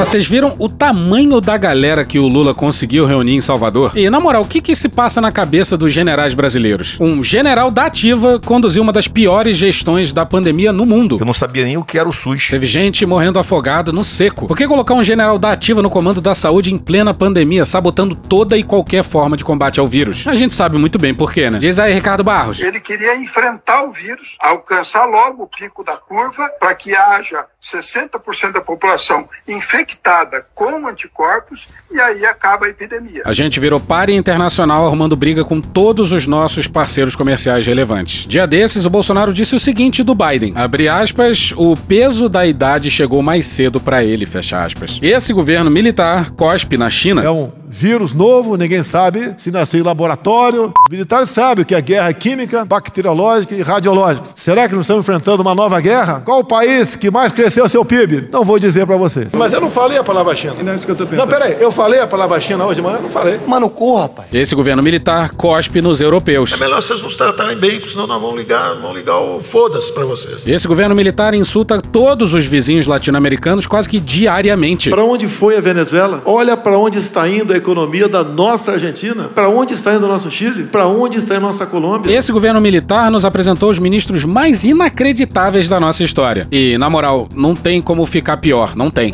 Vocês 0.00 0.26
viram 0.26 0.56
o 0.58 0.68
tamanho 0.68 1.40
da 1.40 1.56
galera 1.56 2.04
que 2.04 2.18
o 2.18 2.26
Lula 2.26 2.54
conseguiu 2.54 3.06
reunir 3.06 3.36
em 3.36 3.40
Salvador? 3.40 3.92
E, 3.94 4.08
na 4.10 4.18
moral, 4.18 4.42
o 4.42 4.46
que 4.46 4.60
que 4.60 4.74
se 4.74 4.88
passa 4.88 5.20
na 5.20 5.30
cabeça 5.30 5.76
dos 5.76 5.92
generais 5.92 6.34
brasileiros? 6.34 6.98
Um 7.00 7.22
general 7.22 7.70
da 7.70 7.86
ativa 7.86 8.40
conduziu 8.40 8.82
uma 8.82 8.92
das 8.92 9.08
piores 9.08 9.56
gestões 9.56 10.12
da 10.12 10.26
pandemia 10.26 10.72
no 10.72 10.84
mundo. 10.84 11.16
Eu 11.20 11.26
não 11.26 11.34
sabia 11.34 11.64
nem 11.64 11.76
o 11.76 11.84
que 11.84 11.98
era 11.98 12.08
o 12.08 12.12
SUS. 12.12 12.48
Teve 12.48 12.66
gente 12.66 13.06
morrendo 13.06 13.38
afogada 13.38 13.92
no 13.92 14.02
seco. 14.02 14.46
Por 14.46 14.56
que 14.56 14.66
colocar 14.66 14.94
um 14.94 15.04
general 15.04 15.38
da 15.38 15.52
ativa 15.52 15.80
no 15.80 15.90
comando 15.90 16.20
da 16.20 16.34
saúde 16.34 16.72
em 16.72 16.78
plena 16.78 17.14
pandemia, 17.14 17.64
sabotando 17.64 18.14
toda 18.14 18.56
e 18.56 18.62
qualquer 18.62 19.04
forma 19.04 19.36
de 19.36 19.44
combate 19.44 19.80
ao 19.80 19.86
vírus? 19.86 20.26
A 20.26 20.34
gente 20.34 20.54
sabe 20.54 20.76
muito 20.76 20.98
bem 20.98 21.14
por 21.14 21.32
quê, 21.32 21.48
né? 21.48 21.58
Diz 21.58 21.78
aí, 21.78 21.92
Ricardo 21.92 22.24
Barros. 22.24 22.62
Ele 22.62 22.80
queria 22.80 23.16
enfrentar 23.16 23.84
o 23.84 23.92
vírus, 23.92 24.36
alcançar 24.40 25.04
logo 25.06 25.44
o 25.44 25.46
pico 25.46 25.84
da 25.84 25.96
curva 25.96 26.48
para 26.58 26.74
que 26.74 26.94
haja 26.94 27.44
60% 27.62 28.52
da 28.52 28.60
população 28.60 29.28
infectada 29.46 30.44
com 30.54 30.86
anticorpos 30.86 31.66
e 31.90 32.00
aí 32.00 32.24
acaba 32.24 32.66
a 32.66 32.68
epidemia. 32.68 33.22
A 33.24 33.32
gente 33.32 33.58
virou 33.58 33.80
pare 33.80 34.14
internacional 34.14 34.86
arrumando 34.86 35.16
briga 35.16 35.44
com 35.44 35.60
todos 35.60 36.12
os 36.12 36.26
nossos 36.26 36.68
parceiros 36.68 37.16
comerciais 37.16 37.66
relevantes. 37.66 38.26
Dia 38.26 38.46
desses, 38.46 38.84
o 38.84 38.90
Bolsonaro 38.90 39.32
disse 39.32 39.54
o 39.54 39.60
seguinte 39.60 40.02
do 40.02 40.14
Biden: 40.14 40.52
abre 40.56 40.88
aspas, 40.88 41.52
o 41.56 41.76
peso 41.76 42.28
da 42.28 42.46
idade 42.46 42.90
chegou 42.90 43.22
mais 43.22 43.46
cedo 43.46 43.80
para 43.80 44.04
ele, 44.04 44.26
fecha 44.26 44.62
aspas. 44.62 44.98
Esse 45.02 45.32
governo 45.32 45.70
militar 45.70 46.30
cospe 46.30 46.76
na 46.76 46.88
China. 46.88 47.22
É 47.22 47.30
um 47.30 47.50
vírus 47.66 48.12
novo, 48.12 48.56
ninguém 48.56 48.82
sabe 48.82 49.34
se 49.36 49.50
nasceu 49.50 49.80
em 49.80 49.84
laboratório. 49.84 50.72
Os 50.76 50.90
militares 50.90 51.30
sabem 51.30 51.62
o 51.62 51.66
que 51.66 51.74
é 51.74 51.80
guerra 51.80 52.12
química, 52.12 52.64
bacteriológica 52.64 53.54
e 53.54 53.62
radiológica. 53.62 54.28
Será 54.34 54.68
que 54.68 54.74
nós 54.74 54.84
estamos 54.84 55.04
enfrentando 55.04 55.42
uma 55.42 55.54
nova 55.54 55.80
guerra? 55.80 56.20
Qual 56.24 56.40
o 56.40 56.44
país 56.44 56.96
que 56.96 57.10
mais 57.10 57.32
cresceu 57.32 57.68
seu 57.68 57.84
PIB? 57.84 58.28
Não 58.32 58.44
vou 58.44 58.58
dizer 58.58 58.86
para 58.86 58.96
vocês. 59.24 59.34
Mas 59.34 59.52
eu 59.52 59.60
não 59.60 59.70
falei 59.70 59.98
a 59.98 60.04
palavra 60.04 60.34
China. 60.34 60.54
Não 60.62 60.72
é 60.72 60.76
isso 60.76 60.84
que 60.84 60.92
eu 60.92 60.96
tô 60.96 61.04
pensando. 61.04 61.20
Não, 61.20 61.28
peraí, 61.28 61.56
eu 61.60 61.70
falei 61.70 62.00
a 62.00 62.06
palavra 62.06 62.40
China 62.40 62.66
hoje, 62.66 62.80
mas 62.80 62.94
eu 62.94 63.02
não 63.02 63.10
falei. 63.10 63.38
Mano, 63.46 63.68
corra, 63.68 64.02
rapaz. 64.02 64.28
Esse 64.32 64.54
governo 64.54 64.82
militar 64.82 65.30
cospe 65.30 65.80
nos 65.80 66.00
europeus. 66.00 66.52
É 66.52 66.56
melhor 66.56 66.82
vocês 66.82 67.02
nos 67.02 67.16
tratarem 67.16 67.56
bem, 67.56 67.72
porque 67.72 67.88
senão 67.88 68.06
nós 68.06 68.20
vamos 68.20 68.36
ligar, 68.36 68.74
vamos 68.74 68.96
ligar 68.96 69.18
o 69.18 69.40
foda-se 69.42 69.92
pra 69.92 70.04
vocês. 70.04 70.46
Esse 70.46 70.66
governo 70.66 70.94
militar 70.94 71.34
insulta 71.34 71.80
todos 71.80 72.34
os 72.34 72.46
vizinhos 72.46 72.86
latino-americanos 72.86 73.66
quase 73.66 73.88
que 73.88 73.98
diariamente. 73.98 74.90
Para 74.90 75.04
onde 75.04 75.26
foi 75.26 75.56
a 75.56 75.60
Venezuela? 75.60 76.22
Olha 76.24 76.56
para 76.56 76.78
onde 76.78 76.98
está 76.98 77.28
indo 77.28 77.52
a 77.52 77.56
economia 77.56 78.08
da 78.08 78.22
nossa 78.22 78.72
Argentina. 78.72 79.24
Para 79.34 79.48
onde 79.48 79.74
está 79.74 79.94
indo 79.94 80.06
o 80.06 80.08
nosso 80.08 80.30
Chile? 80.30 80.64
Para 80.64 80.86
onde 80.86 81.18
está 81.18 81.36
a 81.36 81.40
nossa 81.40 81.66
Colômbia? 81.66 82.16
Esse 82.16 82.32
governo 82.32 82.60
militar 82.60 83.10
nos 83.10 83.24
apresentou 83.24 83.70
os 83.70 83.78
ministros 83.78 84.24
mais 84.24 84.64
inacreditáveis 84.64 85.68
da 85.68 85.78
nossa 85.80 86.02
história. 86.02 86.46
E, 86.50 86.76
na 86.78 86.88
moral, 86.88 87.28
não 87.34 87.54
tem 87.54 87.80
como 87.80 88.04
ficar 88.06 88.36
pior, 88.38 88.74
não 88.76 88.90
tem. 88.90 89.09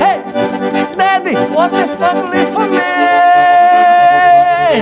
Hey, 1.47 1.53
Daddy, 1.53 1.55
what 1.55 1.73
the 1.73 2.47
fuck 2.53 2.76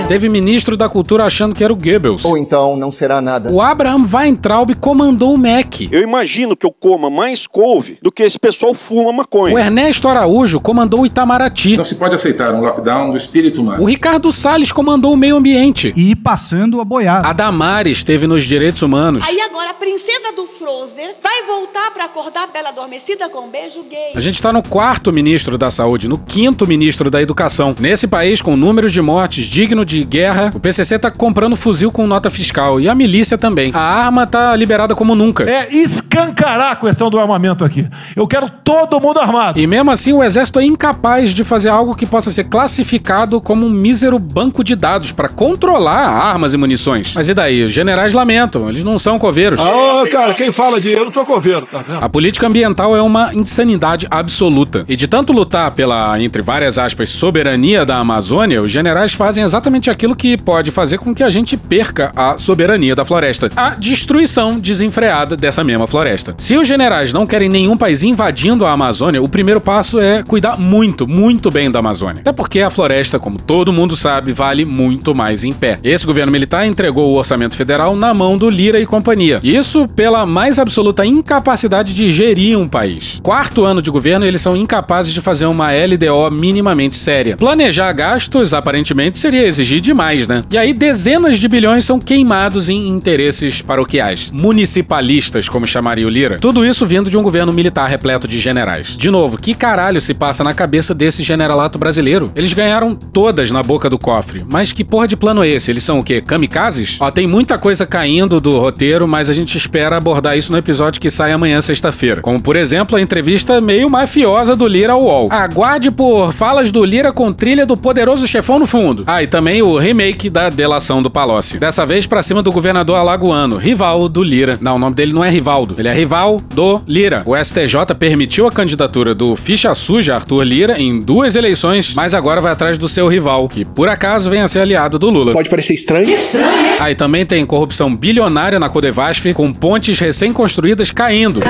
me? 0.01 0.07
Teve 0.07 0.29
ministro 0.29 0.77
da 0.77 0.87
cultura 0.87 1.25
achando 1.25 1.55
que 1.55 1.63
era 1.63 1.71
o 1.71 1.75
Goebbels. 1.75 2.25
Ou 2.25 2.37
então 2.37 2.75
não 2.75 2.91
será 2.91 3.21
nada. 3.21 3.51
O 3.51 3.61
Abraham 3.61 4.07
Weintraub 4.11 4.75
comandou 4.75 5.33
o 5.33 5.37
MEC. 5.37 5.89
Eu 5.91 6.01
imagino 6.01 6.55
que 6.55 6.65
eu 6.65 6.71
coma 6.71 7.09
mais 7.09 7.47
couve 7.47 7.97
do 8.01 8.11
que 8.11 8.23
esse 8.23 8.39
pessoal 8.39 8.73
fuma 8.73 9.11
maconha. 9.11 9.55
O 9.55 9.59
Ernesto 9.59 10.07
Araújo 10.07 10.59
comandou 10.59 11.01
o 11.01 11.05
Itamaraty. 11.05 11.77
Não 11.77 11.85
se 11.85 11.95
pode 11.95 12.15
aceitar 12.15 12.53
um 12.53 12.61
lockdown 12.61 13.11
do 13.11 13.17
espírito 13.17 13.61
humano. 13.61 13.81
O 13.81 13.85
Ricardo 13.85 14.31
Salles 14.31 14.71
comandou 14.71 15.13
o 15.13 15.17
meio 15.17 15.37
ambiente. 15.37 15.93
E 15.95 16.15
passando 16.15 16.79
a 16.81 16.85
boiada. 16.85 17.27
A 17.27 17.33
Damares 17.33 17.97
esteve 17.97 18.27
nos 18.27 18.43
direitos 18.43 18.81
humanos. 18.81 19.25
Aí 19.27 19.39
agora 19.41 19.71
a 19.71 19.73
princesa 19.73 20.33
do 20.35 20.45
Frozen 20.45 21.11
vai 21.21 21.43
voltar 21.45 21.91
para 21.91 22.05
acordar 22.05 22.43
a 22.43 22.47
Bela 22.47 22.69
Adormecida 22.69 23.29
com 23.29 23.47
um 23.47 23.49
beijo 23.49 23.83
gay. 23.83 24.11
A 24.15 24.19
gente 24.19 24.35
está 24.35 24.51
no 24.51 24.63
quarto 24.63 25.11
ministro 25.11 25.57
da 25.57 25.69
saúde, 25.69 26.07
no 26.07 26.17
quinto 26.17 26.67
ministro 26.67 27.09
da 27.09 27.21
educação. 27.21 27.75
Nesse 27.79 28.07
país 28.07 28.41
com 28.41 28.55
números 28.55 28.91
de 28.91 29.01
mortes 29.01 29.45
de 29.85 30.03
guerra, 30.03 30.51
o 30.53 30.59
PCC 30.59 30.99
tá 30.99 31.09
comprando 31.09 31.55
fuzil 31.55 31.91
com 31.91 32.07
nota 32.07 32.29
fiscal 32.29 32.81
e 32.81 32.89
a 32.89 32.95
milícia 32.95 33.37
também. 33.37 33.71
A 33.73 33.79
arma 33.79 34.25
tá 34.27 34.55
liberada 34.55 34.95
como 34.95 35.15
nunca. 35.15 35.49
É 35.49 35.73
escancarar 35.73 36.73
a 36.73 36.75
questão 36.75 37.09
do 37.09 37.19
armamento 37.19 37.63
aqui. 37.63 37.87
Eu 38.15 38.27
quero 38.27 38.49
todo 38.49 38.99
mundo 38.99 39.19
armado. 39.19 39.59
E 39.59 39.67
mesmo 39.67 39.91
assim 39.91 40.13
o 40.13 40.23
exército 40.23 40.59
é 40.59 40.65
incapaz 40.65 41.33
de 41.33 41.43
fazer 41.43 41.69
algo 41.69 41.95
que 41.95 42.05
possa 42.05 42.31
ser 42.31 42.45
classificado 42.45 43.39
como 43.39 43.65
um 43.65 43.69
mísero 43.69 44.17
banco 44.17 44.63
de 44.63 44.75
dados 44.75 45.11
para 45.11 45.29
controlar 45.29 46.07
armas 46.07 46.53
e 46.53 46.57
munições. 46.57 47.13
Mas 47.13 47.29
e 47.29 47.33
daí? 47.33 47.63
Os 47.63 47.73
generais 47.73 48.13
lamentam, 48.13 48.67
eles 48.67 48.83
não 48.83 48.97
são 48.97 49.19
coveiros. 49.19 49.59
Ah, 49.61 50.03
cara, 50.09 50.33
quem 50.33 50.51
fala 50.51 50.81
de 50.81 50.91
eu 50.91 51.05
não 51.05 51.11
sou 51.11 51.25
coveiro, 51.25 51.65
tá 51.65 51.83
vendo? 51.87 52.03
A 52.03 52.09
política 52.09 52.47
ambiental 52.47 52.95
é 52.95 53.01
uma 53.01 53.33
insanidade 53.33 54.07
absoluta. 54.09 54.85
E 54.87 54.95
de 54.95 55.07
tanto 55.07 55.31
lutar 55.33 55.71
pela, 55.71 56.19
entre 56.21 56.41
várias 56.41 56.77
aspas, 56.77 57.09
soberania 57.09 57.85
da 57.85 57.97
Amazônia, 57.97 58.61
os 58.61 58.71
generais 58.71 59.13
fazem 59.13 59.43
exatamente 59.43 59.74
aquilo 59.89 60.15
que 60.15 60.37
pode 60.37 60.71
fazer 60.71 60.97
com 60.97 61.13
que 61.13 61.23
a 61.23 61.29
gente 61.29 61.57
perca 61.57 62.11
a 62.15 62.37
soberania 62.37 62.95
da 62.95 63.05
floresta. 63.05 63.51
A 63.55 63.71
destruição 63.71 64.59
desenfreada 64.59 65.35
dessa 65.35 65.63
mesma 65.63 65.87
floresta. 65.87 66.35
Se 66.37 66.57
os 66.57 66.67
generais 66.67 67.11
não 67.11 67.27
querem 67.27 67.49
nenhum 67.49 67.75
país 67.75 68.03
invadindo 68.03 68.65
a 68.65 68.71
Amazônia, 68.71 69.21
o 69.21 69.29
primeiro 69.29 69.59
passo 69.59 69.99
é 69.99 70.23
cuidar 70.23 70.57
muito, 70.57 71.07
muito 71.07 71.51
bem 71.51 71.69
da 71.69 71.79
Amazônia. 71.79 72.21
Até 72.21 72.31
porque 72.31 72.61
a 72.61 72.69
floresta, 72.69 73.19
como 73.19 73.39
todo 73.39 73.73
mundo 73.73 73.95
sabe, 73.95 74.33
vale 74.33 74.65
muito 74.65 75.13
mais 75.13 75.43
em 75.43 75.53
pé. 75.53 75.79
Esse 75.83 76.05
governo 76.05 76.31
militar 76.31 76.65
entregou 76.65 77.11
o 77.11 77.17
orçamento 77.17 77.55
federal 77.55 77.95
na 77.95 78.13
mão 78.13 78.37
do 78.37 78.49
Lira 78.49 78.79
e 78.79 78.85
companhia. 78.85 79.39
Isso 79.43 79.87
pela 79.87 80.25
mais 80.25 80.59
absoluta 80.59 81.05
incapacidade 81.05 81.93
de 81.93 82.11
gerir 82.11 82.57
um 82.57 82.67
país. 82.67 83.19
Quarto 83.21 83.63
ano 83.63 83.81
de 83.81 83.89
governo, 83.89 84.25
eles 84.25 84.41
são 84.41 84.55
incapazes 84.55 85.13
de 85.13 85.21
fazer 85.21 85.45
uma 85.45 85.71
LDO 85.71 86.31
minimamente 86.31 86.95
séria. 86.95 87.37
Planejar 87.37 87.91
gastos, 87.93 88.53
aparentemente, 88.53 89.17
seria 89.17 89.45
exigir 89.45 89.64
demais, 89.67 90.27
né? 90.27 90.43
E 90.49 90.57
aí, 90.57 90.73
dezenas 90.73 91.37
de 91.37 91.47
bilhões 91.47 91.85
são 91.85 91.99
queimados 91.99 92.69
em 92.69 92.87
interesses 92.87 93.61
paroquiais. 93.61 94.31
Municipalistas, 94.31 95.47
como 95.49 95.65
chamaria 95.67 96.05
o 96.05 96.09
Lira. 96.09 96.37
Tudo 96.39 96.65
isso 96.65 96.85
vindo 96.85 97.09
de 97.09 97.17
um 97.17 97.23
governo 97.23 97.53
militar 97.53 97.87
repleto 97.87 98.27
de 98.27 98.39
generais. 98.39 98.97
De 98.97 99.09
novo, 99.09 99.37
que 99.37 99.53
caralho 99.53 100.01
se 100.01 100.13
passa 100.13 100.43
na 100.43 100.53
cabeça 100.53 100.93
desse 100.93 101.23
generalato 101.23 101.77
brasileiro? 101.77 102.31
Eles 102.35 102.53
ganharam 102.53 102.95
todas 102.95 103.51
na 103.51 103.61
boca 103.61 103.89
do 103.89 103.99
cofre. 103.99 104.43
Mas 104.47 104.73
que 104.73 104.83
porra 104.83 105.07
de 105.07 105.15
plano 105.15 105.43
é 105.43 105.47
esse? 105.47 105.71
Eles 105.71 105.83
são 105.83 105.99
o 105.99 106.03
quê? 106.03 106.21
Kamikazes? 106.21 106.97
Ó, 106.99 107.09
tem 107.11 107.27
muita 107.27 107.57
coisa 107.57 107.85
caindo 107.85 108.41
do 108.41 108.59
roteiro, 108.59 109.07
mas 109.07 109.29
a 109.29 109.33
gente 109.33 109.57
espera 109.57 109.97
abordar 109.97 110.37
isso 110.37 110.51
no 110.51 110.57
episódio 110.57 110.99
que 110.99 111.09
sai 111.09 111.31
amanhã, 111.31 111.61
sexta-feira. 111.61 112.21
Como, 112.21 112.41
por 112.41 112.55
exemplo, 112.55 112.97
a 112.97 113.01
entrevista 113.01 113.61
meio 113.61 113.89
mafiosa 113.89 114.55
do 114.55 114.67
Lira 114.67 114.93
ao 114.93 115.03
UOL. 115.03 115.27
Aguarde 115.31 115.91
por 115.91 116.33
falas 116.33 116.71
do 116.71 116.83
Lira 116.83 117.11
com 117.11 117.31
trilha 117.31 117.65
do 117.65 117.77
poderoso 117.77 118.27
chefão 118.27 118.59
no 118.59 118.65
fundo. 118.65 119.03
Ah, 119.05 119.21
e 119.21 119.27
também 119.27 119.44
o 119.61 119.77
remake 119.77 120.29
da 120.29 120.49
delação 120.49 121.03
do 121.03 121.09
Palocci. 121.09 121.57
Dessa 121.59 121.85
vez 121.85 122.07
pra 122.07 122.23
cima 122.23 122.41
do 122.41 122.51
governador 122.51 122.97
alagoano, 122.97 123.57
rival 123.57 124.09
do 124.09 124.23
Lira. 124.23 124.57
Não, 124.61 124.75
o 124.75 124.79
nome 124.79 124.95
dele 124.95 125.13
não 125.13 125.23
é 125.23 125.29
Rivaldo, 125.29 125.75
ele 125.77 125.87
é 125.87 125.93
rival 125.93 126.41
do 126.53 126.81
Lira. 126.87 127.23
O 127.25 127.35
STJ 127.35 127.93
permitiu 127.99 128.47
a 128.47 128.51
candidatura 128.51 129.13
do 129.13 129.35
ficha 129.35 129.73
suja 129.75 130.15
Arthur 130.15 130.43
Lira 130.43 130.79
em 130.79 130.99
duas 130.99 131.35
eleições, 131.35 131.93
mas 131.93 132.13
agora 132.13 132.41
vai 132.41 132.51
atrás 132.51 132.77
do 132.77 132.87
seu 132.87 133.07
rival, 133.07 133.47
que 133.47 133.65
por 133.65 133.89
acaso 133.89 134.29
vem 134.29 134.41
a 134.41 134.47
ser 134.47 134.59
aliado 134.59 134.97
do 134.97 135.09
Lula. 135.09 135.33
Pode 135.33 135.49
parecer 135.49 135.73
estranho. 135.73 136.09
Estranho, 136.09 136.65
hein? 136.65 136.77
Aí 136.79 136.93
ah, 136.93 136.95
também 136.95 137.25
tem 137.25 137.45
corrupção 137.45 137.95
bilionária 137.95 138.59
na 138.59 138.69
Codevasf, 138.69 139.33
com 139.33 139.53
pontes 139.53 139.99
recém-construídas 139.99 140.91
caindo. 140.91 141.41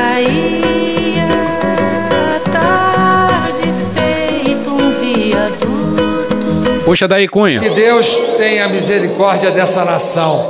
Puxa 6.96 7.10
daí, 7.10 7.28
Cunha. 7.28 7.60
Que 7.60 7.72
Deus 7.72 8.16
tenha 8.38 8.70
misericórdia 8.70 9.52
dessa 9.52 9.84
nação. 9.84 10.50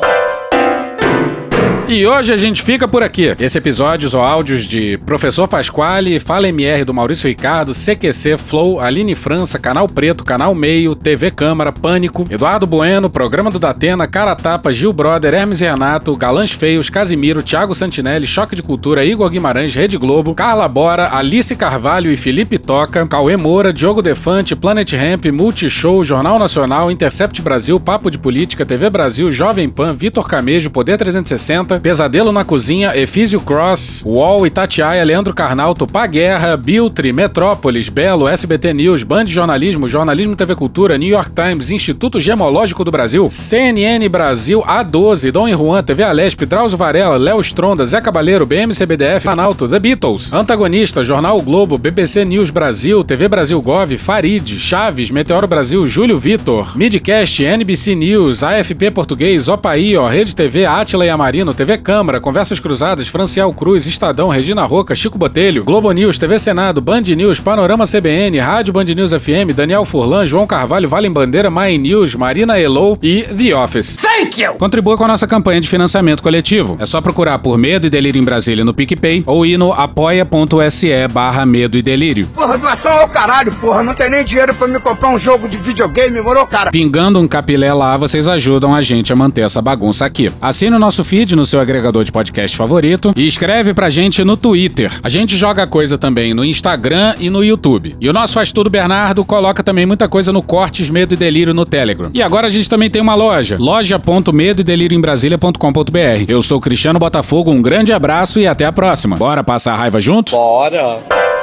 E 1.87 2.03
hoje 2.07 2.33
a 2.33 2.37
gente 2.37 2.63
fica 2.63 2.87
por 2.87 3.03
aqui. 3.03 3.35
Esse 3.39 3.59
episódio 3.59 4.09
ou 4.17 4.23
áudios 4.23 4.65
de 4.65 4.97
Professor 5.05 5.47
Pasquale, 5.47 6.19
Fala 6.19 6.47
MR 6.47 6.83
do 6.83 6.95
Maurício 6.95 7.27
Ricardo, 7.27 7.73
CQC, 7.73 8.39
Flow, 8.39 8.79
Aline 8.79 9.13
França, 9.13 9.59
Canal 9.59 9.87
Preto, 9.87 10.23
Canal 10.23 10.55
Meio, 10.55 10.95
TV 10.95 11.29
Câmara, 11.29 11.71
Pânico, 11.71 12.25
Eduardo 12.27 12.65
Bueno, 12.65 13.07
Programa 13.07 13.51
do 13.51 13.59
Datena, 13.59 14.07
Cara 14.07 14.35
Tapa, 14.35 14.73
Gil 14.73 14.91
Brother, 14.91 15.35
Hermes 15.35 15.61
e 15.61 15.65
Renato, 15.65 16.15
Galãs 16.17 16.51
Feios, 16.51 16.89
Casimiro, 16.89 17.43
Thiago 17.43 17.75
Santinelli, 17.75 18.25
Choque 18.25 18.55
de 18.55 18.63
Cultura, 18.63 19.05
Igor 19.05 19.29
Guimarães, 19.29 19.75
Rede 19.75 19.95
Globo, 19.95 20.33
Carla 20.33 20.67
Bora, 20.67 21.15
Alice 21.15 21.55
Carvalho 21.55 22.11
e 22.11 22.17
Felipe 22.17 22.57
Toca, 22.57 23.05
Cauê 23.05 23.37
Moura, 23.37 23.71
Diogo 23.71 24.01
Defante, 24.01 24.55
Planet 24.55 24.91
Ramp, 24.93 25.25
Multishow, 25.25 26.03
Jornal 26.03 26.39
Nacional, 26.39 26.89
Intercept 26.89 27.39
Brasil, 27.43 27.79
Papo 27.79 28.09
de 28.09 28.17
Política, 28.17 28.65
TV 28.65 28.89
Brasil, 28.89 29.31
Jovem 29.31 29.69
Pan, 29.69 29.93
Vitor 29.93 30.27
Camejo, 30.27 30.71
Poder 30.71 30.97
360, 30.97 31.74
Pesadelo 31.81 32.31
na 32.31 32.43
Cozinha, 32.43 32.95
Efísio 32.95 33.39
Cross, 33.39 34.03
UOL, 34.05 34.45
Itatiaia, 34.45 35.03
Leandro 35.03 35.33
Carnal, 35.33 35.73
Tupá 35.73 36.05
Guerra, 36.05 36.57
Biltre, 36.57 37.13
Metrópolis, 37.13 37.89
Belo, 37.89 38.27
SBT 38.27 38.73
News, 38.73 39.03
Band 39.03 39.27
Jornalismo, 39.27 39.87
Jornalismo 39.87 40.35
TV 40.35 40.55
Cultura, 40.55 40.97
New 40.97 41.09
York 41.09 41.31
Times, 41.31 41.71
Instituto 41.71 42.19
Gemológico 42.19 42.83
do 42.83 42.91
Brasil, 42.91 43.27
CNN 43.29 44.07
Brasil, 44.09 44.61
A12, 44.61 45.31
Dom 45.31 45.47
e 45.47 45.53
Juan, 45.53 45.83
TV 45.83 46.03
Alesp, 46.03 46.45
Drauzio 46.45 46.77
Varela, 46.77 47.17
Léo 47.17 47.39
Stronda, 47.41 47.85
Zé 47.85 47.99
Cabaleiro, 48.01 48.45
BMCBDF, 48.45 49.23
Planalto, 49.23 49.67
The 49.67 49.79
Beatles, 49.79 50.31
Antagonista, 50.33 51.03
Jornal 51.03 51.37
o 51.37 51.41
Globo, 51.41 51.77
BBC 51.77 52.25
News 52.25 52.51
Brasil, 52.51 53.03
TV 53.03 53.27
Brasil 53.27 53.61
Gov, 53.61 53.97
Farid, 53.97 54.47
Chaves, 54.59 55.09
Meteoro 55.09 55.47
Brasil, 55.47 55.87
Júlio 55.87 56.19
Vitor, 56.19 56.77
Midcast, 56.77 57.41
NBC 57.43 57.95
News, 57.95 58.43
AFP 58.43 58.91
Português, 58.91 59.47
Opaí, 59.47 59.95
Rede 59.97 60.35
TV, 60.35 60.65
Atila 60.65 61.05
e 61.05 61.09
Amarino, 61.09 61.53
TV 61.53 61.64
Câmara, 61.77 62.21
Conversas 62.21 62.59
Cruzadas, 62.59 63.07
Francial 63.07 63.51
Cruz, 63.53 63.85
Estadão, 63.87 64.29
Regina 64.29 64.63
Roca, 64.63 64.93
Chico 64.93 65.17
Botelho, 65.17 65.63
Globo 65.63 65.91
News, 65.91 66.17
TV 66.17 66.37
Senado, 66.37 66.81
Band 66.81 67.01
News, 67.01 67.39
Panorama 67.39 67.85
CBN, 67.85 68.37
Rádio 68.37 68.73
Band 68.73 68.85
News 68.85 69.11
FM, 69.11 69.55
Daniel 69.55 69.85
Furlan, 69.85 70.25
João 70.25 70.45
Carvalho, 70.45 70.87
Vale 70.87 71.09
Bandeira, 71.09 71.49
My 71.49 71.77
News, 71.77 72.13
Marina 72.15 72.59
Elou 72.59 72.97
e 73.01 73.23
The 73.23 73.55
Office. 73.55 73.97
Thank 73.97 74.41
you! 74.41 74.53
Contribua 74.53 74.97
com 74.97 75.05
a 75.05 75.07
nossa 75.07 75.25
campanha 75.25 75.59
de 75.59 75.67
financiamento 75.67 76.21
coletivo. 76.21 76.77
É 76.79 76.85
só 76.85 77.01
procurar 77.01 77.39
por 77.39 77.57
Medo 77.57 77.87
e 77.87 77.89
Delírio 77.89 78.21
em 78.21 78.23
Brasília 78.23 78.63
no 78.63 78.73
PicPay 78.73 79.23
ou 79.25 79.45
ir 79.45 79.57
no 79.57 79.73
apoia.se 79.73 81.07
barra 81.11 81.45
Medo 81.45 81.77
e 81.77 81.81
Delírio. 81.81 82.27
Porra, 82.33 82.57
doação 82.57 82.91
ao 82.91 83.07
caralho, 83.07 83.51
porra. 83.53 83.83
Não 83.83 83.93
tem 83.93 84.09
nem 84.09 84.23
dinheiro 84.23 84.53
pra 84.53 84.67
me 84.67 84.79
comprar 84.79 85.09
um 85.09 85.19
jogo 85.19 85.47
de 85.47 85.57
videogame, 85.57 86.21
moro, 86.21 86.45
cara? 86.47 86.71
Pingando 86.71 87.19
um 87.19 87.27
capilé 87.27 87.73
lá, 87.73 87.97
vocês 87.97 88.27
ajudam 88.27 88.73
a 88.73 88.81
gente 88.81 89.11
a 89.11 89.15
manter 89.15 89.41
essa 89.41 89.61
bagunça 89.61 90.05
aqui. 90.05 90.31
Assine 90.41 90.75
o 90.75 90.79
nosso 90.79 91.03
feed 91.03 91.35
no 91.35 91.45
seu 91.45 91.54
agregador 91.59 92.03
de 92.03 92.11
podcast 92.11 92.55
favorito 92.57 93.11
e 93.15 93.25
escreve 93.25 93.73
pra 93.73 93.89
gente 93.89 94.23
no 94.23 94.35
Twitter. 94.35 94.91
A 95.03 95.09
gente 95.09 95.37
joga 95.37 95.65
coisa 95.65 95.97
também 95.97 96.33
no 96.33 96.43
Instagram 96.43 97.15
e 97.19 97.29
no 97.29 97.43
YouTube. 97.43 97.95
E 97.99 98.09
o 98.09 98.13
nosso 98.13 98.33
Faz 98.33 98.51
Tudo 98.51 98.69
Bernardo 98.69 99.23
coloca 99.23 99.63
também 99.63 99.85
muita 99.85 100.07
coisa 100.07 100.31
no 100.31 100.41
Cortes 100.41 100.89
Medo 100.89 101.13
e 101.13 101.17
Delírio 101.17 101.53
no 101.53 101.65
Telegram. 101.65 102.09
E 102.13 102.21
agora 102.21 102.47
a 102.47 102.49
gente 102.49 102.69
também 102.69 102.89
tem 102.89 103.01
uma 103.01 103.15
loja, 103.15 103.57
loja.medo 103.59 104.63
delírio 104.63 104.97
em 104.97 105.01
Brasília.com.br. 105.01 106.25
Eu 106.27 106.41
sou 106.41 106.59
Cristiano 106.59 106.99
Botafogo, 106.99 107.51
um 107.51 107.61
grande 107.61 107.93
abraço 107.93 108.39
e 108.39 108.47
até 108.47 108.65
a 108.65 108.71
próxima. 108.71 109.15
Bora 109.15 109.43
passar 109.43 109.73
a 109.73 109.77
raiva 109.77 110.01
junto? 110.01 110.35
Bora! 110.35 111.34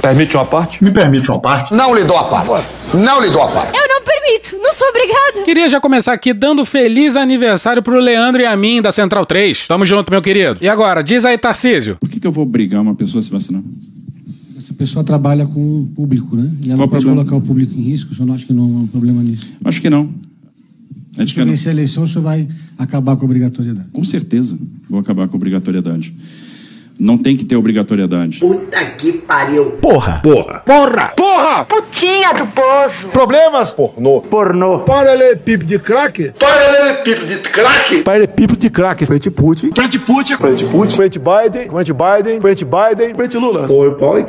Permite 0.00 0.36
uma 0.36 0.44
parte? 0.46 0.82
Me 0.82 0.90
permite 0.90 1.30
uma 1.30 1.40
parte? 1.40 1.74
Não 1.74 1.94
lhe 1.94 2.04
dou 2.04 2.16
a 2.16 2.24
parte. 2.24 2.68
Não 2.94 3.20
lhe 3.22 3.30
dou 3.30 3.42
a 3.42 3.48
parte. 3.48 3.76
Eu 3.76 3.88
não 3.88 4.02
permito, 4.02 4.56
não 4.62 4.72
sou 4.72 4.88
obrigada. 4.88 5.44
Queria 5.44 5.68
já 5.68 5.80
começar 5.80 6.12
aqui 6.12 6.32
dando 6.32 6.64
feliz 6.64 7.16
aniversário 7.16 7.82
pro 7.82 7.98
Leandro 7.98 8.40
e 8.42 8.46
a 8.46 8.56
mim 8.56 8.80
da 8.80 8.92
Central 8.92 9.26
3. 9.26 9.66
Tamo 9.66 9.84
junto, 9.84 10.10
meu 10.10 10.22
querido. 10.22 10.58
E 10.60 10.68
agora, 10.68 11.02
diz 11.02 11.24
aí, 11.24 11.36
Tarcísio. 11.36 11.96
Por 12.00 12.08
que, 12.08 12.20
que 12.20 12.26
eu 12.26 12.32
vou 12.32 12.44
obrigar 12.44 12.80
uma 12.80 12.94
pessoa 12.94 13.18
a 13.18 13.22
se 13.22 13.30
vacinar? 13.30 13.62
Essa 14.56 14.72
pessoa 14.74 15.04
trabalha 15.04 15.46
com 15.46 15.60
o 15.82 15.86
público, 15.94 16.36
né? 16.36 16.50
E 16.64 16.68
ela 16.68 16.76
Qual 16.78 16.88
pode 16.88 17.04
problema? 17.04 17.28
colocar 17.28 17.44
o 17.44 17.46
público 17.46 17.74
em 17.74 17.82
risco. 17.82 18.12
O 18.12 18.14
senhor 18.14 18.26
não 18.26 18.34
acha 18.34 18.46
que 18.46 18.52
não 18.52 18.64
há 18.64 18.66
um 18.82 18.86
problema 18.86 19.22
nisso? 19.22 19.46
Acho 19.64 19.80
que 19.80 19.90
não. 19.90 20.08
Se 21.16 21.24
o 21.24 21.28
senhor 21.28 21.46
vencer 21.46 21.70
a 21.70 21.72
eleição, 21.72 22.04
o 22.04 22.08
senhor 22.08 22.22
vai 22.22 22.46
acabar 22.78 23.16
com 23.16 23.22
a 23.22 23.24
obrigatoriedade. 23.24 23.88
Com 23.92 24.04
certeza 24.04 24.56
vou 24.88 25.00
acabar 25.00 25.26
com 25.26 25.34
a 25.34 25.38
obrigatoriedade. 25.38 26.14
Não 26.98 27.16
tem 27.16 27.36
que 27.36 27.44
ter 27.44 27.56
obrigatoriedade. 27.56 28.40
Puta 28.40 28.84
que 28.84 29.12
pariu. 29.12 29.72
Porra! 29.72 30.20
Porra! 30.22 30.62
Porra! 30.66 31.12
Porra! 31.16 31.64
Putinha 31.64 32.32
do 32.32 32.46
poço. 32.48 33.08
Problemas? 33.12 33.70
Pornô. 33.72 34.20
Pornô. 34.20 34.80
Paralelepípedo 34.80 35.66
de 35.66 35.78
crack. 35.78 36.32
Paralelepípedo 36.38 37.26
de 37.26 37.36
crack. 37.38 38.02
Paralelepípedo 38.02 38.58
de 38.58 38.70
crack. 38.70 39.06
Frente 39.06 39.30
Putin. 39.30 39.70
Frente 39.72 39.98
Putin. 40.00 40.36
Frente 40.36 40.64
Putin. 40.64 40.96
Frente 40.96 41.18
Biden. 41.18 41.68
Frente 41.70 41.92
Biden. 41.92 42.40
Frente 42.40 42.64
Biden. 42.64 43.14
Frente 43.14 43.36
Lula. 43.36 43.68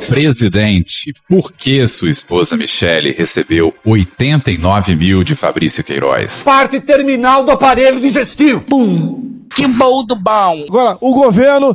Presidente, 0.08 1.12
por 1.28 1.52
que 1.52 1.86
sua 1.88 2.10
esposa 2.10 2.56
Michele 2.56 3.12
recebeu 3.12 3.74
89 3.84 4.94
mil 4.94 5.24
de 5.24 5.34
Fabrício 5.34 5.82
Queiroz? 5.82 6.44
Parte 6.44 6.80
terminal 6.80 7.44
do 7.44 7.50
aparelho 7.50 8.00
digestivo. 8.00 8.64
Que 9.54 9.66
boldo 9.66 10.14
bom. 10.14 10.64
Agora, 10.68 10.96
o 11.00 11.12
governo 11.12 11.74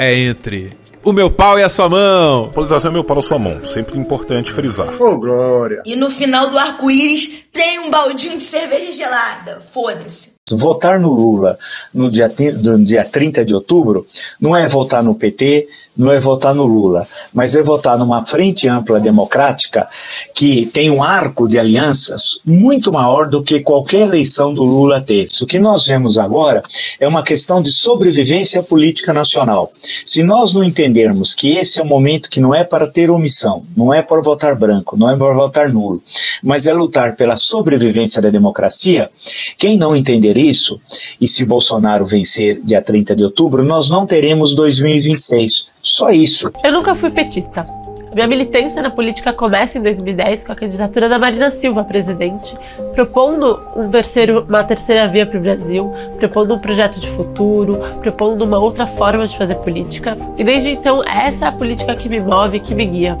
é 0.00 0.18
entre 0.18 0.72
o 1.04 1.12
meu 1.12 1.30
pau 1.30 1.58
e 1.58 1.62
a 1.62 1.68
sua 1.68 1.86
mão. 1.86 2.48
Polarização 2.48 2.90
é 2.90 2.94
meu 2.94 3.04
pau 3.04 3.16
na 3.16 3.22
sua 3.22 3.38
mão. 3.38 3.60
Sempre 3.66 3.98
importante 3.98 4.50
frisar. 4.50 5.00
Ô, 5.00 5.18
Glória. 5.18 5.82
E 5.84 5.94
no 5.94 6.10
final 6.10 6.48
do 6.48 6.58
arco-íris 6.58 7.44
tem 7.52 7.80
um 7.80 7.90
baldinho 7.90 8.38
de 8.38 8.42
cerveja 8.42 8.92
gelada. 8.92 9.62
Foda-se. 9.72 10.30
Votar 10.50 10.98
no 10.98 11.12
Lula 11.12 11.58
no 11.92 12.10
dia, 12.10 12.32
no 12.62 12.82
dia 12.82 13.04
30 13.04 13.44
de 13.44 13.54
outubro 13.54 14.06
não 14.40 14.56
é 14.56 14.68
votar 14.68 15.02
no 15.02 15.14
PT, 15.14 15.68
não 16.00 16.10
é 16.10 16.18
votar 16.18 16.54
no 16.54 16.64
Lula, 16.64 17.06
mas 17.34 17.54
é 17.54 17.62
votar 17.62 17.98
numa 17.98 18.24
frente 18.24 18.66
ampla 18.66 18.98
democrática 18.98 19.86
que 20.34 20.64
tem 20.66 20.90
um 20.90 21.02
arco 21.02 21.46
de 21.46 21.58
alianças 21.58 22.40
muito 22.44 22.90
maior 22.90 23.28
do 23.28 23.42
que 23.42 23.60
qualquer 23.60 24.00
eleição 24.00 24.54
do 24.54 24.62
Lula 24.62 25.00
teve. 25.00 25.28
O 25.42 25.46
que 25.46 25.58
nós 25.58 25.86
vemos 25.86 26.16
agora 26.16 26.62
é 26.98 27.06
uma 27.06 27.22
questão 27.22 27.60
de 27.60 27.70
sobrevivência 27.70 28.62
política 28.62 29.12
nacional. 29.12 29.70
Se 30.06 30.22
nós 30.22 30.54
não 30.54 30.64
entendermos 30.64 31.34
que 31.34 31.50
esse 31.50 31.80
é 31.80 31.82
um 31.82 31.86
momento 31.86 32.30
que 32.30 32.40
não 32.40 32.54
é 32.54 32.64
para 32.64 32.86
ter 32.86 33.10
omissão, 33.10 33.62
não 33.76 33.92
é 33.92 34.00
para 34.00 34.22
votar 34.22 34.54
branco, 34.54 34.96
não 34.96 35.10
é 35.10 35.16
para 35.16 35.34
votar 35.34 35.70
nulo, 35.70 36.02
mas 36.42 36.66
é 36.66 36.72
lutar 36.72 37.14
pela 37.14 37.36
sobrevivência 37.36 38.22
da 38.22 38.30
democracia, 38.30 39.10
quem 39.58 39.76
não 39.76 39.94
entender 39.94 40.38
isso, 40.38 40.80
e 41.20 41.28
se 41.28 41.44
Bolsonaro 41.44 42.06
vencer 42.06 42.58
dia 42.64 42.80
30 42.80 43.14
de 43.14 43.24
outubro, 43.24 43.62
nós 43.62 43.90
não 43.90 44.06
teremos 44.06 44.54
2026. 44.54 45.68
Só 45.90 46.10
isso. 46.10 46.52
Eu 46.62 46.70
nunca 46.70 46.94
fui 46.94 47.10
petista. 47.10 47.66
Minha 48.14 48.28
militância 48.28 48.80
na 48.80 48.90
política 48.90 49.32
começa 49.32 49.76
em 49.76 49.82
2010 49.82 50.44
com 50.44 50.52
a 50.52 50.54
candidatura 50.54 51.08
da 51.08 51.18
Marina 51.18 51.50
Silva 51.50 51.80
a 51.80 51.84
presidente, 51.84 52.54
propondo 52.94 53.60
um 53.74 53.90
terceiro, 53.90 54.46
uma 54.48 54.62
terceira 54.62 55.08
via 55.08 55.26
para 55.26 55.38
o 55.38 55.42
Brasil, 55.42 55.92
propondo 56.16 56.54
um 56.54 56.60
projeto 56.60 57.00
de 57.00 57.10
futuro, 57.10 57.76
propondo 58.00 58.42
uma 58.42 58.58
outra 58.58 58.86
forma 58.86 59.26
de 59.26 59.36
fazer 59.36 59.56
política. 59.56 60.16
E 60.38 60.44
desde 60.44 60.70
então, 60.70 61.02
essa 61.04 61.46
é 61.46 61.48
a 61.48 61.52
política 61.52 61.96
que 61.96 62.08
me 62.08 62.20
move, 62.20 62.60
que 62.60 62.74
me 62.74 62.84
guia. 62.84 63.18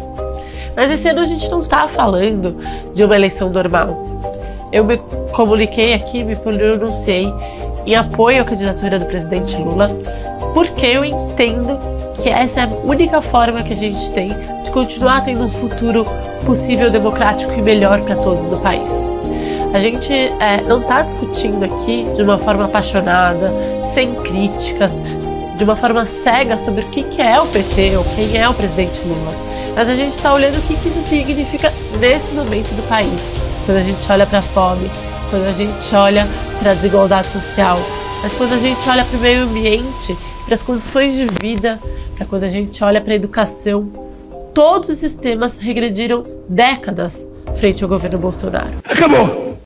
Mas 0.76 0.92
esse 0.92 1.08
ano 1.08 1.22
a 1.22 1.26
gente 1.26 1.48
não 1.50 1.62
está 1.62 1.88
falando 1.88 2.56
de 2.94 3.02
uma 3.02 3.16
eleição 3.16 3.50
normal. 3.50 4.20
Eu 4.72 4.84
me 4.84 4.96
comuniquei 5.32 5.92
aqui, 5.92 6.22
me 6.22 6.36
pronunciei 6.36 7.32
em 7.84 7.94
apoio 7.96 8.42
à 8.42 8.44
candidatura 8.44 8.96
do 8.98 9.06
presidente 9.06 9.56
Lula, 9.56 9.90
porque 10.54 10.86
eu 10.86 11.04
entendo 11.04 12.00
que 12.22 12.28
essa 12.28 12.60
é 12.60 12.64
a 12.64 12.68
única 12.84 13.22
forma 13.22 13.62
que 13.62 13.72
a 13.72 13.76
gente 13.76 14.10
tem 14.12 14.34
de 14.62 14.70
continuar 14.70 15.22
tendo 15.22 15.44
um 15.44 15.48
futuro 15.48 16.06
possível, 16.44 16.90
democrático 16.90 17.52
e 17.52 17.62
melhor 17.62 18.00
para 18.02 18.16
todos 18.16 18.44
do 18.46 18.56
país. 18.58 19.08
A 19.72 19.78
gente 19.78 20.12
é, 20.12 20.60
não 20.62 20.80
está 20.80 21.02
discutindo 21.02 21.64
aqui 21.64 22.06
de 22.16 22.22
uma 22.22 22.38
forma 22.38 22.64
apaixonada, 22.64 23.52
sem 23.94 24.14
críticas, 24.16 24.92
de 25.56 25.64
uma 25.64 25.76
forma 25.76 26.04
cega 26.06 26.58
sobre 26.58 26.82
o 26.82 26.88
que, 26.88 27.04
que 27.04 27.22
é 27.22 27.40
o 27.40 27.46
PT 27.46 27.96
ou 27.96 28.04
quem 28.16 28.36
é 28.36 28.48
o 28.48 28.54
presidente 28.54 29.00
Lula. 29.06 29.32
Mas 29.76 29.88
a 29.88 29.94
gente 29.94 30.12
está 30.12 30.34
olhando 30.34 30.58
o 30.58 30.62
que, 30.62 30.74
que 30.76 30.88
isso 30.88 31.02
significa 31.02 31.72
nesse 32.00 32.34
momento 32.34 32.74
do 32.74 32.86
país. 32.88 33.30
Quando 33.64 33.78
a 33.78 33.82
gente 33.82 34.10
olha 34.10 34.26
para 34.26 34.40
a 34.40 34.42
fome, 34.42 34.90
quando 35.30 35.46
a 35.46 35.52
gente 35.52 35.94
olha 35.94 36.26
para 36.58 36.72
a 36.72 36.74
desigualdade 36.74 37.28
social, 37.28 37.78
mas 38.22 38.32
quando 38.34 38.54
a 38.54 38.58
gente 38.58 38.88
olha 38.88 39.04
para 39.04 39.16
o 39.16 39.20
meio 39.20 39.44
ambiente, 39.44 40.16
para 40.50 40.56
as 40.56 40.62
condições 40.64 41.14
de 41.14 41.26
vida, 41.40 41.78
para 42.16 42.26
quando 42.26 42.42
a 42.42 42.48
gente 42.48 42.82
olha 42.82 43.00
para 43.00 43.12
a 43.12 43.14
educação, 43.14 43.88
todos 44.52 44.90
os 44.90 44.96
sistemas 44.96 45.58
regrediram 45.58 46.24
décadas 46.48 47.24
frente 47.56 47.84
ao 47.84 47.88
governo 47.88 48.18
Bolsonaro. 48.18 48.78
Acabou! 48.84 49.60